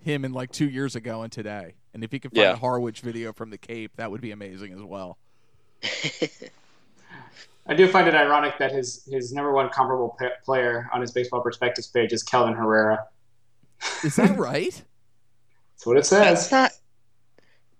Him 0.00 0.24
and 0.24 0.32
like 0.34 0.52
two 0.52 0.68
years 0.68 0.94
ago 0.96 1.22
and 1.22 1.32
today. 1.32 1.74
And 1.92 2.04
if 2.04 2.12
he 2.12 2.18
could 2.20 2.30
find 2.32 2.42
Yeah. 2.42 2.52
a 2.52 2.56
Harwich 2.56 3.00
video 3.00 3.32
from 3.32 3.50
the 3.50 3.58
Cape, 3.58 3.92
that 3.96 4.10
would 4.10 4.20
be 4.20 4.30
amazing 4.30 4.72
as 4.72 4.82
well. 4.82 5.18
I 7.66 7.74
do 7.74 7.86
find 7.88 8.08
it 8.08 8.14
ironic 8.14 8.56
that 8.58 8.72
his 8.72 9.04
his 9.10 9.32
number 9.32 9.52
one 9.52 9.68
comparable 9.68 10.16
p- 10.18 10.26
player 10.44 10.88
on 10.92 11.00
his 11.00 11.10
baseball 11.12 11.40
prospectus 11.42 11.86
page 11.86 12.12
is 12.12 12.22
Kelvin 12.22 12.54
Herrera. 12.54 13.04
Is 14.04 14.16
that 14.16 14.38
right? 14.38 14.82
That's 15.74 15.86
what 15.86 15.96
it 15.98 16.06
says. 16.06 16.20
That's 16.20 16.42
says. 16.44 16.52
not 16.52 16.72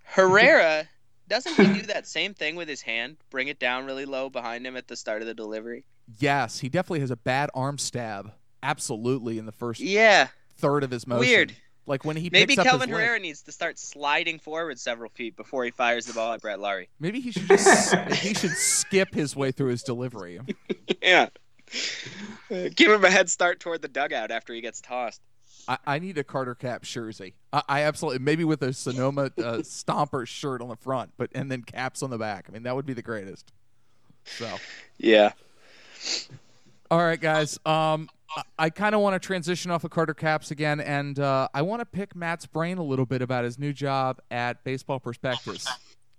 Herrera. 0.04 0.88
Doesn't 1.28 1.54
he 1.54 1.80
do 1.80 1.86
that 1.88 2.06
same 2.06 2.34
thing 2.34 2.56
with 2.56 2.68
his 2.68 2.80
hand? 2.82 3.16
Bring 3.30 3.48
it 3.48 3.58
down 3.58 3.84
really 3.86 4.06
low 4.06 4.30
behind 4.30 4.66
him 4.66 4.76
at 4.76 4.88
the 4.88 4.96
start 4.96 5.20
of 5.22 5.26
the 5.28 5.34
delivery. 5.34 5.84
Yes, 6.18 6.60
he 6.60 6.68
definitely 6.68 7.00
has 7.00 7.10
a 7.10 7.16
bad 7.16 7.50
arm 7.54 7.78
stab. 7.78 8.32
Absolutely 8.62 9.38
in 9.38 9.46
the 9.46 9.52
first 9.52 9.80
Yeah, 9.80 10.28
third 10.56 10.82
of 10.84 10.90
his 10.90 11.06
motion. 11.06 11.20
weird. 11.20 11.56
Like 11.86 12.04
when 12.04 12.16
he 12.16 12.28
Maybe 12.30 12.48
picks 12.54 12.58
up 12.58 12.66
Kelvin 12.66 12.88
his 12.88 12.94
leg. 12.96 13.04
Herrera 13.06 13.18
needs 13.20 13.42
to 13.42 13.52
start 13.52 13.78
sliding 13.78 14.38
forward 14.38 14.78
several 14.78 15.10
feet 15.10 15.36
before 15.36 15.64
he 15.64 15.70
fires 15.70 16.04
the 16.06 16.12
ball 16.12 16.32
at 16.34 16.42
Brett 16.42 16.60
Lawrie. 16.60 16.88
Maybe 17.00 17.20
he 17.20 17.30
should 17.32 17.46
just 17.48 17.94
he 18.12 18.34
should 18.34 18.50
skip 18.50 19.14
his 19.14 19.34
way 19.36 19.52
through 19.52 19.70
his 19.70 19.82
delivery. 19.82 20.40
Yeah. 21.02 21.28
Give 22.50 22.90
him 22.90 23.04
a 23.04 23.10
head 23.10 23.28
start 23.30 23.60
toward 23.60 23.82
the 23.82 23.88
dugout 23.88 24.30
after 24.30 24.52
he 24.54 24.60
gets 24.60 24.80
tossed. 24.80 25.20
I, 25.68 25.78
I 25.86 25.98
need 25.98 26.16
a 26.18 26.24
Carter 26.24 26.54
Capps 26.54 26.90
jersey. 26.90 27.34
I, 27.52 27.62
I 27.68 27.82
absolutely 27.82 28.18
maybe 28.20 28.44
with 28.44 28.62
a 28.62 28.72
Sonoma 28.72 29.24
uh, 29.38 29.58
Stomper 29.62 30.26
shirt 30.26 30.60
on 30.60 30.68
the 30.68 30.76
front, 30.76 31.12
but 31.16 31.30
and 31.34 31.50
then 31.50 31.62
Capps 31.62 32.02
on 32.02 32.10
the 32.10 32.18
back. 32.18 32.46
I 32.48 32.52
mean 32.52 32.62
that 32.64 32.74
would 32.74 32.86
be 32.86 32.94
the 32.94 33.02
greatest. 33.02 33.52
So 34.24 34.56
Yeah. 34.98 35.32
All 36.90 36.98
right, 36.98 37.20
guys. 37.20 37.58
Um, 37.66 38.08
I, 38.58 38.70
kind 38.70 38.94
of 38.94 39.00
want 39.00 39.20
to 39.20 39.26
transition 39.26 39.70
off 39.70 39.84
of 39.84 39.90
Carter 39.90 40.14
Capps 40.14 40.50
again, 40.50 40.80
and 40.80 41.18
uh, 41.18 41.48
I 41.52 41.62
want 41.62 41.80
to 41.80 41.86
pick 41.86 42.14
Matt's 42.14 42.46
brain 42.46 42.78
a 42.78 42.82
little 42.82 43.06
bit 43.06 43.22
about 43.22 43.44
his 43.44 43.58
new 43.58 43.72
job 43.72 44.20
at 44.30 44.62
Baseball 44.64 45.00
Prospectus. 45.00 45.66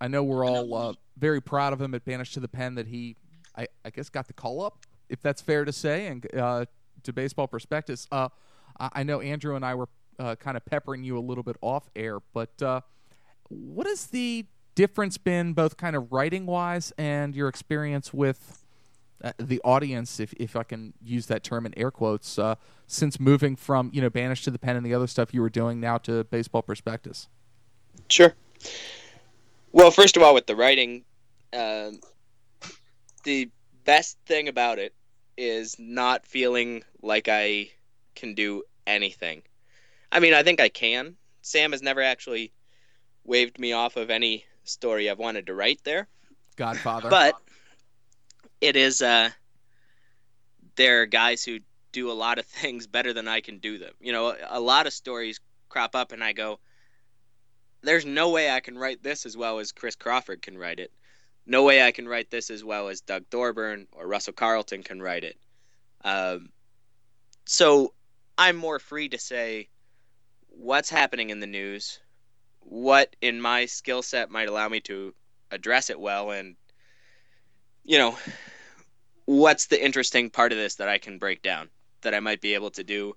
I 0.01 0.07
know 0.07 0.23
we're 0.23 0.45
all 0.45 0.75
uh, 0.75 0.93
very 1.17 1.41
proud 1.41 1.73
of 1.73 1.81
him 1.81 1.93
at 1.93 2.05
Banished 2.05 2.33
to 2.35 2.39
the 2.39 2.47
Pen 2.47 2.75
that 2.75 2.87
he, 2.87 3.15
I, 3.57 3.67
I 3.85 3.89
guess, 3.89 4.09
got 4.09 4.27
the 4.27 4.33
call 4.33 4.61
up, 4.61 4.85
if 5.07 5.21
that's 5.21 5.41
fair 5.41 5.65
to 5.65 5.71
say, 5.71 6.07
and 6.07 6.25
uh, 6.35 6.65
to 7.03 7.13
Baseball 7.13 7.47
Prospectus. 7.47 8.07
Uh, 8.11 8.29
I, 8.79 8.89
I 8.93 9.03
know 9.03 9.21
Andrew 9.21 9.55
and 9.55 9.65
I 9.65 9.75
were 9.75 9.89
uh, 10.19 10.35
kind 10.35 10.57
of 10.57 10.65
peppering 10.65 11.03
you 11.03 11.17
a 11.17 11.21
little 11.21 11.43
bit 11.43 11.57
off 11.61 11.89
air, 11.95 12.19
but 12.33 12.61
uh, 12.61 12.81
what 13.49 13.87
has 13.87 14.07
the 14.07 14.45
difference 14.75 15.17
been, 15.17 15.53
both 15.53 15.77
kind 15.77 15.95
of 15.95 16.11
writing 16.11 16.45
wise 16.45 16.93
and 16.97 17.35
your 17.35 17.47
experience 17.47 18.13
with 18.13 18.65
uh, 19.23 19.33
the 19.37 19.61
audience, 19.63 20.19
if 20.19 20.33
if 20.33 20.55
I 20.55 20.63
can 20.63 20.93
use 21.03 21.27
that 21.27 21.43
term 21.43 21.65
in 21.65 21.77
air 21.77 21.91
quotes, 21.91 22.39
uh, 22.39 22.55
since 22.87 23.19
moving 23.19 23.55
from 23.55 23.91
you 23.93 24.01
know 24.01 24.09
Banished 24.09 24.45
to 24.45 24.51
the 24.51 24.59
Pen 24.59 24.75
and 24.75 24.85
the 24.85 24.93
other 24.93 25.07
stuff 25.07 25.33
you 25.33 25.41
were 25.41 25.49
doing 25.49 25.79
now 25.79 25.97
to 25.99 26.23
Baseball 26.25 26.61
Prospectus? 26.61 27.27
Sure. 28.07 28.33
Well, 29.71 29.91
first 29.91 30.17
of 30.17 30.23
all, 30.23 30.33
with 30.33 30.47
the 30.47 30.55
writing, 30.55 31.03
um, 31.53 31.99
the 33.23 33.49
best 33.85 34.17
thing 34.25 34.47
about 34.47 34.79
it 34.79 34.93
is 35.37 35.75
not 35.77 36.25
feeling 36.25 36.83
like 37.01 37.27
I 37.29 37.69
can 38.15 38.33
do 38.33 38.63
anything. 38.87 39.43
I 40.11 40.19
mean, 40.19 40.33
I 40.33 40.43
think 40.43 40.59
I 40.59 40.69
can. 40.69 41.15
Sam 41.41 41.71
has 41.71 41.81
never 41.81 42.01
actually 42.01 42.51
waved 43.23 43.59
me 43.59 43.73
off 43.73 43.95
of 43.95 44.09
any 44.09 44.45
story 44.63 45.09
I've 45.09 45.19
wanted 45.19 45.47
to 45.47 45.53
write 45.53 45.83
there. 45.83 46.07
Godfather. 46.55 47.09
But 47.09 47.35
it 48.61 48.75
is 48.75 49.01
uh 49.01 49.29
there 50.75 51.01
are 51.01 51.05
guys 51.05 51.43
who 51.43 51.59
do 51.91 52.11
a 52.11 52.13
lot 52.13 52.39
of 52.39 52.45
things 52.61 52.87
better 52.87 53.13
than 53.13 53.27
I 53.27 53.41
can 53.41 53.57
do 53.57 53.77
them. 53.77 53.93
You 53.99 54.13
know, 54.13 54.35
a 54.47 54.59
lot 54.59 54.87
of 54.87 54.93
stories 54.93 55.39
crop 55.67 55.95
up 55.95 56.11
and 56.11 56.23
I 56.23 56.33
go 56.33 56.59
there's 57.81 58.05
no 58.05 58.29
way 58.29 58.51
I 58.51 58.59
can 58.59 58.77
write 58.77 59.01
this 59.03 59.25
as 59.25 59.37
well 59.37 59.59
as 59.59 59.71
Chris 59.71 59.95
Crawford 59.95 60.41
can 60.41 60.57
write 60.57 60.79
it. 60.79 60.91
No 61.45 61.63
way 61.63 61.81
I 61.81 61.91
can 61.91 62.07
write 62.07 62.29
this 62.29 62.49
as 62.49 62.63
well 62.63 62.89
as 62.89 63.01
Doug 63.01 63.25
Thorburn 63.31 63.87
or 63.93 64.05
Russell 64.05 64.33
Carlton 64.33 64.83
can 64.83 65.01
write 65.01 65.23
it. 65.23 65.37
Um, 66.03 66.49
so 67.45 67.93
I'm 68.37 68.55
more 68.55 68.79
free 68.79 69.09
to 69.09 69.17
say 69.17 69.69
what's 70.49 70.89
happening 70.89 71.29
in 71.29 71.39
the 71.39 71.47
news, 71.47 71.99
what 72.59 73.15
in 73.21 73.41
my 73.41 73.65
skill 73.65 74.01
set 74.01 74.29
might 74.29 74.49
allow 74.49 74.67
me 74.69 74.81
to 74.81 75.13
address 75.51 75.89
it 75.89 75.99
well, 75.99 76.31
and 76.31 76.55
you 77.89 77.97
know, 77.97 78.15
what's 79.25 79.65
the 79.65 79.83
interesting 79.83 80.29
part 80.29 80.51
of 80.51 80.59
this 80.59 80.75
that 80.75 80.87
I 80.87 80.99
can 80.99 81.17
break 81.17 81.41
down 81.41 81.69
that 82.01 82.13
I 82.13 82.19
might 82.19 82.39
be 82.39 82.53
able 82.53 82.69
to 82.71 82.83
do 82.83 83.15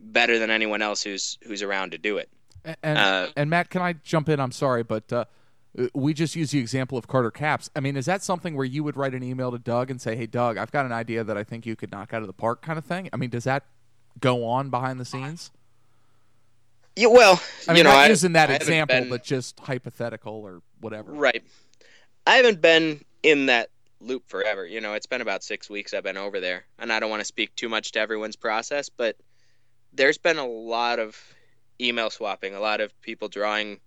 better 0.00 0.38
than 0.38 0.50
anyone 0.50 0.80
else 0.80 1.02
who's 1.02 1.38
who's 1.46 1.62
around 1.62 1.92
to 1.92 1.98
do 1.98 2.16
it. 2.16 2.30
And 2.82 2.96
uh, 2.98 3.28
and 3.36 3.50
Matt, 3.50 3.68
can 3.68 3.82
I 3.82 3.92
jump 3.92 4.30
in? 4.30 4.40
I'm 4.40 4.52
sorry, 4.52 4.82
but 4.84 5.12
uh, 5.12 5.26
we 5.92 6.14
just 6.14 6.34
use 6.34 6.50
the 6.50 6.60
example 6.60 6.96
of 6.96 7.06
Carter 7.06 7.30
Capps. 7.30 7.68
I 7.76 7.80
mean, 7.80 7.94
is 7.98 8.06
that 8.06 8.22
something 8.22 8.56
where 8.56 8.64
you 8.64 8.82
would 8.82 8.96
write 8.96 9.12
an 9.12 9.22
email 9.22 9.50
to 9.50 9.58
Doug 9.58 9.90
and 9.90 10.00
say, 10.00 10.16
"Hey, 10.16 10.26
Doug, 10.26 10.56
I've 10.56 10.72
got 10.72 10.86
an 10.86 10.92
idea 10.92 11.22
that 11.22 11.36
I 11.36 11.44
think 11.44 11.66
you 11.66 11.76
could 11.76 11.92
knock 11.92 12.14
out 12.14 12.22
of 12.22 12.26
the 12.26 12.32
park," 12.32 12.62
kind 12.62 12.78
of 12.78 12.86
thing? 12.86 13.10
I 13.12 13.18
mean, 13.18 13.28
does 13.28 13.44
that 13.44 13.64
go 14.18 14.46
on 14.46 14.70
behind 14.70 14.98
the 14.98 15.04
scenes? 15.04 15.50
Yeah, 16.96 17.08
well, 17.08 17.38
I 17.68 17.72
mean, 17.72 17.78
you 17.78 17.84
know, 17.84 17.90
not 17.90 17.98
I- 17.98 18.08
using 18.08 18.32
that 18.32 18.48
I 18.48 18.54
example, 18.54 18.98
been- 18.98 19.10
but 19.10 19.24
just 19.24 19.60
hypothetical 19.60 20.32
or 20.32 20.62
whatever. 20.80 21.12
Right. 21.12 21.44
I 22.26 22.36
haven't 22.36 22.62
been 22.62 23.04
in 23.22 23.46
that 23.46 23.68
loop 24.04 24.28
forever. 24.28 24.66
You 24.66 24.80
know, 24.80 24.94
it's 24.94 25.06
been 25.06 25.20
about 25.20 25.42
six 25.42 25.68
weeks 25.68 25.94
I've 25.94 26.04
been 26.04 26.16
over 26.16 26.40
there, 26.40 26.64
and 26.78 26.92
I 26.92 27.00
don't 27.00 27.10
want 27.10 27.20
to 27.20 27.26
speak 27.26 27.54
too 27.54 27.68
much 27.68 27.92
to 27.92 28.00
everyone's 28.00 28.36
process, 28.36 28.88
but 28.88 29.16
there's 29.92 30.18
been 30.18 30.38
a 30.38 30.46
lot 30.46 30.98
of 30.98 31.16
email 31.80 32.10
swapping, 32.10 32.54
a 32.54 32.60
lot 32.60 32.80
of 32.80 32.98
people 33.00 33.28
drawing, 33.28 33.80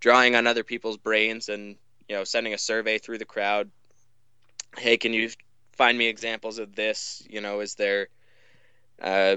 drawing 0.00 0.36
on 0.36 0.46
other 0.46 0.64
people's 0.64 0.96
brains, 0.96 1.48
and 1.48 1.76
you 2.08 2.16
know, 2.16 2.24
sending 2.24 2.54
a 2.54 2.58
survey 2.58 2.98
through 2.98 3.18
the 3.18 3.24
crowd. 3.24 3.70
Hey, 4.76 4.96
can 4.96 5.12
you 5.12 5.30
find 5.72 5.96
me 5.96 6.06
examples 6.06 6.58
of 6.58 6.74
this? 6.74 7.22
You 7.28 7.40
know, 7.40 7.60
is 7.60 7.74
there? 7.74 8.08
Uh, 9.00 9.36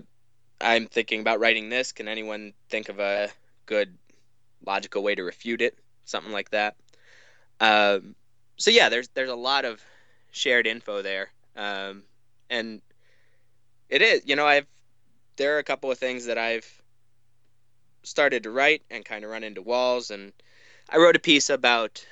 I'm 0.62 0.88
thinking 0.88 1.22
about 1.22 1.40
writing 1.40 1.70
this. 1.70 1.92
Can 1.92 2.08
anyone 2.08 2.54
think 2.70 2.90
of 2.90 3.00
a 3.00 3.30
good 3.66 3.98
logical 4.66 5.04
way 5.04 5.16
to 5.16 5.24
refute 5.24 5.62
it? 5.62 5.78
Something 6.06 6.32
like 6.32 6.52
that. 6.52 6.76
Um, 7.60 8.16
so 8.58 8.72
yeah, 8.72 8.90
there's 8.90 9.10
there's 9.10 9.30
a 9.30 9.36
lot 9.36 9.66
of 9.66 9.82
shared 10.36 10.68
info 10.68 11.02
there, 11.02 11.32
um, 11.56 12.04
and 12.50 12.82
it 13.90 14.02
is 14.02 14.22
you 14.26 14.36
know 14.36 14.46
I've 14.46 14.68
there 15.38 15.56
are 15.56 15.60
a 15.60 15.64
couple 15.64 15.92
of 15.92 15.98
things 15.98 16.26
that 16.26 16.38
I've 16.38 16.82
started 18.04 18.44
to 18.44 18.52
write 18.52 18.84
and 18.92 19.04
kind 19.04 19.24
of 19.24 19.32
run 19.32 19.44
into 19.44 19.62
walls, 19.62 20.12
and 20.12 20.34
I 20.90 20.98
wrote 20.98 21.16
a 21.16 21.20
piece 21.20 21.50
about 21.50 22.06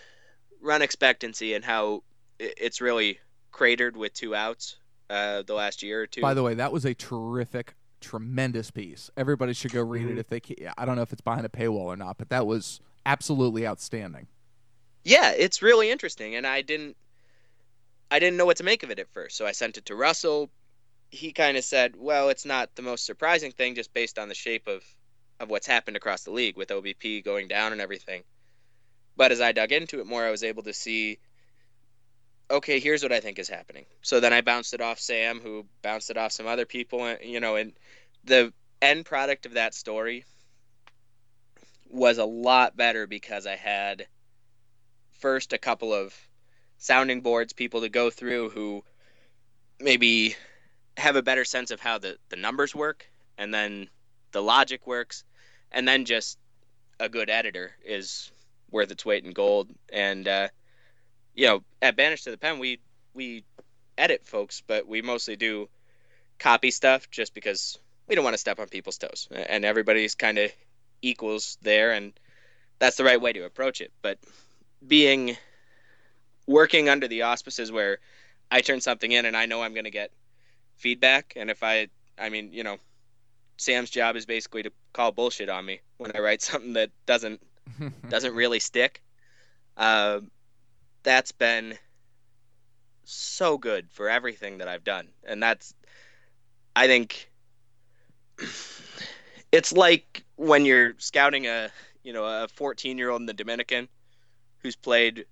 run 0.61 0.82
expectancy 0.82 1.53
and 1.53 1.63
how 1.63 2.03
it's 2.39 2.82
really 2.82 3.19
cratered 3.51 3.95
with 3.95 4.13
two 4.13 4.34
outs 4.34 4.78
uh, 5.09 5.43
the 5.43 5.53
last 5.53 5.84
year 5.84 6.01
or 6.01 6.07
two. 6.07 6.21
By 6.21 6.34
the 6.34 6.43
way, 6.43 6.53
that 6.55 6.71
was 6.71 6.86
a 6.86 6.93
terrific, 6.93 7.76
tremendous 8.01 8.71
piece. 8.71 9.09
Everybody 9.17 9.53
should 9.53 9.71
go 9.71 9.82
read 9.82 10.07
it 10.07 10.17
if 10.17 10.28
they. 10.28 10.39
Can. 10.39 10.71
I 10.78 10.86
don't 10.86 10.95
know 10.95 11.01
if 11.01 11.11
it's 11.11 11.21
behind 11.21 11.45
a 11.45 11.49
paywall 11.49 11.86
or 11.86 11.97
not, 11.97 12.17
but 12.17 12.30
that 12.30 12.47
was 12.47 12.80
absolutely 13.05 13.67
outstanding. 13.67 14.28
Yeah, 15.03 15.32
it's 15.32 15.61
really 15.61 15.91
interesting, 15.91 16.36
and 16.36 16.47
I 16.47 16.61
didn't, 16.61 16.95
I 18.14 18.20
didn't 18.20 18.38
know 18.38 18.45
what 18.45 18.57
to 18.57 18.64
make 18.64 18.84
of 18.84 18.91
it 18.91 18.99
at 18.99 19.11
first. 19.11 19.36
So 19.36 19.47
I 19.47 19.53
sent 19.53 19.80
it 19.80 19.88
to 19.88 19.95
Russell. 19.95 20.51
He 21.09 21.34
kind 21.34 21.57
of 21.57 21.64
said, 21.64 21.95
"Well, 21.95 22.30
it's 22.30 22.45
not 22.45 22.76
the 22.76 22.84
most 22.84 23.07
surprising 23.07 23.51
thing, 23.51 23.74
just 23.74 23.91
based 23.91 24.20
on 24.20 24.30
the 24.30 24.36
shape 24.36 24.68
of 24.68 24.84
of 25.39 25.49
what's 25.49 25.66
happened 25.66 25.97
across 25.97 26.24
the 26.24 26.30
league 26.30 26.55
with 26.55 26.70
OBP 26.70 27.24
going 27.24 27.47
down 27.47 27.72
and 27.72 27.82
everything." 27.82 28.24
But 29.18 29.32
as 29.32 29.41
I 29.41 29.51
dug 29.51 29.72
into 29.72 29.99
it 29.99 30.05
more, 30.05 30.24
I 30.24 30.30
was 30.30 30.43
able 30.43 30.61
to 30.61 30.74
see, 30.74 31.18
okay, 32.51 32.80
here's 32.80 33.01
what 33.01 33.11
I 33.11 33.20
think 33.20 33.39
is 33.39 33.49
happening. 33.49 33.88
So 34.03 34.20
then 34.20 34.32
I 34.32 34.41
bounced 34.41 34.76
it 34.76 34.82
off 34.82 34.99
Sam, 34.99 35.39
who 35.39 35.66
bounced 35.82 36.11
it 36.11 36.18
off 36.18 36.34
some 36.34 36.45
other 36.45 36.68
people, 36.68 37.03
and 37.03 37.20
you 37.24 37.39
know, 37.39 37.55
and 37.55 37.74
the 38.26 38.53
end 38.80 39.07
product 39.07 39.47
of 39.47 39.53
that 39.53 39.74
story 39.74 40.24
was 41.88 42.20
a 42.20 42.26
lot 42.26 42.78
better 42.78 43.07
because 43.07 43.47
I 43.47 43.55
had 43.55 44.07
first 45.14 45.51
a 45.51 45.57
couple 45.57 45.91
of 45.91 46.16
sounding 46.84 47.21
boards, 47.21 47.53
people 47.53 47.79
to 47.81 47.89
go 47.89 48.09
through 48.09 48.49
who 48.49 48.84
maybe 49.79 50.36
have 50.97 51.15
a 51.15 51.21
better 51.21 51.45
sense 51.45 51.71
of 51.71 51.79
how 51.79 51.97
the, 51.97 52.17
the 52.27 52.36
numbers 52.36 52.75
work 52.75 53.07
and 53.38 53.53
then 53.53 53.88
the 54.34 54.41
logic 54.41 54.86
works, 54.86 55.23
and 55.71 55.88
then 55.88 56.03
just 56.03 56.38
a 56.99 57.07
good 57.07 57.29
editor 57.29 57.71
is 57.86 58.31
worth 58.69 58.91
its 58.91 59.05
weight 59.05 59.23
in 59.23 59.31
gold. 59.31 59.69
And 59.91 60.27
uh, 60.27 60.49
you 61.34 61.47
know, 61.47 61.63
at 61.81 61.95
Banish 61.95 62.23
to 62.23 62.31
the 62.31 62.38
Pen, 62.38 62.59
we 62.59 62.79
we 63.13 63.45
edit 63.97 64.25
folks, 64.25 64.61
but 64.65 64.86
we 64.86 65.01
mostly 65.01 65.38
do 65.38 65.69
copy 66.38 66.69
stuff 66.69 67.09
just 67.09 67.34
because 67.34 67.79
we 68.07 68.15
don't 68.15 68.25
want 68.25 68.34
to 68.34 68.39
step 68.39 68.59
on 68.59 68.67
people's 68.67 68.97
toes, 68.97 69.29
and 69.31 69.63
everybody's 69.63 70.15
kind 70.15 70.38
of 70.38 70.51
equals 71.01 71.57
there, 71.61 71.93
and 71.93 72.11
that's 72.79 72.97
the 72.97 73.05
right 73.05 73.21
way 73.21 73.31
to 73.31 73.45
approach 73.45 73.79
it. 73.79 73.93
But 74.01 74.19
being 74.86 75.38
working 76.47 76.89
under 76.89 77.07
the 77.07 77.23
auspices 77.23 77.71
where 77.71 77.99
I 78.51 78.61
turn 78.61 78.81
something 78.81 79.11
in 79.11 79.25
and 79.25 79.35
I 79.35 79.45
know 79.45 79.61
I'm 79.61 79.73
going 79.73 79.85
to 79.85 79.91
get 79.91 80.11
feedback, 80.75 81.33
and 81.35 81.49
if 81.49 81.63
I, 81.63 81.87
I 82.17 82.29
mean, 82.29 82.51
you 82.51 82.63
know, 82.63 82.77
Sam's 83.57 83.89
job 83.89 84.15
is 84.15 84.25
basically 84.25 84.63
to 84.63 84.71
call 84.93 85.11
bullshit 85.11 85.49
on 85.49 85.65
me 85.65 85.79
when 85.97 86.11
I 86.15 86.19
write 86.19 86.41
something 86.51 86.73
that 86.73 86.91
doesn't 87.05 87.41
doesn't 88.09 88.35
really 88.35 88.59
stick. 88.59 89.01
Uh, 89.77 90.19
that's 91.03 91.31
been 91.31 91.77
so 93.05 93.57
good 93.57 93.89
for 93.91 94.09
everything 94.09 94.59
that 94.59 94.67
I've 94.67 94.83
done, 94.83 95.07
and 95.23 95.41
that's, 95.41 95.73
I 96.75 96.87
think, 96.87 97.31
it's 99.51 99.73
like 99.73 100.23
when 100.35 100.65
you're 100.65 100.93
scouting 100.97 101.47
a 101.47 101.69
you 102.03 102.13
know 102.13 102.25
a 102.25 102.47
14 102.47 102.97
year 102.97 103.09
old 103.09 103.21
in 103.21 103.25
the 103.25 103.33
Dominican 103.33 103.87
who's 104.59 104.75
played 104.75 105.25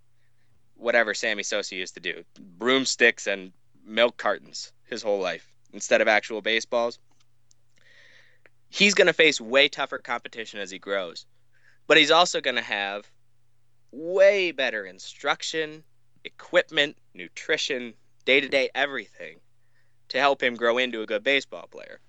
whatever 0.82 1.14
Sammy 1.14 1.44
Sosa 1.44 1.76
used 1.76 1.94
to 1.94 2.00
do 2.00 2.24
broomsticks 2.58 3.28
and 3.28 3.54
milk 3.86 4.18
cartons 4.18 4.74
his 4.90 5.02
whole 5.02 5.20
life 5.20 5.48
instead 5.74 6.02
of 6.02 6.08
actual 6.08 6.42
baseballs. 6.42 7.00
He's 8.70 8.94
going 8.94 9.08
to 9.08 9.14
face 9.14 9.40
way 9.40 9.68
tougher 9.68 10.00
competition 10.00 10.60
as 10.60 10.72
he 10.72 10.80
grows, 10.80 11.26
but 11.88 11.98
he's 11.98 12.12
also 12.12 12.42
going 12.42 12.56
to 12.56 12.62
have 12.62 13.10
way 13.92 14.52
better 14.52 14.86
instruction, 14.86 15.84
equipment, 16.24 16.98
nutrition, 17.14 17.94
day 18.26 18.40
to 18.40 18.48
day 18.48 18.70
everything 18.74 19.40
to 20.10 20.20
help 20.20 20.42
him 20.42 20.56
grow 20.56 20.78
into 20.78 21.02
a 21.02 21.06
good 21.06 21.24
baseball 21.24 21.68
player. 21.68 22.00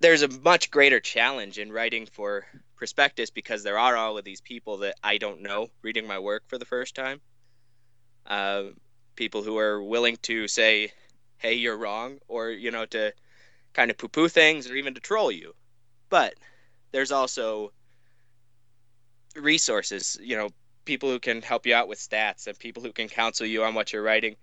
There's 0.00 0.22
a 0.22 0.28
much 0.28 0.70
greater 0.70 1.00
challenge 1.00 1.58
in 1.58 1.72
writing 1.72 2.06
for 2.06 2.46
prospectus 2.76 3.30
because 3.30 3.62
there 3.62 3.78
are 3.78 3.96
all 3.96 4.18
of 4.18 4.24
these 4.24 4.40
people 4.40 4.78
that 4.78 4.96
I 5.02 5.18
don't 5.18 5.42
know 5.42 5.68
reading 5.82 6.06
my 6.06 6.18
work 6.18 6.44
for 6.46 6.58
the 6.58 6.64
first 6.64 6.94
time. 6.94 7.20
Uh, 8.26 8.64
people 9.16 9.42
who 9.42 9.58
are 9.58 9.82
willing 9.82 10.16
to 10.22 10.48
say, 10.48 10.92
"Hey, 11.38 11.54
you're 11.54 11.76
wrong," 11.76 12.18
or 12.28 12.50
you 12.50 12.70
know, 12.70 12.86
to 12.86 13.12
kind 13.72 13.90
of 13.90 13.98
poo-poo 13.98 14.28
things, 14.28 14.70
or 14.70 14.76
even 14.76 14.94
to 14.94 15.00
troll 15.00 15.30
you. 15.30 15.54
But 16.08 16.34
there's 16.92 17.12
also 17.12 17.72
resources, 19.36 20.16
you 20.22 20.36
know, 20.36 20.48
people 20.84 21.10
who 21.10 21.18
can 21.18 21.42
help 21.42 21.66
you 21.66 21.74
out 21.74 21.88
with 21.88 21.98
stats 21.98 22.46
and 22.46 22.58
people 22.58 22.82
who 22.82 22.92
can 22.92 23.08
counsel 23.08 23.46
you 23.46 23.64
on 23.64 23.74
what 23.74 23.92
you're 23.92 24.02
writing, 24.02 24.36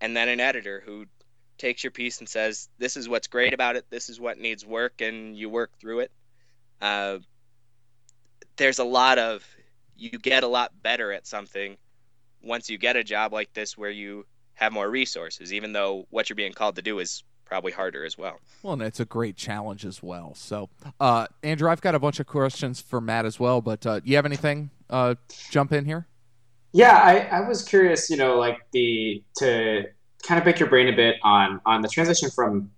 and 0.00 0.16
then 0.16 0.28
an 0.28 0.40
editor 0.40 0.82
who 0.84 1.06
takes 1.56 1.82
your 1.84 1.90
piece 1.90 2.18
and 2.18 2.28
says, 2.28 2.68
"This 2.78 2.96
is 2.96 3.08
what's 3.08 3.26
great 3.26 3.54
about 3.54 3.76
it. 3.76 3.88
This 3.90 4.08
is 4.08 4.20
what 4.20 4.38
needs 4.38 4.66
work," 4.66 5.00
and 5.00 5.36
you 5.36 5.48
work 5.48 5.78
through 5.78 6.00
it. 6.00 6.12
Uh, 6.80 7.18
there's 8.56 8.78
a 8.78 8.84
lot 8.84 9.18
of 9.18 9.46
you 9.96 10.10
get 10.10 10.42
a 10.42 10.48
lot 10.48 10.82
better 10.82 11.12
at 11.12 11.26
something 11.26 11.76
once 12.44 12.70
you 12.70 12.78
get 12.78 12.96
a 12.96 13.04
job 13.04 13.32
like 13.32 13.52
this 13.52 13.76
where 13.76 13.90
you 13.90 14.26
have 14.54 14.72
more 14.72 14.88
resources, 14.88 15.52
even 15.52 15.72
though 15.72 16.06
what 16.10 16.28
you're 16.28 16.36
being 16.36 16.52
called 16.52 16.76
to 16.76 16.82
do 16.82 16.98
is 16.98 17.24
probably 17.44 17.72
harder 17.72 18.04
as 18.04 18.16
well. 18.16 18.38
Well, 18.62 18.74
and 18.74 18.82
it's 18.82 19.00
a 19.00 19.04
great 19.04 19.36
challenge 19.36 19.84
as 19.84 20.02
well. 20.02 20.34
So, 20.34 20.70
uh, 21.00 21.26
Andrew, 21.42 21.70
I've 21.70 21.80
got 21.80 21.94
a 21.94 21.98
bunch 21.98 22.20
of 22.20 22.26
questions 22.26 22.80
for 22.80 23.00
Matt 23.00 23.26
as 23.26 23.38
well, 23.38 23.60
but 23.60 23.84
uh, 23.86 24.00
you 24.04 24.16
have 24.16 24.26
anything? 24.26 24.70
Uh, 24.88 25.14
jump 25.50 25.72
in 25.72 25.84
here. 25.84 26.06
Yeah, 26.72 26.96
I, 26.96 27.18
I 27.38 27.48
was 27.48 27.62
curious, 27.62 28.10
you 28.10 28.16
know, 28.16 28.36
like 28.36 28.58
the 28.72 29.22
to 29.36 29.84
kind 30.24 30.38
of 30.38 30.44
pick 30.44 30.58
your 30.58 30.68
brain 30.68 30.88
a 30.88 30.96
bit 30.96 31.16
on 31.22 31.60
on 31.66 31.82
the 31.82 31.88
transition 31.88 32.30
from 32.30 32.70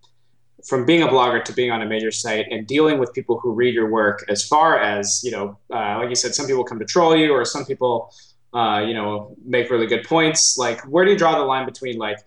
from 0.67 0.85
being 0.85 1.03
a 1.03 1.09
blogger 1.09 1.43
to 1.45 1.53
being 1.53 1.71
on 1.71 1.81
a 1.81 1.87
major 1.87 2.11
site 2.11 2.47
and 2.51 2.67
dealing 2.67 2.99
with 2.99 3.13
people 3.15 3.39
who 3.39 3.53
read 3.53 3.73
your 3.73 3.89
work 3.89 4.25
as 4.29 4.47
far 4.47 4.79
as 4.81 5.23
you 5.23 5.31
know 5.31 5.57
uh, 5.73 5.99
like 5.99 6.09
you 6.09 6.15
said 6.15 6.35
some 6.35 6.47
people 6.47 6.65
come 6.65 6.79
to 6.79 6.85
troll 6.85 7.17
you 7.17 7.33
or 7.33 7.45
some 7.45 7.65
people 7.65 8.13
uh, 8.57 8.81
you 8.81 8.95
know 8.95 9.37
make 9.45 9.71
really 9.71 9.87
good 9.87 10.05
points. 10.05 10.57
Like 10.59 10.81
where 10.83 11.05
do 11.05 11.11
you 11.13 11.19
draw 11.19 11.39
the 11.39 11.45
line 11.45 11.67
between 11.67 11.99
like 11.99 12.19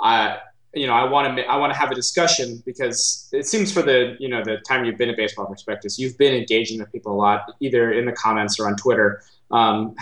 I, 0.00 0.38
you 0.76 0.86
know 0.86 0.92
i 0.92 1.04
want 1.04 1.36
to 1.36 1.42
i 1.46 1.56
want 1.56 1.72
to 1.72 1.78
have 1.78 1.90
a 1.90 1.94
discussion 1.94 2.62
because 2.66 3.28
it 3.32 3.46
seems 3.46 3.72
for 3.72 3.82
the 3.82 4.16
you 4.20 4.28
know 4.28 4.44
the 4.44 4.58
time 4.68 4.84
you've 4.84 4.98
been 4.98 5.08
at 5.08 5.16
baseball 5.16 5.46
prospectus 5.46 5.98
you've 5.98 6.18
been 6.18 6.34
engaging 6.34 6.78
with 6.78 6.92
people 6.92 7.12
a 7.12 7.18
lot 7.18 7.50
either 7.60 7.92
in 7.92 8.04
the 8.04 8.12
comments 8.12 8.60
or 8.60 8.68
on 8.68 8.76
twitter. 8.76 9.22
Um, 9.52 9.94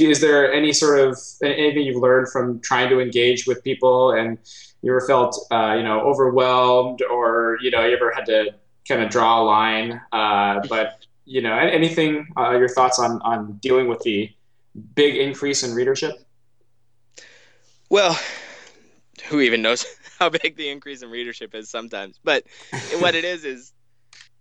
is 0.00 0.20
there 0.20 0.52
any 0.52 0.72
sort 0.72 0.98
of 0.98 1.16
anything 1.42 1.86
you've 1.86 2.02
learned 2.02 2.28
from 2.30 2.60
trying 2.60 2.88
to 2.90 3.00
engage 3.00 3.46
with 3.46 3.62
people 3.62 4.10
and 4.10 4.36
you 4.82 4.90
ever 4.90 5.06
felt 5.06 5.38
uh, 5.52 5.74
you 5.76 5.84
know 5.84 6.00
overwhelmed 6.00 7.00
or 7.02 7.56
you 7.62 7.70
know 7.70 7.86
you 7.86 7.94
ever 7.94 8.12
had 8.12 8.26
to 8.26 8.52
kind 8.88 9.00
of 9.00 9.10
draw 9.10 9.40
a 9.40 9.44
line 9.44 10.00
uh, 10.12 10.60
but 10.68 11.06
you 11.24 11.40
know 11.40 11.56
anything 11.56 12.26
uh, 12.36 12.50
your 12.58 12.68
thoughts 12.68 12.98
on 12.98 13.22
on 13.22 13.52
dealing 13.62 13.86
with 13.86 14.00
the 14.00 14.28
big 14.94 15.16
increase 15.16 15.62
in 15.62 15.74
readership? 15.74 16.14
Well 17.88 18.18
who 19.26 19.40
even 19.40 19.60
knows 19.60 19.84
how 20.18 20.30
big 20.30 20.56
the 20.56 20.68
increase 20.68 21.02
in 21.02 21.10
readership 21.10 21.54
is 21.54 21.68
sometimes 21.68 22.18
but 22.24 22.42
what 23.00 23.14
it 23.14 23.24
is 23.24 23.44
is 23.44 23.72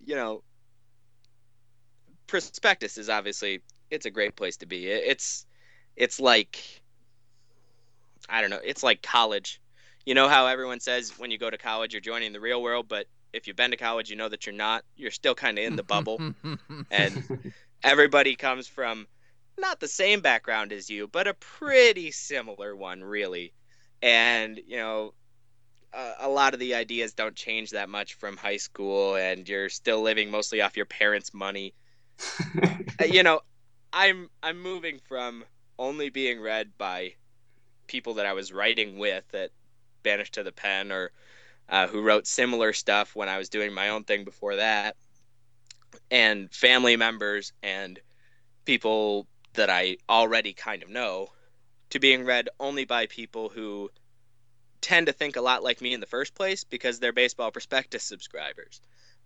you 0.06 0.16
know 0.16 0.42
prospectus 2.28 2.98
is 2.98 3.10
obviously 3.10 3.62
it's 3.92 4.06
a 4.06 4.12
great 4.12 4.36
place 4.36 4.58
to 4.58 4.66
be. 4.66 4.88
It's 4.88 5.46
it's 5.96 6.20
like 6.20 6.82
i 8.30 8.40
don't 8.40 8.50
know 8.50 8.60
it's 8.64 8.84
like 8.84 9.02
college. 9.02 9.60
You 10.06 10.14
know 10.16 10.28
how 10.28 10.48
everyone 10.48 10.80
says 10.80 11.18
when 11.18 11.30
you 11.32 11.38
go 11.38 11.50
to 11.50 11.58
college 11.58 11.94
you're 11.94 12.02
joining 12.02 12.32
the 12.34 12.40
real 12.40 12.62
world 12.62 12.88
but 12.88 13.08
if 13.34 13.48
you've 13.48 13.56
been 13.56 13.72
to 13.72 13.78
college 13.78 14.10
you 14.10 14.16
know 14.16 14.30
that 14.30 14.46
you're 14.46 14.56
not. 14.56 14.84
You're 14.96 15.12
still 15.12 15.36
kind 15.36 15.58
of 15.58 15.66
in 15.66 15.76
the 15.76 15.84
bubble. 15.84 16.20
And 16.92 17.54
everybody 17.84 18.36
comes 18.36 18.68
from 18.68 19.08
not 19.60 19.80
the 19.80 19.88
same 19.88 20.22
background 20.22 20.72
as 20.72 20.90
you 20.90 21.08
but 21.08 21.28
a 21.28 21.34
pretty 21.36 22.12
similar 22.12 22.76
one 22.76 23.04
really. 23.04 23.54
And 24.02 24.60
you 24.66 24.78
know 24.78 25.14
a, 25.94 26.14
a 26.22 26.30
lot 26.30 26.54
of 26.54 26.60
the 26.60 26.76
ideas 26.76 27.14
don't 27.14 27.36
change 27.36 27.72
that 27.72 27.90
much 27.90 28.14
from 28.16 28.38
high 28.38 28.58
school 28.58 29.16
and 29.16 29.48
you're 29.48 29.70
still 29.70 30.02
living 30.02 30.32
mostly 30.32 30.62
off 30.62 30.78
your 30.78 30.86
parents 30.86 31.34
money. 31.34 31.74
You 33.06 33.24
know 33.24 33.40
i'm 33.94 34.30
i'm 34.44 34.62
moving 34.62 35.00
from 35.08 35.46
only 35.80 36.10
being 36.10 36.40
read 36.42 36.70
by 36.78 37.14
people 37.88 38.16
that 38.16 38.26
i 38.26 38.34
was 38.34 38.52
writing 38.52 39.00
with 39.00 39.24
at 39.34 39.52
banished 40.04 40.34
to 40.36 40.44
the 40.44 40.52
pen 40.52 40.92
or 40.92 41.12
uh, 41.70 41.88
who 41.88 42.02
wrote 42.02 42.26
similar 42.26 42.74
stuff 42.74 43.16
when 43.16 43.30
I 43.30 43.38
was 43.38 43.50
doing 43.50 43.74
my 43.74 43.90
own 43.90 44.04
thing 44.04 44.24
before 44.24 44.56
that, 44.56 44.96
and 46.10 46.52
family 46.52 46.96
members 46.96 47.54
and 47.62 48.00
people 48.66 49.28
that 49.54 49.70
I 49.70 49.98
already 50.10 50.54
kind 50.54 50.84
of 50.84 50.90
know, 50.90 51.30
to 51.92 52.00
being 52.00 52.26
read 52.26 52.50
only 52.60 52.86
by 52.86 53.08
people 53.08 53.50
who 53.50 53.90
tend 54.82 55.08
to 55.08 55.14
think 55.14 55.36
a 55.36 55.42
lot 55.42 55.64
like 55.64 55.82
me 55.82 55.94
in 55.94 56.00
the 56.00 56.06
first 56.06 56.36
place 56.36 56.64
because 56.64 57.00
they're 57.00 57.14
baseball 57.14 57.52
prospectus 57.52 58.04
subscribers. 58.04 58.82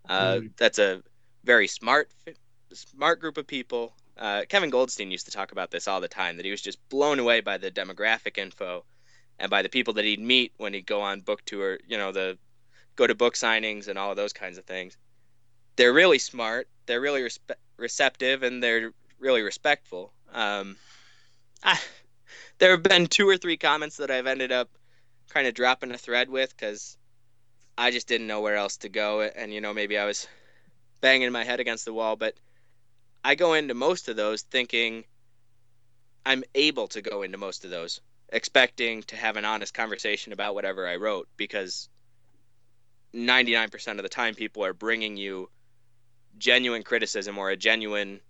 Uh, 0.08 0.36
Mhm. 0.36 0.56
That's 0.56 0.78
a 0.78 1.02
very 1.44 1.68
smart, 1.68 2.10
smart 2.72 3.20
group 3.20 3.36
of 3.38 3.46
people. 3.46 3.94
Uh, 4.16 4.44
Kevin 4.48 4.70
Goldstein 4.70 5.10
used 5.10 5.26
to 5.26 5.32
talk 5.32 5.52
about 5.52 5.70
this 5.70 5.88
all 5.88 6.00
the 6.00 6.08
time 6.08 6.36
that 6.36 6.44
he 6.44 6.50
was 6.50 6.62
just 6.62 6.78
blown 6.88 7.18
away 7.18 7.40
by 7.40 7.58
the 7.58 7.70
demographic 7.70 8.38
info 8.38 8.84
and 9.38 9.50
by 9.50 9.62
the 9.62 9.68
people 9.68 9.94
that 9.94 10.04
he'd 10.04 10.20
meet 10.20 10.52
when 10.56 10.74
he'd 10.74 10.86
go 10.86 11.00
on 11.00 11.20
book 11.20 11.44
tour, 11.44 11.78
you 11.86 11.96
know, 11.96 12.12
the 12.12 12.38
go 12.96 13.06
to 13.06 13.14
book 13.14 13.34
signings 13.34 13.88
and 13.88 13.98
all 13.98 14.10
of 14.10 14.16
those 14.16 14.32
kinds 14.32 14.58
of 14.58 14.64
things. 14.64 14.96
They're 15.76 15.92
really 15.92 16.18
smart. 16.18 16.68
They're 16.86 17.00
really 17.00 17.22
respe- 17.22 17.56
receptive, 17.76 18.42
and 18.42 18.62
they're 18.62 18.92
really 19.24 19.42
respectful. 19.42 20.12
Um, 20.32 20.76
I, 21.62 21.80
there 22.58 22.72
have 22.72 22.82
been 22.82 23.06
two 23.06 23.28
or 23.28 23.38
three 23.38 23.56
comments 23.56 23.96
that 23.96 24.10
I've 24.10 24.26
ended 24.26 24.52
up 24.52 24.68
kind 25.30 25.46
of 25.46 25.54
dropping 25.54 25.90
a 25.90 25.98
thread 25.98 26.28
with 26.28 26.54
because 26.54 26.96
I 27.76 27.90
just 27.90 28.06
didn't 28.06 28.26
know 28.26 28.42
where 28.42 28.56
else 28.56 28.76
to 28.78 28.88
go, 28.88 29.22
and 29.22 29.52
you 29.52 29.60
know 29.60 29.72
maybe 29.72 29.98
I 29.98 30.04
was 30.04 30.28
banging 31.00 31.32
my 31.32 31.42
head 31.42 31.58
against 31.58 31.86
the 31.86 31.94
wall, 31.94 32.16
but 32.16 32.34
I 33.24 33.34
go 33.34 33.54
into 33.54 33.74
most 33.74 34.08
of 34.08 34.16
those 34.16 34.42
thinking 34.42 35.04
I'm 36.26 36.44
able 36.54 36.88
to 36.88 37.02
go 37.02 37.22
into 37.22 37.38
most 37.38 37.64
of 37.64 37.70
those 37.70 38.00
expecting 38.28 39.02
to 39.04 39.16
have 39.16 39.36
an 39.36 39.44
honest 39.44 39.72
conversation 39.74 40.32
about 40.32 40.54
whatever 40.54 40.86
I 40.86 40.96
wrote 40.96 41.28
because 41.36 41.88
99% 43.14 43.88
of 43.92 44.02
the 44.02 44.08
time 44.08 44.34
people 44.34 44.64
are 44.64 44.72
bringing 44.72 45.16
you 45.16 45.48
genuine 46.36 46.82
criticism 46.82 47.38
or 47.38 47.50
a 47.50 47.56
genuine 47.56 48.20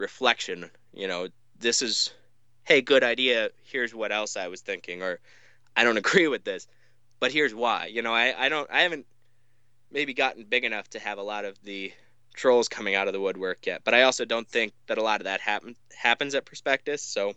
reflection. 0.00 0.70
You 0.92 1.08
know, 1.08 1.28
this 1.58 1.82
is, 1.82 2.12
hey, 2.64 2.80
good 2.80 3.04
idea. 3.04 3.50
Here's 3.64 3.94
what 3.94 4.12
else 4.12 4.36
I 4.36 4.48
was 4.48 4.60
thinking, 4.60 5.02
or 5.02 5.20
I 5.76 5.84
don't 5.84 5.96
agree 6.04 6.28
with 6.28 6.44
this, 6.44 6.66
but 7.20 7.32
here's 7.32 7.54
why. 7.54 7.86
You 7.86 8.02
know, 8.02 8.12
I, 8.12 8.34
I 8.36 8.48
don't, 8.48 8.68
I 8.70 8.82
haven't 8.82 9.06
maybe 9.92 10.14
gotten 10.14 10.44
big 10.44 10.64
enough 10.64 10.88
to 10.90 10.98
have 10.98 11.18
a 11.18 11.22
lot 11.22 11.44
of 11.44 11.56
the 11.62 11.92
trolls 12.34 12.68
coming 12.68 12.94
out 12.94 13.06
of 13.06 13.12
the 13.12 13.20
woodwork 13.20 13.66
yet, 13.66 13.82
but 13.84 13.94
I 13.94 14.02
also 14.02 14.24
don't 14.24 14.48
think 14.48 14.72
that 14.86 14.98
a 14.98 15.02
lot 15.02 15.20
of 15.20 15.24
that 15.24 15.40
happen, 15.40 15.76
happens 15.96 16.34
at 16.34 16.44
Prospectus. 16.44 17.02
So, 17.02 17.34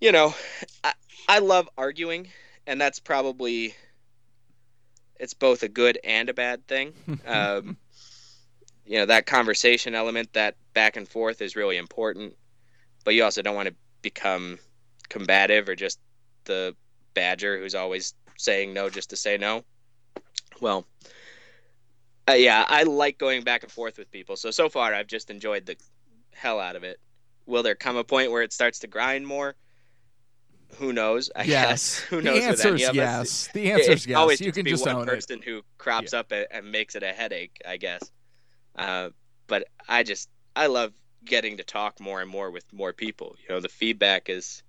you 0.00 0.12
know, 0.12 0.34
I, 0.82 0.92
I 1.28 1.38
love 1.40 1.68
arguing, 1.76 2.28
and 2.66 2.80
that's 2.80 3.00
probably 3.00 3.74
it's 5.18 5.34
both 5.34 5.64
a 5.64 5.68
good 5.68 5.98
and 6.04 6.28
a 6.28 6.34
bad 6.34 6.66
thing. 6.66 6.92
Um, 7.26 7.76
you 8.88 8.98
know, 8.98 9.06
that 9.06 9.26
conversation 9.26 9.94
element, 9.94 10.32
that 10.32 10.54
back 10.78 10.96
and 10.96 11.08
forth 11.08 11.42
is 11.42 11.56
really 11.56 11.76
important, 11.76 12.36
but 13.04 13.12
you 13.12 13.24
also 13.24 13.42
don't 13.42 13.56
want 13.56 13.66
to 13.66 13.74
become 14.00 14.60
combative 15.08 15.68
or 15.68 15.74
just 15.74 15.98
the 16.44 16.72
badger 17.14 17.58
who's 17.58 17.74
always 17.74 18.14
saying 18.36 18.72
no 18.72 18.88
just 18.88 19.10
to 19.10 19.16
say 19.16 19.36
no. 19.36 19.64
Well, 20.60 20.86
uh, 22.28 22.34
yeah, 22.34 22.64
I 22.68 22.84
like 22.84 23.18
going 23.18 23.42
back 23.42 23.64
and 23.64 23.72
forth 23.72 23.98
with 23.98 24.08
people. 24.12 24.36
So 24.36 24.52
so 24.52 24.68
far, 24.68 24.94
I've 24.94 25.08
just 25.08 25.30
enjoyed 25.30 25.66
the 25.66 25.74
hell 26.32 26.60
out 26.60 26.76
of 26.76 26.84
it. 26.84 27.00
Will 27.46 27.64
there 27.64 27.74
come 27.74 27.96
a 27.96 28.04
point 28.04 28.30
where 28.30 28.42
it 28.42 28.52
starts 28.52 28.78
to 28.80 28.86
grind 28.86 29.26
more? 29.26 29.56
who 30.76 30.92
knows? 30.92 31.28
I 31.34 31.42
yes. 31.42 31.66
guess 31.66 31.98
who 32.10 32.22
knows. 32.22 32.38
The 32.38 32.44
answer 32.44 32.74
is 32.76 32.90
yes. 32.94 33.48
The 33.52 33.72
answer 33.72 33.92
is 33.92 34.06
yes. 34.06 34.16
Always 34.16 34.40
you 34.40 34.52
can 34.52 34.62
be 34.62 34.70
just 34.70 34.86
one 34.86 35.04
person 35.04 35.42
who 35.42 35.62
crops 35.76 36.12
Yeah. 36.12 36.20
up 36.20 36.30
and, 36.30 36.46
and 36.52 36.70
makes 36.70 36.94
it 36.94 37.02
a 37.02 37.12
headache. 37.12 37.60
I 37.66 37.78
guess. 37.78 38.12
Uh, 38.76 39.10
but 39.48 39.64
I 39.88 40.04
just 40.04 40.28
I 40.58 40.66
love 40.66 40.92
getting 41.24 41.56
to 41.58 41.62
talk 41.62 42.00
more 42.00 42.20
and 42.20 42.28
more 42.28 42.50
with 42.50 42.64
more 42.72 42.92
people. 42.92 43.36
You 43.40 43.54
know, 43.54 43.60
the 43.60 43.68
feedback 43.68 44.28
is 44.28 44.64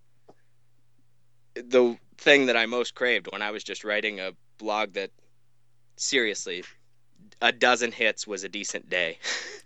the 1.55 1.97
thing 2.19 2.45
that 2.45 2.55
I 2.55 2.67
most 2.67 2.93
craved 2.93 3.27
when 3.31 3.41
I 3.41 3.49
was 3.49 3.63
just 3.63 3.83
writing 3.83 4.19
a 4.19 4.33
blog 4.59 4.93
that 4.93 5.09
seriously 5.95 6.63
a 7.41 7.51
dozen 7.51 7.91
hits 7.91 8.27
was 8.27 8.43
a 8.43 8.49
decent 8.49 8.87
day. 8.87 9.17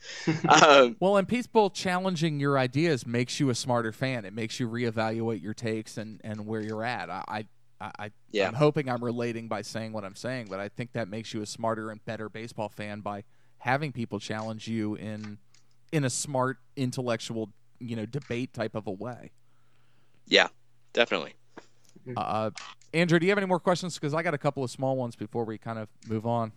um, 0.47 0.95
Well, 1.01 1.17
and 1.17 1.27
people 1.27 1.69
challenging 1.69 2.39
your 2.39 2.57
ideas 2.57 3.05
makes 3.05 3.41
you 3.41 3.49
a 3.49 3.55
smarter 3.55 3.91
fan. 3.91 4.23
It 4.23 4.33
makes 4.33 4.61
you 4.61 4.69
reevaluate 4.69 5.41
your 5.41 5.53
takes 5.53 5.97
and, 5.97 6.21
and 6.23 6.47
where 6.47 6.61
you're 6.61 6.85
at. 6.85 7.09
I, 7.09 7.45
I, 7.81 7.91
I 7.99 8.11
Yeah. 8.31 8.47
I'm 8.47 8.53
hoping 8.53 8.87
I'm 8.87 9.03
relating 9.03 9.49
by 9.49 9.61
saying 9.61 9.91
what 9.91 10.05
I'm 10.05 10.15
saying, 10.15 10.47
but 10.49 10.61
I 10.61 10.69
think 10.69 10.93
that 10.93 11.09
makes 11.09 11.33
you 11.33 11.41
a 11.41 11.45
smarter 11.45 11.91
and 11.91 12.03
better 12.05 12.29
baseball 12.29 12.69
fan 12.69 13.01
by 13.01 13.25
having 13.57 13.91
people 13.91 14.19
challenge 14.21 14.69
you 14.69 14.95
in 14.95 15.37
in 15.93 16.03
a 16.03 16.09
smart, 16.09 16.57
intellectual, 16.75 17.51
you 17.79 17.95
know, 17.95 18.05
debate 18.05 18.51
type 18.51 18.75
of 18.75 18.87
a 18.87 18.91
way. 18.91 19.31
yeah, 20.25 20.47
definitely. 20.91 21.35
Uh, 22.17 22.49
Andrew, 22.93 23.19
do 23.19 23.25
you 23.25 23.31
have 23.31 23.37
any 23.37 23.47
more 23.47 23.59
questions? 23.59 23.97
Because 23.97 24.13
I 24.13 24.23
got 24.23 24.33
a 24.33 24.37
couple 24.37 24.63
of 24.63 24.71
small 24.71 24.97
ones 24.97 25.15
before 25.15 25.45
we 25.45 25.57
kind 25.57 25.79
of 25.79 25.87
move 26.09 26.25
on. 26.25 26.51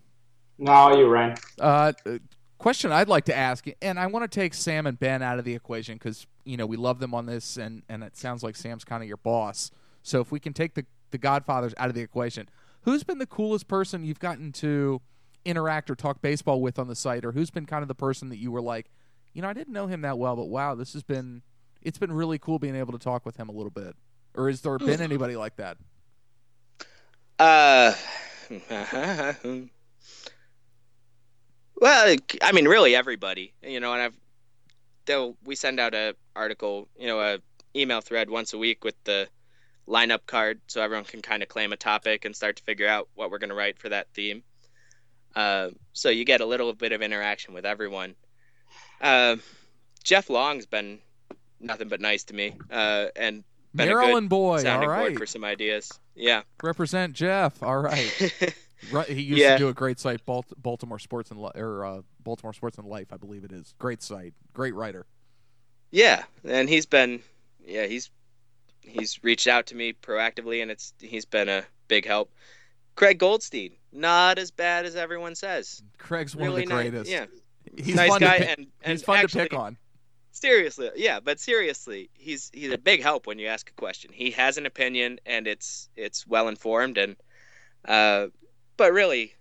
No, 0.58 0.96
you 0.96 1.06
Ryan. 1.06 1.36
Uh, 1.60 1.92
uh, 2.06 2.18
question 2.58 2.90
I'd 2.90 3.08
like 3.08 3.26
to 3.26 3.36
ask, 3.36 3.66
and 3.82 4.00
I 4.00 4.06
want 4.06 4.30
to 4.30 4.40
take 4.40 4.54
Sam 4.54 4.86
and 4.86 4.98
Ben 4.98 5.22
out 5.22 5.38
of 5.38 5.44
the 5.44 5.54
equation 5.54 5.96
because 5.96 6.26
you 6.44 6.56
know 6.56 6.66
we 6.66 6.78
love 6.78 6.98
them 6.98 7.14
on 7.14 7.26
this, 7.26 7.58
and 7.58 7.82
and 7.88 8.02
it 8.02 8.16
sounds 8.16 8.42
like 8.42 8.56
Sam's 8.56 8.84
kind 8.84 9.02
of 9.02 9.06
your 9.06 9.18
boss. 9.18 9.70
So 10.02 10.20
if 10.20 10.32
we 10.32 10.40
can 10.40 10.54
take 10.54 10.74
the 10.74 10.86
the 11.10 11.18
Godfathers 11.18 11.74
out 11.76 11.88
of 11.88 11.94
the 11.94 12.00
equation, 12.00 12.48
who's 12.82 13.04
been 13.04 13.18
the 13.18 13.26
coolest 13.26 13.68
person 13.68 14.02
you've 14.02 14.18
gotten 14.18 14.50
to 14.52 15.02
interact 15.44 15.90
or 15.90 15.94
talk 15.94 16.20
baseball 16.22 16.60
with 16.60 16.78
on 16.78 16.88
the 16.88 16.96
site, 16.96 17.24
or 17.24 17.32
who's 17.32 17.50
been 17.50 17.66
kind 17.66 17.82
of 17.82 17.88
the 17.88 17.94
person 17.94 18.30
that 18.30 18.38
you 18.38 18.50
were 18.50 18.62
like, 18.62 18.90
you 19.36 19.42
know, 19.42 19.50
I 19.50 19.52
didn't 19.52 19.74
know 19.74 19.86
him 19.86 20.00
that 20.00 20.16
well, 20.16 20.34
but 20.34 20.46
wow, 20.46 20.74
this 20.74 20.94
has 20.94 21.02
been 21.02 21.42
it's 21.82 21.98
been 21.98 22.10
really 22.10 22.38
cool 22.38 22.58
being 22.58 22.74
able 22.74 22.92
to 22.94 22.98
talk 22.98 23.26
with 23.26 23.36
him 23.36 23.50
a 23.50 23.52
little 23.52 23.70
bit. 23.70 23.94
Or 24.34 24.48
has 24.48 24.62
there 24.62 24.78
been 24.78 25.02
anybody 25.02 25.36
like 25.36 25.56
that? 25.56 25.76
Uh, 27.38 27.92
well, 31.76 32.16
I 32.40 32.52
mean, 32.52 32.66
really 32.66 32.96
everybody, 32.96 33.52
you 33.62 33.78
know, 33.78 33.92
and 33.92 34.00
I've, 34.00 34.16
they'll, 35.04 35.36
we 35.44 35.54
send 35.54 35.80
out 35.80 35.94
a 35.94 36.16
article, 36.34 36.88
you 36.98 37.06
know, 37.06 37.20
a 37.20 37.38
email 37.74 38.00
thread 38.00 38.30
once 38.30 38.54
a 38.54 38.58
week 38.58 38.84
with 38.84 38.94
the 39.04 39.28
lineup 39.86 40.24
card 40.26 40.62
so 40.66 40.80
everyone 40.80 41.04
can 41.04 41.20
kind 41.20 41.42
of 41.42 41.50
claim 41.50 41.74
a 41.74 41.76
topic 41.76 42.24
and 42.24 42.34
start 42.34 42.56
to 42.56 42.62
figure 42.62 42.88
out 42.88 43.08
what 43.14 43.30
we're 43.30 43.38
going 43.38 43.50
to 43.50 43.54
write 43.54 43.78
for 43.78 43.90
that 43.90 44.08
theme. 44.14 44.42
Uh, 45.34 45.68
so 45.92 46.08
you 46.08 46.24
get 46.24 46.40
a 46.40 46.46
little 46.46 46.72
bit 46.72 46.92
of 46.92 47.02
interaction 47.02 47.52
with 47.52 47.66
everyone. 47.66 48.14
Uh, 49.00 49.36
Jeff 50.02 50.30
Long's 50.30 50.66
been 50.66 50.98
nothing 51.60 51.88
but 51.88 52.00
nice 52.00 52.24
to 52.24 52.34
me, 52.34 52.54
uh, 52.70 53.06
and 53.16 53.44
been 53.74 53.88
Maryland 53.88 54.28
boy, 54.28 54.62
all 54.68 54.80
board 54.86 55.18
for 55.18 55.26
some 55.26 55.44
ideas. 55.44 55.90
Yeah. 56.14 56.42
Represent 56.62 57.12
Jeff, 57.14 57.62
all 57.62 57.78
right. 57.78 58.54
Right, 58.92 59.08
he 59.08 59.22
used 59.22 59.40
Yeah. 59.40 59.52
to 59.54 59.58
do 59.58 59.68
a 59.68 59.72
great 59.74 59.98
site, 59.98 60.20
Baltimore 60.26 60.98
Sports 60.98 61.30
and 61.30 61.40
or 61.40 61.84
uh, 61.84 62.02
Baltimore 62.20 62.52
Sports 62.52 62.76
and 62.76 62.86
Life, 62.86 63.10
I 63.10 63.16
believe 63.16 63.42
it 63.42 63.50
is. 63.50 63.74
Great 63.78 64.02
site, 64.02 64.34
great 64.52 64.74
writer. 64.74 65.06
Yeah, 65.90 66.24
and 66.44 66.68
he's 66.68 66.84
been 66.84 67.22
yeah, 67.64 67.86
he's 67.86 68.10
he's 68.82 69.24
reached 69.24 69.46
out 69.46 69.66
to 69.68 69.74
me 69.74 69.94
proactively 69.94 70.60
and 70.60 70.70
it's 70.70 70.92
he's 71.00 71.24
been 71.24 71.48
a 71.48 71.64
big 71.88 72.06
help. 72.06 72.30
Craig 72.96 73.18
Goldstein, 73.18 73.72
not 73.92 74.38
as 74.38 74.50
bad 74.50 74.84
as 74.84 74.94
everyone 74.94 75.34
says. 75.34 75.82
Craig's 75.98 76.36
one 76.36 76.44
really 76.48 76.62
of 76.64 76.68
the 76.68 76.74
nice. 76.74 76.90
greatest. 76.90 77.10
Yeah. 77.10 77.26
He's 77.76 77.94
nice 77.94 78.10
fun 78.10 78.20
guy 78.20 78.38
to 78.38 78.44
pick, 78.46 78.58
and 78.58 78.66
and 78.82 78.92
he's 78.92 79.02
fun 79.02 79.18
actually, 79.18 79.44
to 79.44 79.50
pick 79.50 79.58
on. 79.58 79.76
Seriously, 80.32 80.90
yeah, 80.96 81.18
but 81.20 81.40
seriously, 81.40 82.10
he's 82.14 82.50
he's 82.52 82.70
a 82.72 82.78
big 82.78 83.02
help 83.02 83.26
when 83.26 83.38
you 83.38 83.46
ask 83.46 83.70
a 83.70 83.74
question. 83.74 84.10
He 84.12 84.30
has 84.32 84.58
an 84.58 84.66
opinion 84.66 85.18
and 85.24 85.46
it's 85.46 85.88
it's 85.96 86.26
well 86.26 86.48
informed 86.48 86.98
and 86.98 87.16
uh 87.86 88.26
but 88.76 88.92
really 88.92 89.34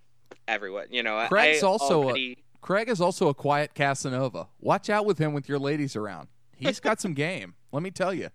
everyone, 0.48 0.86
you 0.90 1.02
know, 1.02 1.18
I- 1.18 1.28
Craig's 1.28 1.62
I 1.62 1.66
also 1.66 2.14
a- 2.16 2.36
Craig 2.62 2.88
is 2.88 3.00
also 3.00 3.28
a 3.28 3.34
quiet 3.34 3.74
Casanova. 3.74 4.48
Watch 4.60 4.88
out 4.90 5.04
with 5.06 5.18
him 5.18 5.32
with 5.34 5.48
your 5.48 5.58
ladies 5.58 5.94
around. 5.96 6.28
He's 6.56 6.80
got 6.80 7.00
some 7.00 7.12
game. 7.14 7.54
Let 7.70 7.82
me 7.82 7.90
tell 7.90 8.14
you. 8.14 8.30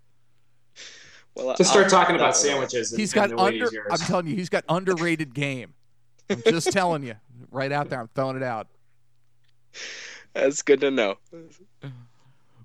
well, 1.35 1.55
Just 1.55 1.71
start 1.71 1.85
I'll- 1.85 1.89
talking 1.89 2.15
about 2.15 2.37
sandwiches. 2.37 2.91
And, 2.91 2.99
He's 2.99 3.13
and 3.13 3.31
got 3.31 3.35
the 3.37 3.41
under. 3.43 3.91
I'm 3.91 3.97
telling 3.97 4.27
you, 4.27 4.35
he's 4.35 4.49
got 4.49 4.63
underrated 4.69 5.33
game. 5.33 5.73
I'm 6.29 6.41
just 6.45 6.71
telling 6.71 7.03
you, 7.03 7.15
right 7.49 7.71
out 7.71 7.89
there. 7.89 7.99
I'm 7.99 8.09
throwing 8.13 8.37
it 8.37 8.43
out. 8.43 8.67
That's 10.33 10.61
good 10.61 10.81
to 10.81 10.91
know. 10.91 11.17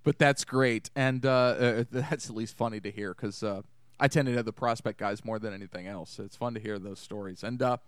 But 0.05 0.21
that's 0.21 0.45
great, 0.45 0.89
and 0.95 1.27
uh, 1.27 1.31
uh, 1.31 1.85
that's 1.91 2.31
at 2.31 2.37
least 2.37 2.57
funny 2.57 2.79
to 2.79 2.93
hear 2.93 3.13
because 3.13 3.43
uh, 3.43 3.63
I 3.99 4.07
tend 4.07 4.27
to 4.27 4.35
know 4.35 4.43
the 4.43 4.53
prospect 4.53 5.01
guys 5.01 5.25
more 5.25 5.41
than 5.41 5.53
anything 5.53 5.89
else. 5.89 6.13
So 6.13 6.23
it's 6.23 6.37
fun 6.37 6.55
to 6.55 6.61
hear 6.61 6.79
those 6.79 7.01
stories. 7.01 7.43
And 7.43 7.61
uh, 7.61 7.79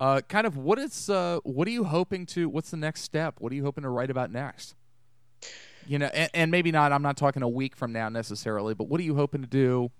uh, 0.00 0.22
kind 0.28 0.44
of, 0.44 0.56
what 0.56 0.78
is 0.80 1.08
uh, 1.08 1.38
what 1.44 1.68
are 1.68 1.70
you 1.70 1.84
hoping 1.84 2.26
to? 2.26 2.48
What's 2.48 2.70
the 2.70 2.76
next 2.76 3.02
step? 3.02 3.36
What 3.38 3.52
are 3.52 3.54
you 3.54 3.62
hoping 3.62 3.82
to 3.82 3.90
write 3.90 4.10
about 4.10 4.32
next? 4.32 4.74
You 5.86 6.00
know, 6.00 6.06
and, 6.06 6.30
and 6.34 6.50
maybe 6.50 6.72
not. 6.72 6.92
I'm 6.92 7.02
not 7.02 7.16
talking 7.16 7.42
a 7.42 7.48
week 7.48 7.76
from 7.76 7.92
now 7.92 8.08
necessarily, 8.08 8.74
but 8.74 8.88
what 8.88 8.98
are 8.98 9.04
you 9.04 9.14
hoping 9.14 9.42
to 9.42 9.46
do 9.46 9.92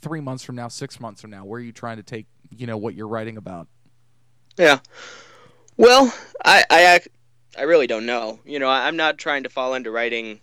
three 0.00 0.20
months 0.20 0.44
from 0.44 0.54
now, 0.54 0.68
six 0.68 1.00
months 1.00 1.20
from 1.20 1.30
now? 1.30 1.44
Where 1.44 1.58
are 1.58 1.64
you 1.64 1.72
trying 1.72 1.96
to 1.96 2.02
take? 2.02 2.26
You 2.56 2.68
know 2.68 2.76
what 2.76 2.94
you're 2.94 3.08
writing 3.08 3.36
about. 3.36 3.66
Yeah. 4.56 4.78
Well, 5.76 6.14
I 6.44 6.64
I 6.70 7.00
I 7.56 7.62
really 7.62 7.86
don't 7.86 8.06
know. 8.06 8.40
You 8.44 8.58
know, 8.58 8.68
I'm 8.68 8.96
not 8.96 9.18
trying 9.18 9.42
to 9.42 9.48
fall 9.48 9.74
into 9.74 9.90
writing 9.90 10.40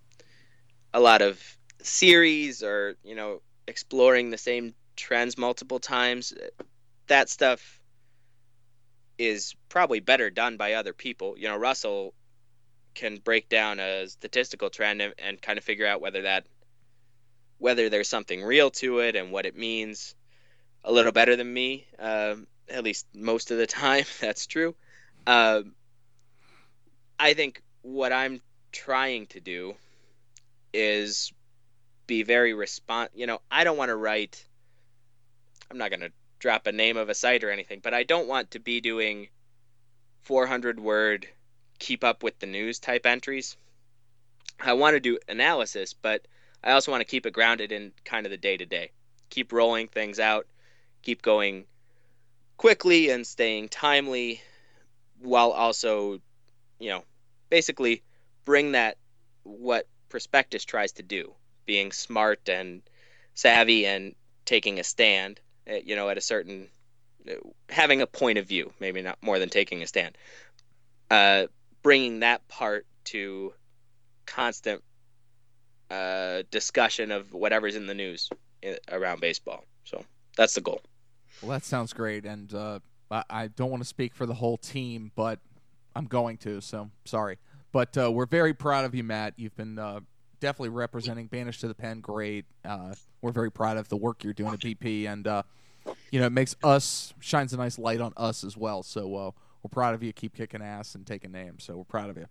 a 0.93 0.99
lot 0.99 1.21
of 1.21 1.41
series 1.81 2.63
or 2.63 2.95
you 3.03 3.15
know 3.15 3.41
exploring 3.67 4.29
the 4.29 4.37
same 4.37 4.73
trends 4.95 5.37
multiple 5.37 5.79
times. 5.79 6.33
That 7.07 7.29
stuff 7.29 7.81
is 9.17 9.55
probably 9.69 9.99
better 9.99 10.29
done 10.29 10.57
by 10.57 10.73
other 10.73 10.93
people. 10.93 11.35
You 11.37 11.47
know, 11.47 11.57
Russell 11.57 12.13
can 12.93 13.17
break 13.17 13.47
down 13.47 13.79
a 13.79 14.07
statistical 14.07 14.69
trend 14.69 15.01
and, 15.01 15.13
and 15.19 15.41
kind 15.41 15.57
of 15.57 15.63
figure 15.63 15.87
out 15.87 16.01
whether 16.01 16.23
that 16.23 16.45
whether 17.59 17.89
there's 17.89 18.09
something 18.09 18.43
real 18.43 18.69
to 18.69 18.99
it 18.99 19.15
and 19.15 19.31
what 19.31 19.45
it 19.45 19.55
means 19.55 20.15
a 20.83 20.91
little 20.91 21.11
better 21.11 21.35
than 21.35 21.51
me. 21.51 21.87
Um, 21.97 22.47
at 22.69 22.83
least 22.83 23.07
most 23.13 23.51
of 23.51 23.57
the 23.57 23.67
time, 23.83 24.05
that's 24.19 24.47
true. 24.47 24.75
Um, 25.25 25.73
I 27.19 27.33
think 27.33 27.61
what 27.81 28.13
I'm 28.13 28.41
trying 28.71 29.27
to 29.27 29.39
do 29.39 29.75
is 30.73 31.31
be 32.05 32.23
very 32.23 32.53
respond. 32.53 33.09
You 33.15 33.27
know, 33.27 33.41
I 33.49 33.63
don't 33.63 33.77
want 33.77 33.89
to 33.89 33.95
write. 33.95 34.45
I'm 35.69 35.77
not 35.77 35.89
going 35.89 36.01
to 36.01 36.11
drop 36.39 36.67
a 36.67 36.71
name 36.71 36.97
of 36.97 37.09
a 37.09 37.15
site 37.15 37.43
or 37.43 37.51
anything, 37.51 37.79
but 37.83 37.93
I 37.93 38.03
don't 38.03 38.27
want 38.27 38.51
to 38.51 38.59
be 38.59 38.81
doing 38.81 39.27
400 40.23 40.79
word 40.79 41.27
keep 41.79 42.03
up 42.03 42.23
with 42.23 42.39
the 42.39 42.47
news 42.47 42.79
type 42.79 43.05
entries. 43.05 43.55
I 44.59 44.73
want 44.73 44.95
to 44.95 44.99
do 44.99 45.19
analysis, 45.27 45.93
but 45.93 46.27
I 46.63 46.71
also 46.71 46.91
want 46.91 47.01
to 47.01 47.05
keep 47.05 47.25
it 47.25 47.33
grounded 47.33 47.71
in 47.71 47.91
kind 48.03 48.25
of 48.25 48.31
the 48.31 48.37
day 48.37 48.57
to 48.57 48.65
day. 48.65 48.91
Keep 49.29 49.51
rolling 49.51 49.87
things 49.87 50.19
out, 50.19 50.47
keep 51.03 51.21
going 51.21 51.65
quickly 52.57 53.09
and 53.09 53.25
staying 53.25 53.69
timely 53.69 54.41
while 55.19 55.51
also, 55.51 56.19
you 56.79 56.89
know, 56.89 57.03
basically 57.49 58.03
bring 58.45 58.73
that 58.73 58.97
what 59.43 59.87
prospectus 60.09 60.65
tries 60.65 60.93
to 60.93 61.03
do, 61.03 61.33
being 61.65 61.91
smart 61.91 62.49
and 62.49 62.81
savvy 63.33 63.85
and 63.85 64.15
taking 64.45 64.79
a 64.79 64.83
stand, 64.83 65.39
eh, 65.67 65.81
you 65.85 65.95
know, 65.95 66.09
at 66.09 66.17
a 66.17 66.21
certain 66.21 66.67
eh, 67.27 67.35
having 67.69 68.01
a 68.01 68.07
point 68.07 68.37
of 68.37 68.47
view, 68.47 68.71
maybe 68.79 69.01
not 69.01 69.17
more 69.21 69.39
than 69.39 69.49
taking 69.49 69.81
a 69.83 69.87
stand. 69.87 70.17
Uh, 71.09 71.47
bringing 71.83 72.19
that 72.19 72.47
part 72.47 72.85
to 73.05 73.53
constant 74.25 74.83
uh, 75.89 76.43
discussion 76.51 77.11
of 77.11 77.33
whatever's 77.33 77.75
in 77.75 77.87
the 77.87 77.93
news 77.93 78.29
eh, 78.63 78.75
around 78.91 79.21
baseball. 79.21 79.63
So 79.85 80.03
that's 80.35 80.55
the 80.55 80.61
goal. 80.61 80.81
Well, 81.41 81.51
that 81.51 81.63
sounds 81.63 81.93
great, 81.93 82.25
and 82.25 82.53
uh, 82.53 82.79
I, 83.11 83.23
I 83.29 83.47
don't 83.47 83.69
want 83.69 83.83
to 83.83 83.87
speak 83.87 84.15
for 84.15 84.25
the 84.25 84.33
whole 84.33 84.57
team, 84.57 85.11
but 85.15 85.39
I'm 85.97 86.05
going 86.05 86.37
to. 86.37 86.61
So 86.61 86.91
sorry, 87.05 87.39
but 87.71 87.97
uh, 87.97 88.11
we're 88.11 88.27
very 88.27 88.53
proud 88.53 88.85
of 88.85 88.93
you, 88.93 89.03
Matt. 89.03 89.33
You've 89.35 89.55
been 89.55 89.79
uh, 89.79 90.01
definitely 90.39 90.69
representing 90.69 91.25
Banished 91.25 91.61
to 91.61 91.67
the 91.67 91.73
Pen. 91.73 92.01
Great. 92.01 92.45
Uh, 92.63 92.93
we're 93.21 93.31
very 93.31 93.51
proud 93.51 93.77
of 93.77 93.89
the 93.89 93.97
work 93.97 94.23
you're 94.23 94.33
doing 94.33 94.53
at 94.53 94.59
BP, 94.59 95.07
and 95.07 95.25
uh, 95.25 95.41
you 96.11 96.19
know 96.19 96.27
it 96.27 96.31
makes 96.31 96.55
us 96.63 97.15
shines 97.19 97.51
a 97.51 97.57
nice 97.57 97.79
light 97.79 97.99
on 97.99 98.13
us 98.15 98.43
as 98.43 98.55
well. 98.55 98.83
So 98.83 99.15
uh, 99.15 99.31
we're 99.63 99.69
proud 99.71 99.95
of 99.95 100.03
you. 100.03 100.13
Keep 100.13 100.35
kicking 100.35 100.61
ass 100.61 100.93
and 100.93 101.05
taking 101.05 101.31
names. 101.31 101.63
So 101.63 101.77
we're 101.77 101.83
proud 101.83 102.11
of 102.11 102.17
you. 102.17 102.27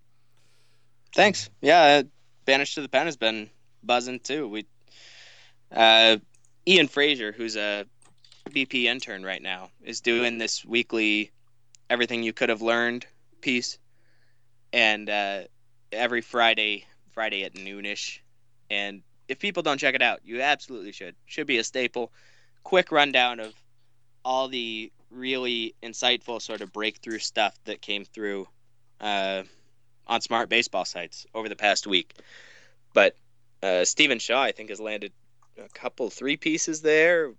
Thanks. 1.14 1.50
Yeah, 1.60 2.02
Banished 2.44 2.76
to 2.76 2.82
the 2.82 2.88
Pen 2.88 3.06
has 3.06 3.16
been 3.16 3.50
buzzing 3.82 4.20
too. 4.20 4.46
We 4.46 4.66
uh, 5.72 6.18
Ian 6.68 6.86
Fraser, 6.86 7.32
who's 7.32 7.56
a 7.56 7.84
BP 8.50 8.84
intern 8.84 9.24
right 9.24 9.42
now, 9.42 9.70
is 9.82 10.00
doing 10.00 10.38
this 10.38 10.64
weekly 10.64 11.32
everything 11.90 12.22
you 12.22 12.32
could 12.32 12.48
have 12.48 12.62
learned 12.62 13.06
piece, 13.46 13.78
and 14.72 15.08
uh, 15.08 15.42
every 15.92 16.20
Friday, 16.20 16.84
Friday 17.12 17.44
at 17.44 17.54
noonish. 17.54 18.18
And 18.68 19.02
if 19.28 19.38
people 19.38 19.62
don't 19.62 19.78
check 19.78 19.94
it 19.94 20.02
out, 20.02 20.18
you 20.24 20.42
absolutely 20.42 20.90
should. 20.90 21.14
Should 21.26 21.46
be 21.46 21.58
a 21.58 21.64
staple. 21.64 22.10
Quick 22.64 22.90
rundown 22.90 23.38
of 23.38 23.54
all 24.24 24.48
the 24.48 24.90
really 25.12 25.76
insightful 25.80 26.42
sort 26.42 26.60
of 26.60 26.72
breakthrough 26.72 27.20
stuff 27.20 27.56
that 27.66 27.80
came 27.80 28.04
through 28.04 28.48
uh, 29.00 29.44
on 30.08 30.20
smart 30.20 30.48
baseball 30.48 30.84
sites 30.84 31.24
over 31.32 31.48
the 31.48 31.54
past 31.54 31.86
week. 31.86 32.14
But 32.92 33.14
uh, 33.62 33.84
Stephen 33.84 34.18
Shaw, 34.18 34.42
I 34.42 34.50
think, 34.50 34.70
has 34.70 34.80
landed 34.80 35.12
a 35.56 35.68
couple, 35.68 36.10
three 36.10 36.36
pieces 36.36 36.82
there. 36.82 37.32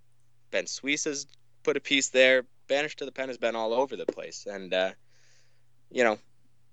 Ben 0.50 0.66
Suisse 0.66 1.04
has 1.04 1.26
put 1.64 1.76
a 1.76 1.80
piece 1.80 2.08
there. 2.08 2.46
Banished 2.66 3.00
to 3.00 3.04
the 3.04 3.12
Pen 3.12 3.28
has 3.28 3.36
been 3.36 3.56
all 3.56 3.74
over 3.74 3.94
the 3.94 4.06
place, 4.06 4.46
and 4.46 4.72
uh, 4.72 4.92
you 5.90 6.04
know 6.04 6.18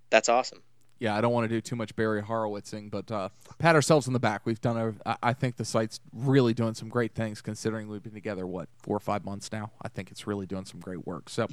that's 0.09 0.30
awesome. 0.30 0.61
Yeah, 0.97 1.16
I 1.16 1.22
don't 1.22 1.34
want 1.34 1.49
to 1.49 1.53
do 1.53 1.59
too 1.59 1.76
much 1.76 1.93
Barry 1.95 2.22
Horowitzing, 2.22 2.89
but 2.89 3.11
uh, 3.11 3.30
pat 3.57 3.76
ourselves 3.76 4.07
on 4.07 4.13
the 4.13 4.20
back. 4.20 4.45
We've 4.45 4.61
done 4.61 4.95
a. 5.05 5.18
I 5.22 5.34
think 5.34 5.57
the 5.57 5.66
site's 5.66 5.99
really 6.13 6.53
doing 6.53 6.74
some 6.74 6.88
great 6.88 7.13
things, 7.13 7.41
considering 7.41 7.89
we've 7.89 8.01
been 8.01 8.13
together 8.13 8.47
what 8.47 8.70
four 8.78 8.95
or 8.95 9.01
five 9.01 9.26
months 9.26 9.51
now. 9.51 9.72
I 9.82 9.89
think 9.89 10.09
it's 10.09 10.26
really 10.26 10.45
doing 10.45 10.63
some 10.63 10.80
great 10.80 11.05
work. 11.05 11.30
So, 11.30 11.47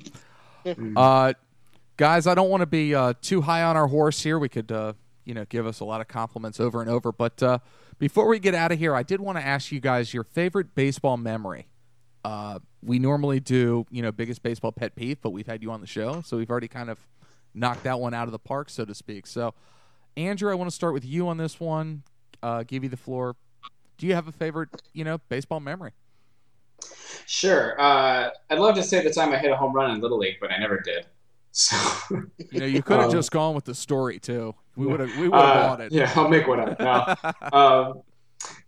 uh, 0.96 1.32
guys, 1.96 2.28
I 2.28 2.34
don't 2.36 2.50
want 2.50 2.60
to 2.60 2.66
be 2.66 2.94
uh, 2.94 3.14
too 3.20 3.40
high 3.40 3.64
on 3.64 3.76
our 3.76 3.88
horse 3.88 4.22
here. 4.22 4.38
We 4.38 4.48
could, 4.48 4.70
uh, 4.70 4.92
you 5.24 5.34
know, 5.34 5.44
give 5.46 5.66
us 5.66 5.80
a 5.80 5.84
lot 5.84 6.00
of 6.00 6.06
compliments 6.06 6.60
over 6.60 6.80
and 6.80 6.88
over, 6.88 7.10
but 7.10 7.42
uh, 7.42 7.58
before 7.98 8.28
we 8.28 8.38
get 8.38 8.54
out 8.54 8.70
of 8.70 8.78
here, 8.78 8.94
I 8.94 9.02
did 9.02 9.20
want 9.20 9.38
to 9.38 9.44
ask 9.44 9.72
you 9.72 9.80
guys 9.80 10.14
your 10.14 10.24
favorite 10.24 10.74
baseball 10.76 11.16
memory. 11.16 11.66
Uh, 12.24 12.60
we 12.82 13.00
normally 13.00 13.40
do, 13.40 13.86
you 13.90 14.02
know, 14.02 14.12
biggest 14.12 14.42
baseball 14.42 14.70
pet 14.70 14.94
peeve, 14.94 15.20
but 15.20 15.30
we've 15.30 15.46
had 15.46 15.62
you 15.62 15.72
on 15.72 15.80
the 15.80 15.86
show, 15.86 16.22
so 16.22 16.36
we've 16.36 16.50
already 16.50 16.68
kind 16.68 16.90
of 16.90 16.98
knocked 17.55 17.84
that 17.84 18.00
one 18.00 18.14
out 18.14 18.28
of 18.28 18.32
the 18.32 18.38
park, 18.38 18.70
so 18.70 18.84
to 18.84 18.94
speak. 18.94 19.26
So, 19.26 19.55
Andrew, 20.16 20.50
I 20.50 20.55
want 20.55 20.70
to 20.70 20.74
start 20.74 20.94
with 20.94 21.05
you 21.05 21.28
on 21.28 21.36
this 21.36 21.59
one. 21.61 22.03
Uh, 22.42 22.64
give 22.64 22.82
you 22.82 22.88
the 22.88 22.96
floor. 22.96 23.36
Do 23.98 24.07
you 24.07 24.14
have 24.14 24.26
a 24.28 24.32
favorite, 24.32 24.68
you 24.92 25.05
know, 25.05 25.18
baseball 25.28 25.61
memory? 25.61 25.92
Sure. 27.26 27.80
Uh, 27.80 28.30
I'd 28.50 28.59
love 28.59 28.74
to 28.74 28.82
say 28.82 29.03
the 29.03 29.12
time 29.12 29.32
I 29.32 29.38
hit 29.38 29.50
a 29.50 29.57
home 29.57 29.72
run 29.72 29.90
in 29.92 30.00
Little 30.00 30.18
League, 30.18 30.38
but 30.40 30.50
I 30.50 30.59
never 30.59 30.80
did. 30.80 31.07
So, 31.55 31.76
you 32.50 32.61
know, 32.61 32.64
you 32.64 32.82
could 32.82 32.96
have 32.96 33.11
Um, 33.11 33.12
just 33.12 33.30
gone 33.30 33.55
with 33.55 33.66
the 33.66 33.74
story 33.74 34.18
too. 34.18 34.55
We 34.74 34.86
would 34.86 35.00
have, 35.00 35.14
we 35.18 35.28
would 35.28 35.38
have 35.38 35.57
uh, 35.57 35.68
bought 35.68 35.80
it. 35.82 35.92
Yeah, 35.92 36.11
I'll 36.16 36.26
make 36.30 36.46
one 36.48 36.61
up. 36.61 36.80
No, 36.80 37.53
um, 37.53 38.00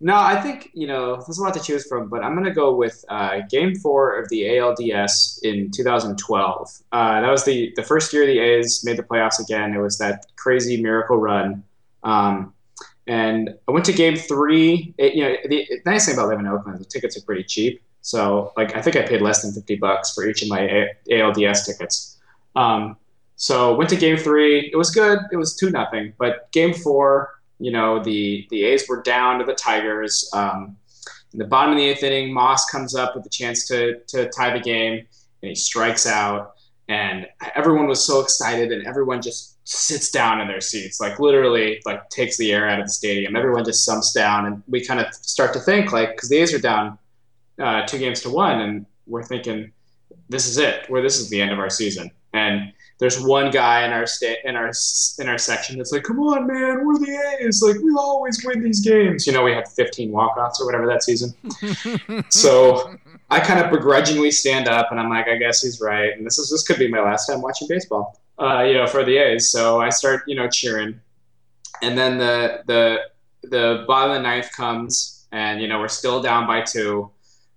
no, 0.01 0.17
I 0.17 0.41
think 0.41 0.71
you 0.75 0.87
know 0.87 1.17
there's 1.17 1.39
a 1.39 1.43
lot 1.43 1.55
to 1.55 1.61
choose 1.61 1.87
from, 1.87 2.09
but 2.09 2.23
I'm 2.23 2.33
going 2.35 2.45
to 2.45 2.53
go 2.53 2.75
with 2.75 3.05
uh, 3.09 3.41
Game 3.51 3.75
Four 3.77 4.19
of 4.19 4.29
the 4.29 4.43
ALDS 4.43 5.41
in 5.43 5.71
2012. 5.71 6.83
Uh, 6.93 7.21
that 7.21 7.31
was 7.31 7.45
the 7.45 7.73
the 7.77 7.83
first 7.83 8.13
year 8.13 8.27
the 8.27 8.39
A's 8.39 8.85
made 8.85 8.97
the 8.97 9.03
playoffs 9.03 9.41
again. 9.41 9.75
It 9.75 9.81
was 9.81 9.99
that 9.99 10.27
crazy 10.37 10.81
miracle 10.81 11.17
run, 11.17 11.65
um, 12.03 12.53
and 13.07 13.55
I 13.69 13.73
went 13.73 13.85
to 13.87 13.93
Game 13.93 14.17
Three. 14.17 14.95
It, 14.99 15.15
you 15.15 15.25
know, 15.25 15.37
the, 15.49 15.67
the 15.69 15.91
nice 15.91 16.07
thing 16.07 16.15
about 16.15 16.29
living 16.29 16.47
in 16.47 16.53
Oakland, 16.53 16.81
the 16.81 16.85
tickets 16.85 17.17
are 17.17 17.23
pretty 17.23 17.45
cheap. 17.45 17.83
So, 18.03 18.53
like, 18.55 18.77
I 18.77 18.83
think 18.83 18.97
I 18.97 19.03
paid 19.03 19.23
less 19.23 19.41
than 19.41 19.53
50 19.53 19.77
bucks 19.77 20.13
for 20.13 20.27
each 20.27 20.43
of 20.43 20.49
my 20.49 20.61
A- 20.61 20.91
ALDS 21.09 21.65
tickets. 21.65 22.19
Um, 22.55 22.99
so 23.37 23.75
went 23.75 23.91
to 23.91 23.97
game 23.97 24.17
three. 24.17 24.71
It 24.73 24.77
was 24.77 24.91
good. 24.91 25.19
It 25.33 25.37
was 25.37 25.57
two 25.57 25.71
nothing. 25.71 26.13
But 26.19 26.51
game 26.53 26.75
four, 26.75 27.34
you 27.59 27.71
know, 27.71 28.03
the 28.03 28.47
the 28.51 28.65
A's 28.65 28.89
were 28.89 29.03
down 29.03 29.39
to 29.39 29.45
the 29.45 29.55
Tigers. 29.55 30.29
Um, 30.33 30.77
in 31.33 31.39
the 31.39 31.47
bottom 31.47 31.73
of 31.73 31.79
the 31.79 31.85
eighth 31.85 32.03
inning, 32.03 32.33
Moss 32.33 32.71
comes 32.71 32.95
up 32.95 33.17
with 33.17 33.27
a 33.27 33.31
chance 33.31 33.67
to 33.69 34.01
to 34.09 34.29
tie 34.31 34.53
the 34.53 34.63
game, 34.63 35.07
and 35.43 35.49
he 35.49 35.55
strikes 35.55 36.07
out. 36.07 36.55
And 36.89 37.27
everyone 37.55 37.87
was 37.87 38.05
so 38.05 38.21
excited, 38.21 38.71
and 38.71 38.87
everyone 38.87 39.23
just 39.23 39.57
sits 39.67 40.11
down 40.11 40.41
in 40.43 40.49
their 40.49 40.61
seats, 40.61 41.01
like 41.01 41.19
literally, 41.19 41.81
like 41.87 42.09
takes 42.11 42.37
the 42.37 42.53
air 42.53 42.69
out 42.69 42.79
of 42.79 42.87
the 42.87 42.93
stadium. 42.93 43.37
Everyone 43.37 43.65
just 43.65 43.85
sumps 43.85 44.13
down, 44.13 44.47
and 44.47 44.63
we 44.69 44.85
kind 44.85 45.01
of 45.01 45.13
start 45.15 45.55
to 45.55 45.61
think, 45.61 45.93
like, 45.93 46.11
because 46.11 46.29
the 46.29 46.37
A's 46.37 46.53
are 46.53 46.59
down 46.59 46.99
uh, 47.59 47.87
two 47.87 47.99
games 47.99 48.21
to 48.23 48.31
one, 48.31 48.61
and 48.61 48.87
we're 49.07 49.23
thinking, 49.23 49.73
this 50.29 50.47
is 50.47 50.59
it. 50.59 50.89
Where 50.91 51.01
this 51.01 51.19
is 51.19 51.31
the 51.31 51.41
end 51.41 51.53
of 51.53 51.59
our 51.59 51.71
season, 51.71 52.11
and 52.35 52.73
there's 52.99 53.21
one 53.21 53.51
guy 53.51 53.85
in 53.85 53.93
our 53.93 54.07
state 54.07 54.39
in 54.45 54.57
our 54.57 54.71
in 55.19 55.29
our 55.29 55.39
section 55.39 55.79
that's 55.79 55.93
like, 55.93 56.03
"Come 56.03 56.21
on, 56.21 56.47
man, 56.47 56.87
we're 56.87 56.99
the 56.99 57.39
A's. 57.41 57.63
Like 57.63 57.77
we 57.83 57.93
always 57.97 58.45
win 58.45 58.63
these 58.63 58.81
games." 58.81 59.27
You 59.27 59.33
know, 59.33 59.43
we 59.43 59.53
had 59.53 59.67
15 59.69 60.13
walk-offs 60.13 60.61
or 60.61 60.67
whatever 60.67 60.87
that 60.87 61.03
season. 61.03 61.35
so 62.29 62.95
I 63.31 63.41
kind 63.41 63.65
of 63.65 63.71
begrudgingly 63.71 64.31
stand 64.31 64.69
up, 64.69 64.89
and 64.91 65.01
I'm 65.01 65.09
like, 65.09 65.29
"I 65.29 65.37
guess 65.37 65.63
he's 65.63 65.81
right." 65.81 66.13
And 66.17 66.27
this 66.27 66.39
is 66.39 66.51
this 66.51 66.63
could 66.63 66.79
be 66.79 66.89
my 66.89 67.01
last 67.01 67.27
time 67.27 67.41
watching 67.41 67.67
baseball, 67.69 68.21
uh, 68.39 68.63
you 68.63 68.75
know, 68.75 68.87
for 68.87 69.05
the 69.05 69.17
A's. 69.17 69.51
So 69.51 69.81
I 69.81 69.89
start, 69.89 70.23
you 70.27 70.37
know, 70.37 70.49
cheering, 70.49 71.01
and 71.83 71.97
then 71.97 72.19
the 72.19 72.63
the 72.67 72.99
the 73.43 73.85
bottom 73.87 74.13
of 74.13 74.17
the 74.19 74.23
ninth 74.23 74.53
comes, 74.53 75.27
and 75.33 75.61
you 75.61 75.69
know 75.69 75.79
we're 75.79 75.89
still 75.89 76.23
down 76.23 76.47
by 76.47 76.63
two, 76.63 77.11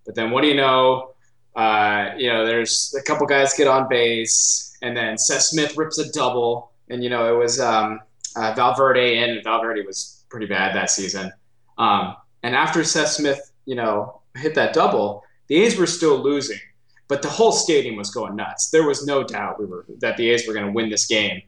but 0.06 0.16
then 0.16 0.32
what 0.32 0.42
do 0.42 0.48
you 0.48 0.56
know? 0.56 1.12
Uh, 1.56 2.14
you 2.18 2.32
know, 2.32 2.46
there's 2.46 2.94
a 3.00 3.04
couple 3.04 3.26
guys 3.26 3.54
get 3.56 3.68
on 3.68 3.90
base, 3.90 4.67
and 4.82 4.96
then 4.96 5.18
Seth 5.18 5.44
Smith 5.44 5.78
rips 5.78 5.98
a 5.98 6.12
double, 6.12 6.72
and 6.90 7.04
you 7.04 7.10
know 7.10 7.34
it 7.34 7.38
was 7.38 7.60
um, 7.60 8.00
uh, 8.36 8.54
Valverde, 8.56 9.18
and 9.18 9.44
Valverde 9.44 9.86
was 9.86 10.24
pretty 10.30 10.46
bad 10.46 10.76
that 10.76 10.90
season. 10.90 11.32
Um, 11.78 12.16
and 12.44 12.56
after 12.56 12.84
Seth 12.84 13.10
Smith, 13.10 13.52
you 13.66 13.76
know, 13.76 14.22
hit 14.36 14.56
that 14.56 14.74
double, 14.74 15.24
the 15.48 15.56
A's 15.56 15.78
were 15.78 15.88
still 15.88 16.18
losing, 16.18 16.60
but 17.08 17.22
the 17.22 17.30
whole 17.30 17.52
stadium 17.52 17.96
was 17.96 18.12
going 18.12 18.36
nuts. 18.36 18.70
There 18.70 18.86
was 18.86 19.06
no 19.06 19.24
doubt 19.24 19.60
we 19.60 19.66
were 19.66 19.86
that 20.00 20.18
the 20.18 20.30
A's 20.30 20.48
were 20.48 20.54
going 20.54 20.68
to 20.68 20.72
win 20.72 20.90
this 20.90 21.06
game. 21.06 21.42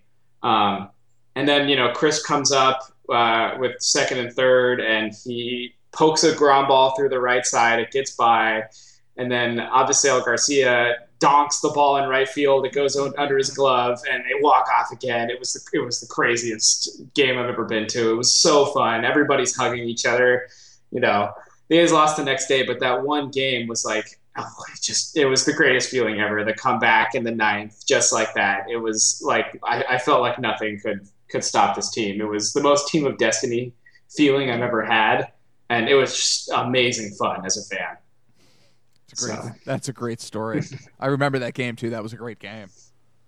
Um, 0.44 0.90
and 1.36 1.48
then 1.48 1.70
you 1.70 1.76
know, 1.76 1.92
Crisp 1.92 2.26
comes 2.26 2.52
up 2.52 2.80
uh, 3.10 3.56
with 3.60 3.80
second 3.82 4.20
and 4.20 4.34
third, 4.34 4.82
and 4.82 5.14
he 5.24 5.76
pokes 5.92 6.24
a 6.24 6.36
ground 6.36 6.68
ball 6.68 6.96
through 6.96 7.10
the 7.10 7.20
right 7.20 7.46
side. 7.46 7.80
It 7.80 7.92
gets 7.92 8.12
by 8.12 8.64
and 9.20 9.30
then 9.30 9.58
Avisail 9.58 10.24
Garcia 10.24 10.96
donks 11.20 11.60
the 11.60 11.70
ball 11.70 11.98
in 11.98 12.10
right 12.10 12.28
field. 12.28 12.66
It 12.66 12.74
goes 12.74 12.96
under 12.96 13.38
his 13.38 13.50
glove, 13.50 14.00
and 14.10 14.24
they 14.24 14.42
walk 14.42 14.68
off 14.70 14.92
again. 14.92 15.30
It 15.30 15.40
was 15.40 15.54
the, 15.54 15.78
it 15.78 15.84
was 15.84 16.00
the 16.00 16.08
craziest 16.08 17.02
game 17.14 17.38
I've 17.38 17.50
ever 17.50 17.66
been 17.66 17.88
to. 17.88 18.12
It 18.12 18.16
was 18.16 18.34
so 18.34 18.68
fun. 18.68 19.06
Everybody's 19.06 19.56
hugging 19.56 19.88
each 19.88 20.06
other. 20.06 20.48
You 20.92 21.02
know, 21.02 21.32
the 21.68 21.78
A's 21.78 21.92
lost 21.92 22.18
the 22.18 22.24
next 22.24 22.48
day, 22.48 22.66
but 22.66 22.80
that 22.80 23.04
one 23.04 23.30
game 23.30 23.68
was 23.68 23.86
like 23.86 24.20
oh, 24.40 24.64
it 24.74 24.82
just 24.82 25.18
it 25.18 25.26
was 25.26 25.46
the 25.46 25.54
greatest 25.54 25.90
feeling 25.90 26.20
ever. 26.20 26.44
The 26.44 26.54
comeback 26.54 27.16
in 27.16 27.24
the 27.24 27.32
ninth, 27.32 27.86
just 27.88 28.14
like 28.14 28.34
that. 28.36 28.70
It 28.70 28.78
was 28.78 29.22
like 29.26 29.60
I, 29.64 29.84
I 29.90 29.98
felt 29.98 30.22
like 30.22 30.40
nothing 30.40 30.80
could 30.80 31.08
could 31.30 31.44
stop 31.44 31.76
this 31.76 31.92
team. 31.92 32.22
It 32.22 32.28
was 32.28 32.54
the 32.54 32.62
most 32.62 32.88
team 32.90 33.06
of 33.06 33.18
destiny 33.18 33.74
feeling 34.10 34.50
I've 34.50 34.62
ever 34.62 34.84
had, 34.84 35.32
and 35.70 35.88
it 35.88 35.96
was 35.96 36.14
just 36.14 36.50
amazing 36.54 37.12
fun 37.16 37.46
as 37.46 37.58
a 37.58 37.76
fan. 37.76 37.98
That's 39.10 39.24
a 39.24 39.28
great, 39.28 39.40
so. 39.40 39.52
that's 39.66 39.90
a 39.90 39.94
great 39.94 40.22
story. 40.22 40.64
I 41.00 41.08
remember 41.08 41.40
that 41.40 41.54
game 41.54 41.76
too. 41.76 41.92
That 41.92 42.04
was 42.04 42.14
a 42.14 42.18
great 42.18 42.40
game. 42.40 42.68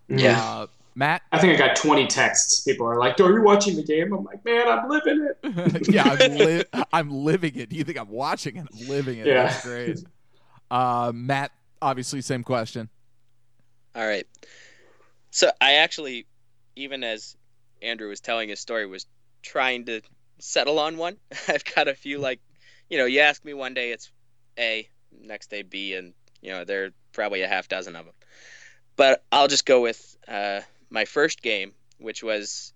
Yeah. 0.08 0.42
Uh, 0.42 0.68
Matt? 0.94 1.22
I 1.32 1.40
think 1.40 1.54
I 1.54 1.68
got 1.68 1.76
20 1.78 2.08
texts. 2.08 2.62
People 2.62 2.86
are 2.86 2.98
like, 2.98 3.20
Are 3.20 3.32
you 3.32 3.42
watching 3.42 3.76
the 3.76 3.84
game? 3.84 4.14
I'm 4.14 4.24
like, 4.24 4.44
Man, 4.44 4.68
I'm 4.68 4.90
living 4.90 5.30
it. 5.44 5.90
yeah, 5.90 6.04
I'm, 6.04 6.36
li- 6.38 6.66
I'm, 6.92 7.10
living 7.10 7.56
it. 7.56 7.70
Do 7.70 7.76
you 7.76 7.84
think 7.84 7.98
I'm 7.98 8.10
watching 8.10 8.58
it? 8.58 8.68
I'm 8.72 8.88
living 8.88 9.20
it. 9.20 9.28
Yeah. 9.28 9.44
That's 9.44 9.66
great. 9.66 10.04
Uh, 10.70 11.12
Matt, 11.14 11.52
obviously, 11.82 12.22
same 12.22 12.44
question. 12.44 12.90
All 13.96 14.06
right. 14.06 14.28
So 15.32 15.50
I 15.62 15.76
actually, 15.76 16.28
even 16.76 17.04
as 17.04 17.36
Andrew 17.82 18.10
was 18.10 18.20
telling 18.20 18.50
his 18.50 18.60
story, 18.60 18.86
was 18.86 19.06
trying 19.42 19.86
to 19.86 20.02
settle 20.40 20.80
on 20.80 20.98
one. 20.98 21.18
I've 21.48 21.64
got 21.64 21.88
a 21.88 21.96
few, 21.96 22.20
like, 22.20 22.42
you 22.90 22.98
know, 22.98 23.06
you 23.06 23.22
ask 23.22 23.44
me 23.46 23.54
one 23.54 23.74
day, 23.74 23.92
it's 23.92 24.12
A, 24.60 24.90
next 25.20 25.50
day 25.50 25.62
B, 25.62 25.96
and, 25.96 26.14
you 26.42 26.52
know, 26.52 26.64
there 26.64 26.86
are 26.86 26.90
probably 27.14 27.42
a 27.42 27.48
half 27.48 27.68
dozen 27.68 27.96
of 27.96 28.06
them. 28.06 28.16
But 28.96 29.24
I'll 29.32 29.48
just 29.48 29.66
go 29.66 29.82
with 29.82 30.18
uh, 30.28 30.62
my 30.90 31.06
first 31.06 31.42
game, 31.42 31.74
which 31.98 32.24
was 32.24 32.74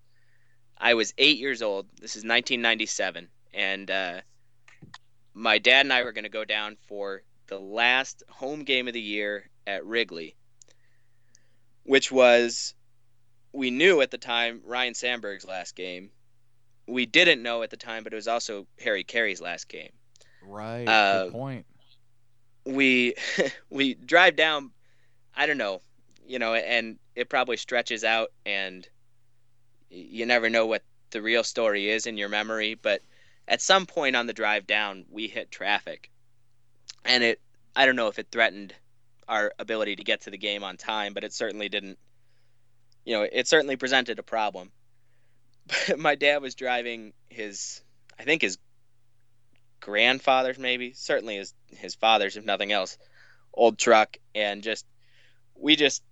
I 0.78 0.94
was 0.94 1.14
eight 1.18 1.38
years 1.38 1.62
old. 1.62 1.86
This 2.00 2.16
is 2.16 2.24
1997, 2.24 3.28
and 3.54 3.90
uh, 3.90 4.20
my 5.34 5.58
dad 5.58 5.86
and 5.86 5.92
I 5.92 6.02
were 6.02 6.12
going 6.12 6.24
to 6.24 6.30
go 6.30 6.44
down 6.44 6.76
for 6.88 7.22
the 7.46 7.58
last 7.58 8.22
home 8.28 8.64
game 8.64 8.88
of 8.88 8.94
the 8.94 9.00
year 9.00 9.48
at 9.66 9.84
Wrigley, 9.86 10.36
which 11.84 12.10
was 12.10 12.74
we 13.52 13.70
knew 13.70 14.00
at 14.00 14.10
the 14.10 14.18
time 14.18 14.62
Ryne 14.64 14.94
Sandberg's 14.94 15.46
last 15.46 15.76
game. 15.76 16.10
We 16.86 17.06
didn't 17.06 17.42
know 17.42 17.62
at 17.62 17.70
the 17.70 17.76
time, 17.76 18.04
but 18.04 18.12
it 18.12 18.16
was 18.16 18.28
also 18.28 18.66
Harry 18.78 19.02
Caray's 19.02 19.40
last 19.40 19.68
game. 19.68 19.90
Right. 20.42 20.86
Uh, 20.86 21.24
Good 21.24 21.32
point. 21.32 21.66
We 22.66 23.14
we 23.70 23.94
drive 23.94 24.36
down. 24.36 24.72
I 25.34 25.46
don't 25.46 25.58
know 25.58 25.82
you 26.26 26.38
know, 26.38 26.54
and 26.54 26.98
it 27.14 27.28
probably 27.28 27.56
stretches 27.56 28.04
out, 28.04 28.32
and 28.44 28.86
you 29.90 30.26
never 30.26 30.50
know 30.50 30.66
what 30.66 30.82
the 31.10 31.22
real 31.22 31.44
story 31.44 31.88
is 31.88 32.06
in 32.06 32.16
your 32.16 32.28
memory. 32.28 32.74
But 32.74 33.02
at 33.48 33.62
some 33.62 33.86
point 33.86 34.16
on 34.16 34.26
the 34.26 34.32
drive 34.32 34.66
down, 34.66 35.04
we 35.10 35.28
hit 35.28 35.50
traffic, 35.50 36.10
and 37.04 37.22
it 37.22 37.40
I 37.74 37.86
don't 37.86 37.96
know 37.96 38.08
if 38.08 38.18
it 38.18 38.28
threatened 38.30 38.74
our 39.28 39.52
ability 39.58 39.96
to 39.96 40.04
get 40.04 40.22
to 40.22 40.30
the 40.30 40.38
game 40.38 40.64
on 40.64 40.76
time, 40.76 41.14
but 41.14 41.24
it 41.24 41.32
certainly 41.32 41.68
didn't. 41.68 41.98
You 43.04 43.14
know, 43.14 43.28
it 43.30 43.46
certainly 43.46 43.76
presented 43.76 44.18
a 44.18 44.24
problem. 44.24 44.70
But 45.66 45.98
my 45.98 46.16
dad 46.16 46.42
was 46.42 46.54
driving 46.54 47.12
his, 47.28 47.80
I 48.18 48.24
think 48.24 48.42
his 48.42 48.58
grandfather's 49.80 50.58
maybe, 50.58 50.92
certainly 50.94 51.36
his 51.36 51.54
his 51.68 51.94
father's 51.94 52.36
if 52.36 52.44
nothing 52.44 52.72
else, 52.72 52.98
old 53.52 53.78
truck, 53.78 54.16
and 54.34 54.62
just 54.62 54.86
we 55.54 55.76
just 55.76 56.02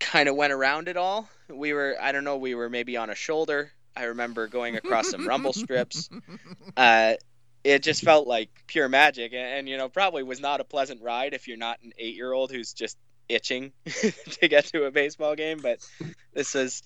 kind 0.00 0.28
of 0.28 0.36
went 0.36 0.52
around 0.52 0.88
it 0.88 0.96
all. 0.96 1.28
We 1.48 1.72
were, 1.72 1.96
I 2.00 2.12
don't 2.12 2.24
know, 2.24 2.36
we 2.36 2.54
were 2.54 2.68
maybe 2.68 2.96
on 2.96 3.10
a 3.10 3.14
shoulder. 3.14 3.72
I 3.96 4.04
remember 4.04 4.48
going 4.48 4.76
across 4.76 5.10
some 5.10 5.26
rumble 5.26 5.52
strips. 5.52 6.08
Uh, 6.76 7.14
it 7.62 7.82
just 7.82 8.02
felt 8.02 8.26
like 8.26 8.50
pure 8.66 8.88
magic, 8.88 9.32
and, 9.32 9.58
and, 9.58 9.68
you 9.68 9.76
know, 9.76 9.88
probably 9.88 10.24
was 10.24 10.40
not 10.40 10.60
a 10.60 10.64
pleasant 10.64 11.00
ride 11.02 11.34
if 11.34 11.46
you're 11.46 11.56
not 11.56 11.78
an 11.84 11.92
eight-year-old 11.98 12.50
who's 12.50 12.72
just 12.72 12.98
itching 13.28 13.72
to 14.40 14.48
get 14.48 14.64
to 14.66 14.84
a 14.84 14.90
baseball 14.90 15.36
game. 15.36 15.60
But 15.62 15.78
this 16.32 16.54
was 16.54 16.82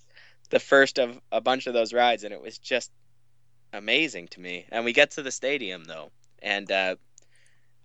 the 0.50 0.60
first 0.60 0.98
of 0.98 1.18
a 1.32 1.40
bunch 1.40 1.66
of 1.66 1.74
those 1.74 1.94
rides, 1.94 2.24
and 2.24 2.34
it 2.34 2.40
was 2.42 2.58
just 2.58 2.90
amazing 3.72 4.28
to 4.28 4.40
me. 4.40 4.66
And 4.70 4.84
we 4.84 4.92
get 4.92 5.12
to 5.12 5.22
the 5.22 5.30
stadium 5.30 5.84
though, 5.84 6.10
and 6.42 6.70
uh, 6.70 6.96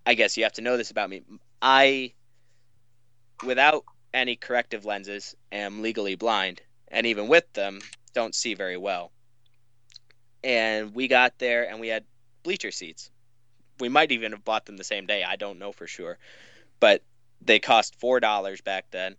I 0.06 0.14
guess 0.14 0.36
you 0.36 0.44
have 0.44 0.52
to 0.54 0.62
know 0.62 0.76
this 0.76 0.90
about 0.90 1.10
me. 1.10 1.22
I, 1.60 2.12
without 3.44 3.84
any 4.12 4.36
corrective 4.36 4.84
lenses, 4.84 5.34
am 5.50 5.82
legally 5.82 6.14
blind, 6.14 6.60
and 6.88 7.06
even 7.06 7.28
with 7.28 7.52
them, 7.52 7.80
don't 8.14 8.34
see 8.34 8.54
very 8.54 8.76
well. 8.76 9.10
And 10.42 10.94
we 10.94 11.08
got 11.08 11.38
there 11.38 11.68
and 11.68 11.80
we 11.80 11.88
had 11.88 12.04
bleacher 12.42 12.70
seats. 12.70 13.10
We 13.80 13.88
might 13.88 14.12
even 14.12 14.32
have 14.32 14.44
bought 14.44 14.66
them 14.66 14.76
the 14.76 14.84
same 14.84 15.06
day. 15.06 15.24
I 15.24 15.36
don't 15.36 15.58
know 15.58 15.72
for 15.72 15.86
sure. 15.86 16.18
But 16.80 17.02
they 17.40 17.58
cost 17.58 17.98
$4 17.98 18.62
back 18.62 18.86
then. 18.90 19.16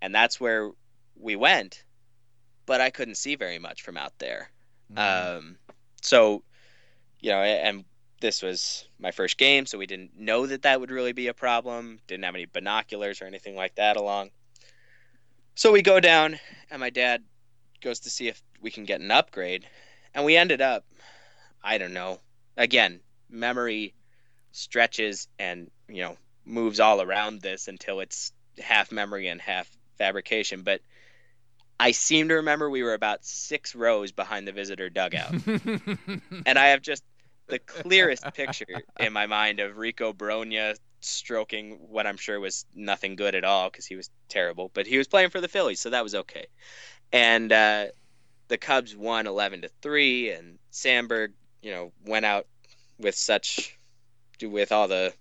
And 0.00 0.14
that's 0.14 0.40
where 0.40 0.70
we 1.16 1.34
went. 1.34 1.82
But 2.66 2.80
I 2.80 2.90
couldn't 2.90 3.16
see 3.16 3.34
very 3.34 3.58
much 3.58 3.82
from 3.82 3.96
out 3.96 4.12
there. 4.18 4.50
Mm. 4.94 5.38
Um, 5.38 5.56
so, 6.00 6.42
you 7.20 7.30
know, 7.30 7.42
and 7.42 7.84
this 8.20 8.42
was 8.42 8.86
my 8.98 9.10
first 9.10 9.38
game, 9.38 9.66
so 9.66 9.78
we 9.78 9.86
didn't 9.86 10.18
know 10.18 10.46
that 10.46 10.62
that 10.62 10.80
would 10.80 10.90
really 10.90 11.12
be 11.12 11.28
a 11.28 11.34
problem. 11.34 12.00
Didn't 12.06 12.24
have 12.24 12.34
any 12.34 12.46
binoculars 12.46 13.22
or 13.22 13.24
anything 13.24 13.56
like 13.56 13.74
that 13.76 13.96
along. 13.96 14.30
So 15.54 15.72
we 15.72 15.82
go 15.82 16.00
down, 16.00 16.38
and 16.70 16.80
my 16.80 16.90
dad 16.90 17.22
goes 17.80 18.00
to 18.00 18.10
see 18.10 18.28
if 18.28 18.42
we 18.60 18.70
can 18.70 18.84
get 18.84 19.00
an 19.00 19.10
upgrade, 19.10 19.66
and 20.14 20.24
we 20.24 20.36
ended 20.36 20.60
up, 20.60 20.84
I 21.62 21.78
don't 21.78 21.94
know, 21.94 22.20
again, 22.56 23.00
memory 23.28 23.94
stretches 24.52 25.28
and 25.38 25.70
you 25.88 26.02
know 26.02 26.16
moves 26.44 26.80
all 26.80 27.00
around 27.00 27.40
this 27.40 27.68
until 27.68 28.00
it's 28.00 28.32
half 28.58 28.90
memory 28.92 29.28
and 29.28 29.40
half 29.40 29.70
fabrication, 29.98 30.62
but. 30.62 30.80
I 31.80 31.92
seem 31.92 32.28
to 32.28 32.34
remember 32.34 32.68
we 32.68 32.82
were 32.82 32.92
about 32.92 33.24
six 33.24 33.74
rows 33.74 34.12
behind 34.12 34.46
the 34.46 34.52
visitor 34.52 34.90
dugout. 34.90 35.32
and 35.46 36.58
I 36.58 36.66
have 36.66 36.82
just 36.82 37.02
the 37.46 37.58
clearest 37.58 38.22
picture 38.34 38.82
in 39.00 39.14
my 39.14 39.26
mind 39.26 39.60
of 39.60 39.78
Rico 39.78 40.12
Brogna 40.12 40.76
stroking 41.00 41.78
what 41.88 42.06
I'm 42.06 42.18
sure 42.18 42.38
was 42.38 42.66
nothing 42.74 43.16
good 43.16 43.34
at 43.34 43.44
all 43.44 43.70
because 43.70 43.86
he 43.86 43.96
was 43.96 44.10
terrible. 44.28 44.70
But 44.74 44.86
he 44.86 44.98
was 44.98 45.08
playing 45.08 45.30
for 45.30 45.40
the 45.40 45.48
Phillies, 45.48 45.80
so 45.80 45.88
that 45.88 46.02
was 46.02 46.14
okay. 46.14 46.48
And 47.12 47.50
uh, 47.50 47.86
the 48.48 48.58
Cubs 48.58 48.94
won 48.94 49.26
11 49.26 49.62
to 49.62 49.70
three, 49.80 50.32
and 50.32 50.58
Sandberg, 50.70 51.32
you 51.62 51.70
know, 51.70 51.92
went 52.04 52.26
out 52.26 52.46
with 52.98 53.14
such 53.14 53.78
with 54.42 54.70
all 54.70 54.86
the 54.86 55.14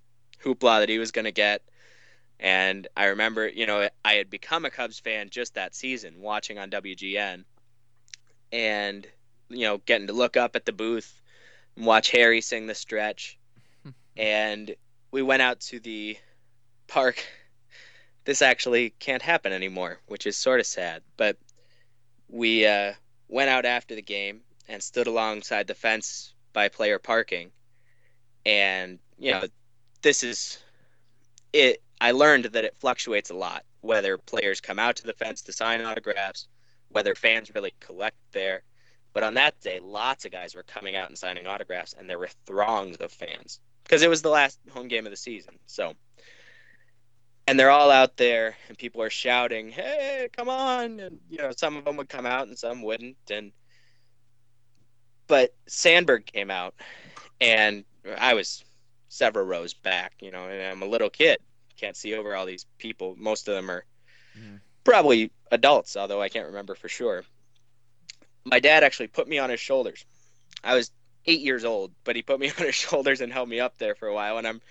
hoopla 0.43 0.82
that 0.82 0.89
he 0.89 0.99
was 0.99 1.12
going 1.12 1.26
to 1.26 1.32
get. 1.32 1.62
And 2.40 2.88
I 2.96 3.06
remember, 3.06 3.48
you 3.48 3.66
know, 3.66 3.90
I 4.06 4.14
had 4.14 4.30
become 4.30 4.66
a 4.66 4.70
Cubs 4.70 5.00
fan 5.00 5.30
just 5.30 5.56
that 5.56 5.76
season, 5.76 6.22
watching 6.22 6.58
on 6.58 6.70
WGN, 6.70 7.44
and 8.52 9.08
you 9.50 9.66
know, 9.66 9.80
getting 9.80 10.08
to 10.08 10.14
look 10.14 10.38
up 10.38 10.56
at 10.56 10.66
the 10.66 10.72
booth 10.72 11.22
and 11.76 11.86
watch 11.86 12.12
Harry 12.12 12.42
sing 12.42 12.68
the 12.68 12.76
stretch. 12.76 13.38
and 14.18 14.76
we 15.12 15.22
went 15.22 15.42
out 15.42 15.60
to 15.62 15.80
the 15.80 16.18
park. 16.88 17.24
This 18.26 18.42
actually 18.44 18.92
can't 19.00 19.24
happen 19.24 19.54
anymore, 19.54 20.02
which 20.06 20.28
is 20.28 20.38
sort 20.38 20.60
of 20.60 20.68
sad. 20.68 21.02
But 21.18 21.38
we 22.28 22.64
uh, 22.64 22.94
went 23.28 23.50
out 23.50 23.66
after 23.66 23.96
the 23.96 24.04
game 24.04 24.42
and 24.68 24.84
stood 24.84 25.08
alongside 25.08 25.66
the 25.66 25.74
fence 25.74 26.34
by 26.54 26.68
player 26.68 27.00
parking. 27.00 27.50
And, 28.46 29.00
you 29.18 29.32
know, 29.32 29.46
this 30.04 30.24
is 30.24 30.60
it. 31.54 31.82
I 32.02 32.12
learned 32.12 32.45
that 32.45 32.64
it 32.64 32.76
fluctuates 32.80 33.30
a 33.30 33.36
lot, 33.36 33.66
whether 33.82 34.18
players 34.18 34.62
come 34.62 34.80
out 34.80 34.95
to 34.97 35.06
the 35.06 35.14
fence 35.14 35.41
to 35.43 35.54
sign 35.54 35.82
autographs, 35.82 36.47
whether 36.89 37.16
fans 37.16 37.54
really 37.54 37.74
collect 37.80 38.18
there. 38.32 38.64
But 39.14 39.24
on 39.24 39.34
that 39.34 39.60
day, 39.60 39.80
lots 39.82 40.26
of 40.26 40.32
guys 40.32 40.56
were 40.56 40.64
coming 40.64 40.95
out 40.95 41.10
and 41.10 41.18
signing 41.18 41.47
autographs, 41.47 41.93
and 41.97 42.10
there 42.10 42.20
were 42.20 42.30
throngs 42.45 42.97
of 42.97 43.12
fans 43.12 43.60
because 43.84 44.04
it 44.04 44.10
was 44.10 44.22
the 44.22 44.30
last 44.30 44.60
home 44.72 44.88
game 44.88 45.06
of 45.06 45.12
the 45.12 45.18
season. 45.18 45.56
So, 45.66 45.93
and 47.47 47.60
they're 47.60 47.72
all 47.72 47.89
out 47.89 48.18
there, 48.18 48.56
and 48.68 48.78
people 48.78 49.02
are 49.02 49.10
shouting, 49.10 49.70
"Hey, 49.70 50.30
come 50.32 50.47
on!" 50.47 51.00
And 51.00 51.20
you 51.30 51.39
know, 51.39 51.52
some 51.58 51.76
of 51.76 51.86
them 51.86 51.97
would 51.97 52.08
come 52.08 52.28
out, 52.28 52.47
and 52.47 52.58
some 52.58 52.84
wouldn't. 52.84 53.18
And 53.32 53.52
but 55.28 55.56
Sandberg 55.68 56.28
came 56.28 56.52
out, 56.52 56.76
and 57.41 57.84
I 58.18 58.36
was 58.36 58.64
several 59.10 59.45
rows 59.45 59.74
back, 59.74 60.14
you 60.22 60.32
know, 60.32 60.47
and 60.47 60.62
I'm 60.62 60.84
a 60.84 60.89
little 60.89 61.10
kid, 61.10 61.39
can't 61.80 61.98
see 61.98 62.14
over 62.16 62.36
all 62.36 62.46
these 62.46 62.66
people. 62.78 63.16
Most 63.18 63.48
of 63.48 63.56
them 63.56 63.70
are 63.72 63.86
mm-hmm. 64.38 64.58
probably 64.84 65.32
adults, 65.52 65.96
although 65.98 66.22
I 66.22 66.30
can't 66.30 66.48
remember 66.48 66.76
for 66.76 66.90
sure 66.90 67.24
my 68.46 68.60
dad 68.60 68.84
actually 68.84 69.08
put 69.08 69.28
me 69.28 69.38
on 69.38 69.50
his 69.50 69.60
shoulders. 69.60 70.06
I 70.64 70.76
was 70.76 70.92
eight 71.26 71.42
years 71.42 71.66
old, 71.66 71.92
but 72.04 72.16
he 72.16 72.22
put 72.22 72.40
me 72.40 72.52
on 72.60 72.66
his 72.66 72.76
shoulders 72.76 73.22
and 73.22 73.32
held 73.32 73.50
me 73.50 73.60
up 73.60 73.78
there 73.78 73.96
for 73.96 74.08
a 74.08 74.14
while. 74.14 74.38
And 74.38 74.48
I'm 74.48 74.62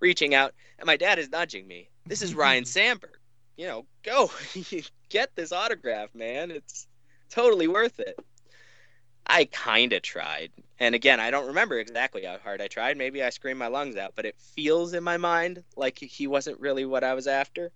reaching 0.00 0.34
out, 0.34 0.54
and 0.78 0.86
my 0.86 0.96
dad 0.96 1.18
is 1.18 1.30
nudging 1.30 1.66
me. 1.66 1.88
This 2.06 2.22
is 2.22 2.34
Ryne 2.34 2.64
Sandberg. 2.64 3.18
You 3.56 3.66
know, 3.68 3.86
go 4.02 4.30
get 5.08 5.34
this 5.36 5.52
autograph, 5.52 6.14
man. 6.14 6.50
It's 6.50 6.86
totally 7.30 7.68
worth 7.68 8.00
it. 8.00 8.18
I 9.26 9.46
kind 9.46 9.92
of 9.92 10.02
tried. 10.02 10.50
And 10.78 10.94
again, 10.94 11.20
I 11.20 11.30
don't 11.30 11.46
remember 11.46 11.78
exactly 11.78 12.24
how 12.24 12.38
hard 12.38 12.60
I 12.60 12.66
tried. 12.66 12.96
Maybe 12.96 13.22
I 13.22 13.30
screamed 13.30 13.58
my 13.58 13.68
lungs 13.68 13.96
out, 13.96 14.12
but 14.16 14.26
it 14.26 14.36
feels 14.38 14.92
in 14.92 15.04
my 15.04 15.16
mind 15.16 15.62
like 15.76 15.98
he 15.98 16.26
wasn't 16.26 16.60
really 16.60 16.84
what 16.84 17.04
I 17.04 17.14
was 17.14 17.26
after. 17.26 17.70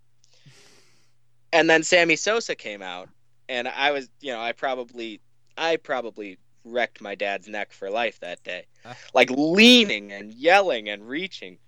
And 1.52 1.70
then 1.70 1.82
Sammy 1.82 2.16
Sosa 2.16 2.54
came 2.54 2.82
out, 2.82 3.08
and 3.48 3.68
I 3.68 3.92
was, 3.92 4.08
you 4.20 4.32
know, 4.32 4.40
I 4.40 4.52
probably, 4.52 5.20
I 5.56 5.76
probably 5.76 6.38
wrecked 6.64 7.00
my 7.00 7.14
dad's 7.14 7.48
neck 7.48 7.72
for 7.72 7.88
life 7.88 8.20
that 8.20 8.42
day, 8.42 8.66
like 9.14 9.30
leaning 9.30 10.12
and 10.12 10.32
yelling 10.32 10.88
and 10.88 11.08
reaching 11.08 11.58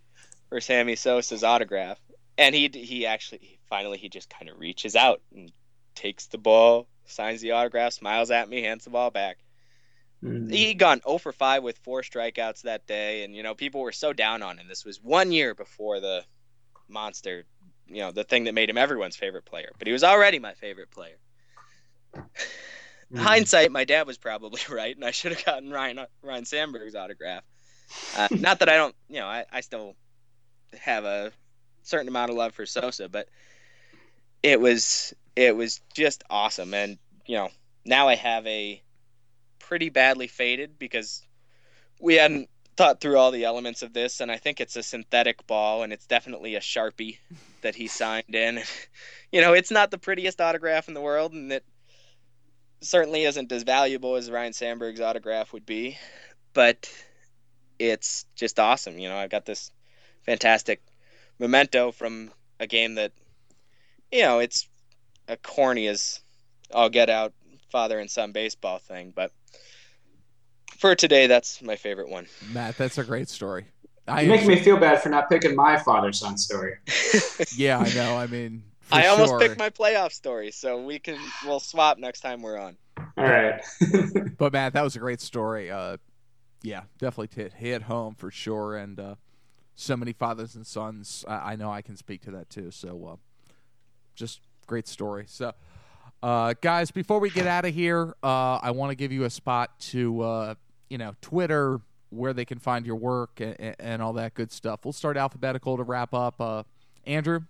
for 0.49 0.61
Sammy 0.61 0.97
Sosa's 0.97 1.45
autograph. 1.45 1.99
And 2.37 2.55
he 2.55 2.69
he 2.73 3.07
actually 3.07 3.61
finally 3.69 3.99
he 3.99 4.09
just 4.09 4.31
kind 4.31 4.51
of 4.51 4.59
reaches 4.59 4.97
out 4.97 5.23
and 5.35 5.51
takes 5.95 6.27
the 6.27 6.39
ball, 6.39 6.87
signs 7.07 7.41
the 7.41 7.53
autograph, 7.53 7.93
smiles 7.93 8.31
at 8.31 8.49
me, 8.49 8.63
hands 8.63 8.85
the 8.85 8.91
ball 8.91 9.11
back. 9.11 9.39
Mm-hmm. 10.23 10.51
He 10.51 10.75
gone 10.75 11.01
0 11.03 11.19
for 11.19 11.33
5 11.33 11.63
with 11.63 11.79
four 11.79 12.03
strikeouts 12.03 12.63
that 12.63 12.87
day, 12.87 13.25
and 13.25 13.35
you 13.35 13.43
know 13.43 13.55
people 13.55 13.81
were 13.81 13.93
so 13.93 14.13
down 14.13 14.43
on 14.43 14.59
him. 14.59 14.69
This 14.69 14.85
was 14.85 15.03
one 15.03 15.33
year 15.33 15.55
before 15.55 16.01
the 16.01 16.25
monster, 16.89 17.45
you 17.87 18.01
know, 18.01 18.11
the 18.11 18.25
thing 18.25 18.45
that 18.45 18.55
made 18.55 18.69
him 18.69 18.77
everyone's 18.77 19.17
favorite 19.17 19.47
player. 19.47 19.73
But 19.79 19.87
he 19.87 19.93
was 19.93 20.05
already 20.05 20.39
my 20.39 20.53
favorite 20.55 20.91
player. 20.91 21.17
Mm-hmm. 22.15 23.17
Hindsight, 23.17 23.73
my 23.73 23.85
dad 23.85 24.07
was 24.07 24.19
probably 24.19 24.61
right, 24.71 24.95
and 24.95 25.05
I 25.05 25.11
should 25.11 25.33
have 25.33 25.45
gotten 25.45 25.71
Ryan 25.71 26.07
Ryne 26.23 26.45
Sandberg's 26.45 26.95
autograph. 26.95 27.45
Uh, 28.17 28.29
not 28.31 28.61
that 28.61 28.69
I 28.69 28.77
don't, 28.77 28.95
you 29.09 29.21
know, 29.21 29.27
I, 29.27 29.45
I 29.51 29.63
still 29.63 29.97
have 30.79 31.05
a 31.05 31.33
certain 31.83 32.09
amount 32.09 32.31
of 32.31 32.37
love 32.37 32.55
for 32.55 32.67
Sosa, 32.67 33.09
but 33.09 33.29
it 34.43 34.61
was 34.61 35.15
it 35.35 35.57
was 35.57 35.81
just 35.95 36.23
awesome, 36.29 36.75
and 36.75 36.99
you 37.27 37.37
know, 37.37 37.49
now 37.85 38.09
I 38.09 38.17
have 38.17 38.47
a 38.47 38.83
pretty 39.71 39.89
badly 39.89 40.27
faded 40.27 40.81
because 40.81 41.25
we 42.01 42.17
hadn't 42.17 42.51
thought 42.77 43.01
through 43.01 43.17
all 43.17 43.31
the 43.31 43.45
elements 43.45 43.83
of 43.83 43.93
this, 43.93 44.21
and 44.21 44.29
I 44.29 44.37
think 44.37 44.61
it's 44.61 44.75
a 44.75 44.83
synthetic 44.83 45.47
ball, 45.47 45.85
and 45.85 45.93
it's 45.93 46.07
definitely 46.07 46.57
a 46.57 46.61
sharpie 46.61 47.19
that 47.61 47.77
he 47.77 47.87
signed 47.87 48.35
in. 48.35 48.61
you 49.33 49.41
know, 49.41 49.53
it's 49.53 49.71
not 49.71 49.93
the 49.93 49.97
prettiest 49.97 50.41
autograph 50.41 50.89
in 50.89 50.95
the 50.95 51.01
world, 51.01 51.35
and 51.35 51.53
it 51.53 51.65
certainly 52.81 53.23
isn't 53.23 53.53
as 53.53 53.63
valuable 53.63 54.17
as 54.17 54.29
Ryne 54.29 54.53
Sandberg's 54.53 55.01
autograph 55.01 55.53
would 55.53 55.67
be, 55.67 55.97
but 56.53 56.93
it's 57.79 58.27
just 58.35 58.59
awesome. 58.59 58.99
You 58.99 59.09
know, 59.09 59.17
I've 59.17 59.31
got 59.31 59.47
this 59.47 59.71
fantastic 60.27 60.83
memento 61.39 61.93
from 61.93 62.33
a 62.59 62.67
game 62.67 62.97
that, 62.97 63.13
you 64.11 64.23
know, 64.23 64.41
it's 64.41 64.69
a 65.29 65.37
corny 65.37 65.87
as 65.87 66.19
all 66.73 66.89
get 66.89 67.09
out 67.09 67.33
father 67.71 67.99
and 67.99 68.11
son 68.11 68.33
baseball 68.33 68.79
thing, 68.79 69.13
but 69.15 69.33
for 70.79 70.95
today, 70.95 71.27
that's 71.27 71.61
my 71.63 71.77
favorite 71.77 72.09
one. 72.09 72.27
Matt, 72.53 72.79
that's 72.79 72.97
a 72.99 73.05
great 73.05 73.29
story. 73.29 73.67
I 74.09 74.25
make 74.25 74.47
me 74.47 74.57
feel 74.57 74.79
bad 74.79 75.03
for 75.03 75.11
not 75.11 75.29
picking 75.29 75.55
my 75.55 75.77
father 75.77 76.13
son 76.13 76.37
story. 76.37 76.77
yeah, 77.57 77.79
I 77.79 77.93
know. 77.95 78.17
I 78.17 78.27
mean, 78.27 78.65
I 78.91 79.03
sure. 79.03 79.11
almost 79.11 79.39
picked 79.39 79.59
my 79.59 79.71
playoff 79.71 80.13
story, 80.13 80.51
so 80.51 80.83
we 80.83 80.99
can 80.99 81.19
we'll 81.45 81.61
swap 81.61 81.99
next 81.99 82.21
time 82.21 82.43
we're 82.43 82.59
on. 82.59 82.77
All 83.17 83.25
right. 83.25 83.61
but 84.39 84.53
Matt, 84.53 84.73
that 84.73 84.83
was 84.83 84.97
a 84.97 84.99
great 84.99 85.21
story. 85.21 85.71
Uh, 85.71 85.99
yeah, 86.63 86.83
definitely 86.99 87.43
hit 87.43 87.53
hit 87.53 87.83
home 87.83 88.15
for 88.15 88.31
sure, 88.31 88.77
and 88.77 88.99
uh, 88.99 89.15
so 89.75 89.97
many 89.97 90.13
fathers 90.13 90.55
and 90.57 90.67
sons. 90.67 91.25
I, 91.29 91.53
I, 91.53 91.57
know 91.57 91.71
I 91.71 91.83
can 91.83 91.97
speak 91.97 92.23
to 92.23 92.31
that 92.33 92.51
too. 92.51 92.71
So, 92.71 93.07
uh, 93.13 93.17
just 94.15 94.41
great 94.67 94.89
story. 94.89 95.25
So. 95.29 95.53
Uh, 96.23 96.55
guys, 96.61 96.91
before 96.91 97.19
we 97.19 97.31
get 97.31 97.47
out 97.47 97.65
of 97.65 97.75
here, 97.75 98.15
uh, 98.23 98.59
I 98.63 98.73
want 98.73 98.91
to 98.91 98.95
give 98.95 99.11
you 99.11 99.25
a 99.25 99.31
spot 99.31 99.79
to 99.81 100.21
uh, 100.21 100.55
you 100.91 100.99
know, 100.99 101.15
Twitter, 101.23 101.81
where 102.11 102.33
they 102.33 102.45
can 102.45 102.59
find 102.59 102.85
your 102.85 102.97
work 102.97 103.41
and, 103.41 103.77
and 103.79 104.03
all 104.03 104.13
that 104.15 104.35
good 104.35 104.53
stuff. 104.53 104.81
We'll 104.85 104.93
start 104.93 105.17
alphabetical 105.17 105.77
to 105.77 105.85
wrap 105.85 106.13
up. 106.13 106.41
Uh, 106.41 106.65
Andrew? 107.07 107.41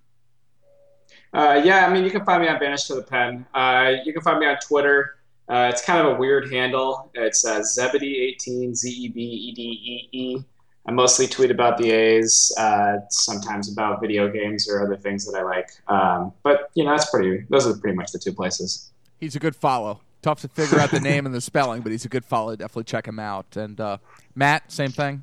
Uh, 1.32 1.60
yeah, 1.64 1.86
I 1.86 1.92
mean, 1.92 2.04
you 2.04 2.10
can 2.10 2.24
find 2.24 2.42
me 2.42 2.48
on 2.48 2.60
Banished 2.60 2.86
to 2.88 2.94
the 2.94 3.02
Pen. 3.02 3.46
Uh, 3.54 3.94
you 4.04 4.12
can 4.12 4.22
find 4.22 4.38
me 4.38 4.46
on 4.46 4.58
Twitter. 4.58 5.16
It's 5.48 5.82
kind 5.82 6.06
of 6.06 6.14
a 6.14 6.16
weird 6.16 6.52
handle. 6.52 7.10
It's 7.14 7.44
uh, 7.44 7.58
Zebedee18, 7.60 8.76
Z 8.76 8.88
E 8.88 9.08
B 9.08 9.20
E 9.20 9.52
D 9.52 9.62
E 9.62 10.08
E. 10.16 10.44
I 10.90 10.92
mostly 10.92 11.28
tweet 11.28 11.52
about 11.52 11.78
the 11.78 11.92
A's, 11.92 12.52
uh, 12.58 12.96
sometimes 13.10 13.70
about 13.70 14.00
video 14.00 14.28
games 14.28 14.68
or 14.68 14.82
other 14.84 14.96
things 14.96 15.24
that 15.24 15.38
I 15.38 15.44
like. 15.44 15.70
Um, 15.86 16.32
but 16.42 16.72
you 16.74 16.82
know, 16.82 16.90
that's 16.90 17.08
pretty. 17.08 17.46
Those 17.48 17.64
are 17.68 17.78
pretty 17.78 17.96
much 17.96 18.10
the 18.10 18.18
two 18.18 18.32
places. 18.32 18.90
He's 19.20 19.36
a 19.36 19.38
good 19.38 19.54
follow 19.54 20.00
tough 20.20 20.40
to 20.40 20.48
figure 20.48 20.80
out 20.80 20.90
the 20.90 20.98
name 21.00 21.26
and 21.26 21.34
the 21.34 21.40
spelling, 21.40 21.80
but 21.80 21.92
he's 21.92 22.04
a 22.04 22.08
good 22.08 22.24
follow. 22.24 22.56
Definitely 22.56 22.84
check 22.84 23.06
him 23.06 23.20
out. 23.20 23.56
And 23.56 23.80
uh, 23.80 23.98
Matt, 24.34 24.70
same 24.72 24.90
thing. 24.90 25.22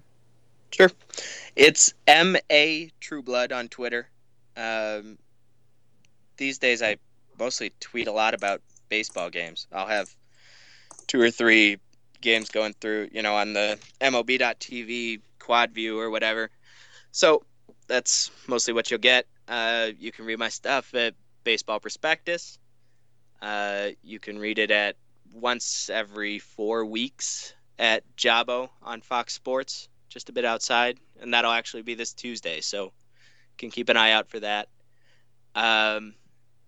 Sure, 0.71 0.89
it's 1.57 1.93
M 2.07 2.37
A 2.49 2.89
Trueblood 3.01 3.51
on 3.51 3.67
Twitter. 3.67 4.07
Um, 4.55 5.17
these 6.37 6.59
days, 6.59 6.81
I 6.81 6.95
mostly 7.37 7.73
tweet 7.81 8.07
a 8.07 8.13
lot 8.13 8.33
about 8.33 8.61
baseball 8.87 9.29
games. 9.29 9.67
I'll 9.73 9.85
have 9.85 10.15
two 11.07 11.19
or 11.19 11.29
three 11.29 11.77
games 12.21 12.49
going 12.49 12.73
through, 12.79 13.09
you 13.11 13.21
know, 13.21 13.35
on 13.35 13.51
the 13.51 13.77
MLB.TV 13.99 15.19
quad 15.47 15.71
view 15.71 15.97
or 15.97 16.09
whatever. 16.09 16.51
So 17.11 17.43
that's 17.87 18.29
mostly 18.47 18.73
what 18.73 18.91
you'll 18.91 18.99
get. 18.99 19.25
Uh, 19.47 19.91
you 19.97 20.11
can 20.11 20.25
read 20.25 20.37
my 20.37 20.49
stuff 20.49 20.93
at 20.93 21.15
Baseball 21.45 21.79
Prospectus. 21.79 22.59
Uh, 23.41 23.91
you 24.03 24.19
can 24.19 24.37
read 24.37 24.59
it 24.59 24.71
at 24.71 24.97
once 25.33 25.89
every 25.89 26.39
four 26.39 26.85
weeks 26.85 27.53
at 27.79 28.03
Jabo 28.17 28.69
on 28.83 28.99
Fox 28.99 29.33
Sports, 29.33 29.87
just 30.09 30.27
a 30.27 30.33
bit 30.33 30.43
outside, 30.43 30.99
and 31.21 31.33
that'll 31.33 31.51
actually 31.51 31.83
be 31.83 31.95
this 31.95 32.11
Tuesday. 32.13 32.59
So 32.59 32.91
can 33.57 33.71
keep 33.71 33.87
an 33.87 33.95
eye 33.95 34.11
out 34.11 34.29
for 34.29 34.41
that. 34.41 34.67
Um, 35.55 36.13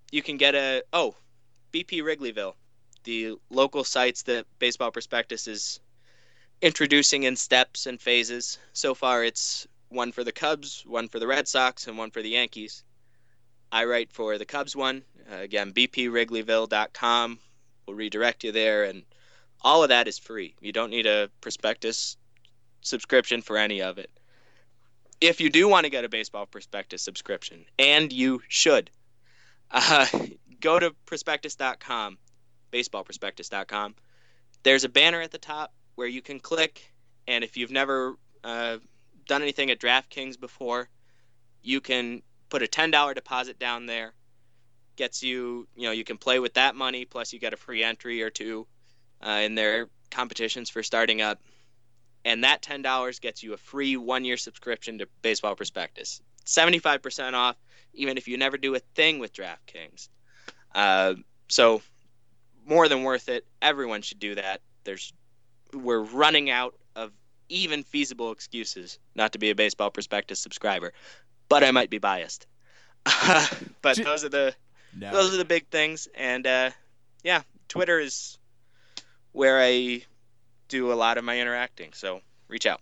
you 0.09 0.23
can 0.23 0.37
get 0.37 0.55
a 0.55 0.83
oh, 0.93 1.15
BP 1.73 2.01
Wrigleyville, 2.01 2.53
the 3.03 3.35
local 3.49 3.83
sites 3.83 4.23
that 4.23 4.45
Baseball 4.57 4.91
Prospectus 4.91 5.47
is 5.47 5.81
introducing 6.61 7.23
in 7.23 7.35
steps 7.35 7.85
and 7.85 7.99
phases. 7.99 8.59
So 8.73 8.93
far, 8.93 9.23
it's 9.23 9.67
one 9.89 10.11
for 10.11 10.23
the 10.23 10.31
Cubs, 10.31 10.83
one 10.85 11.07
for 11.07 11.19
the 11.19 11.27
Red 11.27 11.47
Sox, 11.47 11.87
and 11.87 11.97
one 11.97 12.11
for 12.11 12.21
the 12.21 12.29
Yankees. 12.29 12.83
I 13.71 13.85
write 13.85 14.11
for 14.11 14.37
the 14.37 14.45
Cubs 14.45 14.75
one. 14.75 15.03
Uh, 15.31 15.37
again, 15.37 15.71
bpwrigleyville.com 15.71 17.39
will 17.85 17.93
redirect 17.93 18.43
you 18.43 18.51
there, 18.51 18.83
and 18.83 19.03
all 19.61 19.83
of 19.83 19.89
that 19.89 20.07
is 20.07 20.17
free. 20.17 20.55
You 20.59 20.71
don't 20.71 20.89
need 20.89 21.05
a 21.05 21.29
prospectus 21.41 22.17
subscription 22.81 23.41
for 23.41 23.57
any 23.57 23.81
of 23.81 23.97
it. 23.97 24.09
If 25.21 25.41
you 25.41 25.49
do 25.49 25.67
want 25.67 25.83
to 25.83 25.89
get 25.89 26.05
a 26.05 26.09
baseball 26.09 26.45
prospectus 26.45 27.01
subscription, 27.01 27.65
and 27.77 28.11
you 28.11 28.41
should, 28.47 28.89
uh, 29.71 30.07
go 30.59 30.79
to 30.79 30.95
prospectus.com, 31.05 32.17
baseballprospectus.com. 32.71 33.95
There's 34.63 34.83
a 34.83 34.89
banner 34.89 35.21
at 35.21 35.31
the 35.31 35.37
top 35.37 35.73
where 35.99 36.07
you 36.07 36.21
can 36.21 36.39
click, 36.39 36.93
and 37.27 37.43
if 37.43 37.57
you've 37.57 37.71
never 37.71 38.15
uh, 38.45 38.77
done 39.27 39.41
anything 39.41 39.69
at 39.69 39.79
DraftKings 39.79 40.39
before, 40.39 40.87
you 41.61 41.81
can 41.81 42.21
put 42.47 42.63
a 42.63 42.67
$10 42.67 43.13
deposit 43.15 43.59
down 43.59 43.85
there. 43.85 44.13
Gets 44.95 45.23
you 45.23 45.67
you 45.75 45.83
know 45.83 45.91
you 45.91 46.05
can 46.05 46.17
play 46.17 46.39
with 46.39 46.53
that 46.53 46.73
money 46.73 47.03
plus 47.03 47.33
you 47.33 47.39
get 47.39 47.53
a 47.53 47.57
free 47.57 47.83
entry 47.83 48.23
or 48.23 48.29
two 48.29 48.65
uh, 49.21 49.41
in 49.43 49.55
their 49.55 49.89
competitions 50.09 50.69
for 50.69 50.83
starting 50.83 51.21
up. 51.21 51.41
And 52.23 52.45
that 52.45 52.61
$10 52.61 53.19
gets 53.19 53.43
you 53.43 53.53
a 53.53 53.57
free 53.57 53.97
one 53.97 54.23
year 54.23 54.37
subscription 54.37 54.99
to 54.99 55.07
baseball 55.21 55.55
prospectus. 55.55 56.21
75% 56.45 57.33
off 57.33 57.57
even 57.93 58.17
if 58.17 58.29
you 58.29 58.37
never 58.37 58.57
do 58.57 58.75
a 58.75 58.79
thing 58.79 59.19
with 59.19 59.33
draftkings. 59.33 60.07
Uh, 60.73 61.15
so 61.49 61.81
more 62.65 62.87
than 62.87 63.03
worth 63.03 63.27
it. 63.27 63.45
Everyone 63.61 64.01
should 64.01 64.19
do 64.19 64.35
that. 64.35 64.61
There's 64.85 65.13
we're 65.73 66.01
running 66.01 66.49
out 66.49 66.75
of 66.95 67.11
even 67.49 67.83
feasible 67.83 68.31
excuses 68.31 68.99
not 69.15 69.33
to 69.33 69.39
be 69.39 69.49
a 69.49 69.55
baseball 69.55 69.89
prospectus 69.89 70.39
subscriber 70.39 70.93
but 71.49 71.63
I 71.63 71.71
might 71.71 71.89
be 71.89 71.97
biased. 71.97 72.47
but 73.81 73.97
those 73.97 74.23
are 74.23 74.29
the 74.29 74.55
no. 74.95 75.11
those 75.11 75.33
are 75.33 75.37
the 75.37 75.45
big 75.45 75.67
things, 75.67 76.07
and 76.15 76.45
uh, 76.47 76.69
yeah, 77.23 77.41
Twitter 77.67 77.99
is 77.99 78.37
where 79.31 79.59
I 79.59 80.03
do 80.67 80.93
a 80.93 80.95
lot 80.95 81.17
of 81.17 81.23
my 81.23 81.39
interacting. 81.39 81.91
So 81.93 82.21
reach 82.47 82.65
out. 82.65 82.81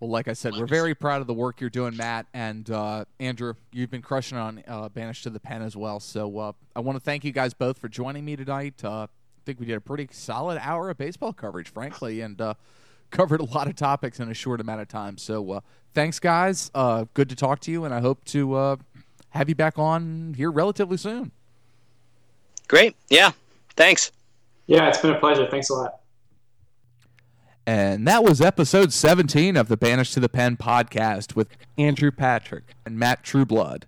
Well, 0.00 0.10
like 0.10 0.28
I 0.28 0.32
said, 0.34 0.54
we're 0.54 0.66
very 0.66 0.94
proud 0.94 1.20
of 1.20 1.26
the 1.26 1.34
work 1.34 1.60
you're 1.60 1.70
doing, 1.70 1.96
Matt 1.96 2.26
and 2.32 2.70
uh, 2.70 3.04
Andrew. 3.18 3.54
You've 3.72 3.90
been 3.90 4.02
crushing 4.02 4.38
on 4.38 4.62
uh, 4.68 4.88
Banished 4.88 5.24
to 5.24 5.30
the 5.30 5.40
Pen 5.40 5.60
as 5.60 5.76
well. 5.76 5.98
So 5.98 6.38
uh, 6.38 6.52
I 6.76 6.80
want 6.80 6.96
to 6.96 7.00
thank 7.00 7.24
you 7.24 7.32
guys 7.32 7.52
both 7.52 7.78
for 7.78 7.88
joining 7.88 8.24
me 8.24 8.36
tonight. 8.36 8.84
I 9.48 9.50
think 9.50 9.60
we 9.60 9.66
did 9.66 9.78
a 9.78 9.80
pretty 9.80 10.10
solid 10.12 10.58
hour 10.60 10.90
of 10.90 10.98
baseball 10.98 11.32
coverage, 11.32 11.70
frankly, 11.70 12.20
and 12.20 12.38
uh, 12.38 12.52
covered 13.10 13.40
a 13.40 13.44
lot 13.44 13.66
of 13.66 13.76
topics 13.76 14.20
in 14.20 14.30
a 14.30 14.34
short 14.34 14.60
amount 14.60 14.82
of 14.82 14.88
time. 14.88 15.16
So 15.16 15.52
uh, 15.52 15.60
thanks, 15.94 16.18
guys. 16.18 16.70
Uh, 16.74 17.06
good 17.14 17.30
to 17.30 17.34
talk 17.34 17.60
to 17.60 17.70
you, 17.70 17.86
and 17.86 17.94
I 17.94 18.00
hope 18.00 18.22
to 18.26 18.52
uh, 18.52 18.76
have 19.30 19.48
you 19.48 19.54
back 19.54 19.78
on 19.78 20.34
here 20.36 20.50
relatively 20.50 20.98
soon. 20.98 21.32
Great. 22.68 22.94
Yeah. 23.08 23.30
Thanks. 23.74 24.12
Yeah, 24.66 24.86
it's 24.88 24.98
been 24.98 25.12
a 25.12 25.18
pleasure. 25.18 25.48
Thanks 25.50 25.70
a 25.70 25.74
lot. 25.76 26.00
And 27.66 28.06
that 28.06 28.22
was 28.22 28.42
episode 28.42 28.92
17 28.92 29.56
of 29.56 29.68
the 29.68 29.78
Banished 29.78 30.12
to 30.12 30.20
the 30.20 30.28
Pen 30.28 30.58
podcast 30.58 31.34
with 31.34 31.56
Andrew 31.78 32.10
Patrick 32.10 32.74
and 32.84 32.98
Matt 32.98 33.22
Trueblood. 33.24 33.86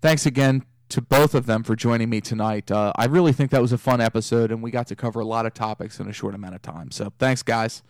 Thanks 0.00 0.26
again 0.26 0.64
to 0.92 1.00
both 1.00 1.34
of 1.34 1.46
them 1.46 1.62
for 1.62 1.74
joining 1.74 2.10
me 2.10 2.20
tonight. 2.20 2.70
Uh, 2.70 2.92
I 2.96 3.06
really 3.06 3.32
think 3.32 3.50
that 3.50 3.62
was 3.62 3.72
a 3.72 3.78
fun 3.78 4.00
episode, 4.02 4.52
and 4.52 4.62
we 4.62 4.70
got 4.70 4.86
to 4.88 4.96
cover 4.96 5.20
a 5.20 5.24
lot 5.24 5.46
of 5.46 5.54
topics 5.54 5.98
in 5.98 6.08
a 6.08 6.12
short 6.12 6.34
amount 6.34 6.54
of 6.54 6.60
time. 6.60 6.90
So 6.90 7.12
thanks, 7.18 7.42
guys. 7.42 7.82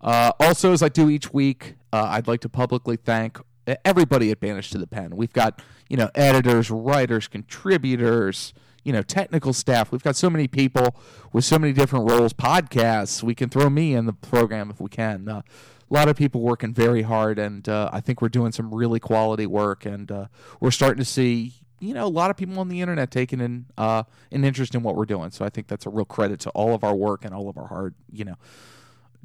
Uh, 0.00 0.32
also, 0.40 0.72
as 0.72 0.82
I 0.82 0.88
do 0.88 1.08
each 1.08 1.32
week, 1.32 1.76
uh, 1.92 2.08
I'd 2.10 2.26
like 2.26 2.40
to 2.40 2.48
publicly 2.48 2.96
thank 2.96 3.38
everybody 3.84 4.32
at 4.32 4.40
Banished 4.40 4.72
to 4.72 4.78
the 4.78 4.88
Pen. 4.88 5.14
We've 5.14 5.32
got 5.32 5.62
you 5.88 5.96
know 5.96 6.10
editors, 6.16 6.72
writers, 6.72 7.28
contributors, 7.28 8.52
you 8.82 8.92
know 8.92 9.02
technical 9.02 9.52
staff. 9.52 9.92
We've 9.92 10.02
got 10.02 10.16
so 10.16 10.28
many 10.28 10.48
people 10.48 10.96
with 11.32 11.44
so 11.44 11.56
many 11.56 11.72
different 11.72 12.10
roles. 12.10 12.32
Podcasts. 12.32 13.22
We 13.22 13.36
can 13.36 13.48
throw 13.48 13.70
me 13.70 13.94
in 13.94 14.06
the 14.06 14.12
program 14.12 14.70
if 14.70 14.80
we 14.80 14.88
can. 14.88 15.28
Uh, 15.28 15.42
a 15.88 15.94
lot 15.94 16.08
of 16.08 16.16
people 16.16 16.40
working 16.40 16.72
very 16.72 17.02
hard, 17.02 17.38
and 17.38 17.68
uh, 17.68 17.90
I 17.92 18.00
think 18.00 18.22
we're 18.22 18.28
doing 18.28 18.50
some 18.52 18.74
really 18.74 18.98
quality 19.00 19.46
work, 19.46 19.86
and 19.86 20.10
uh, 20.10 20.26
we're 20.60 20.70
starting 20.70 20.98
to 20.98 21.04
see 21.04 21.54
you 21.80 21.94
know 21.94 22.06
a 22.06 22.08
lot 22.08 22.30
of 22.30 22.36
people 22.36 22.58
on 22.60 22.68
the 22.68 22.80
internet 22.80 23.10
taking 23.10 23.40
in 23.40 23.66
uh, 23.76 24.04
an 24.30 24.44
interest 24.44 24.74
in 24.74 24.82
what 24.82 24.96
we're 24.96 25.06
doing. 25.06 25.30
So 25.30 25.44
I 25.44 25.48
think 25.48 25.66
that's 25.66 25.86
a 25.86 25.90
real 25.90 26.04
credit 26.04 26.40
to 26.40 26.50
all 26.50 26.74
of 26.74 26.84
our 26.84 26.94
work 26.94 27.24
and 27.24 27.34
all 27.34 27.48
of 27.48 27.58
our 27.58 27.66
hard 27.66 27.94
you 28.12 28.24
know 28.24 28.36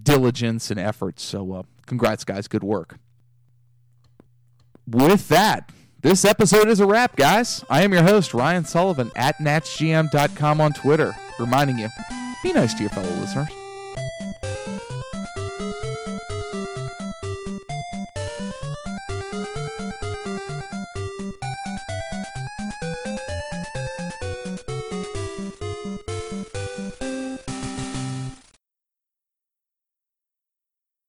diligence 0.01 0.71
and 0.71 0.79
efforts. 0.79 1.23
So 1.23 1.53
uh, 1.53 1.63
congrats, 1.85 2.23
guys. 2.23 2.47
Good 2.47 2.63
work. 2.63 2.97
With 4.87 5.27
that, 5.29 5.71
this 6.01 6.23
episode 6.23 6.67
is 6.67 6.79
a 6.79 6.85
wrap, 6.85 7.15
guys. 7.15 7.65
I 7.69 7.83
am 7.83 7.91
your 7.91 8.03
host, 8.03 8.33
Ryan 8.33 8.65
Sullivan, 8.65 9.11
at 9.15 9.37
natsgm.com 9.39 10.61
on 10.61 10.73
Twitter, 10.73 11.15
reminding 11.39 11.79
you 11.79 11.89
be 12.43 12.53
nice 12.53 12.75
to 12.75 12.81
your 12.81 12.91
fellow 12.91 13.09
listeners. 13.19 13.64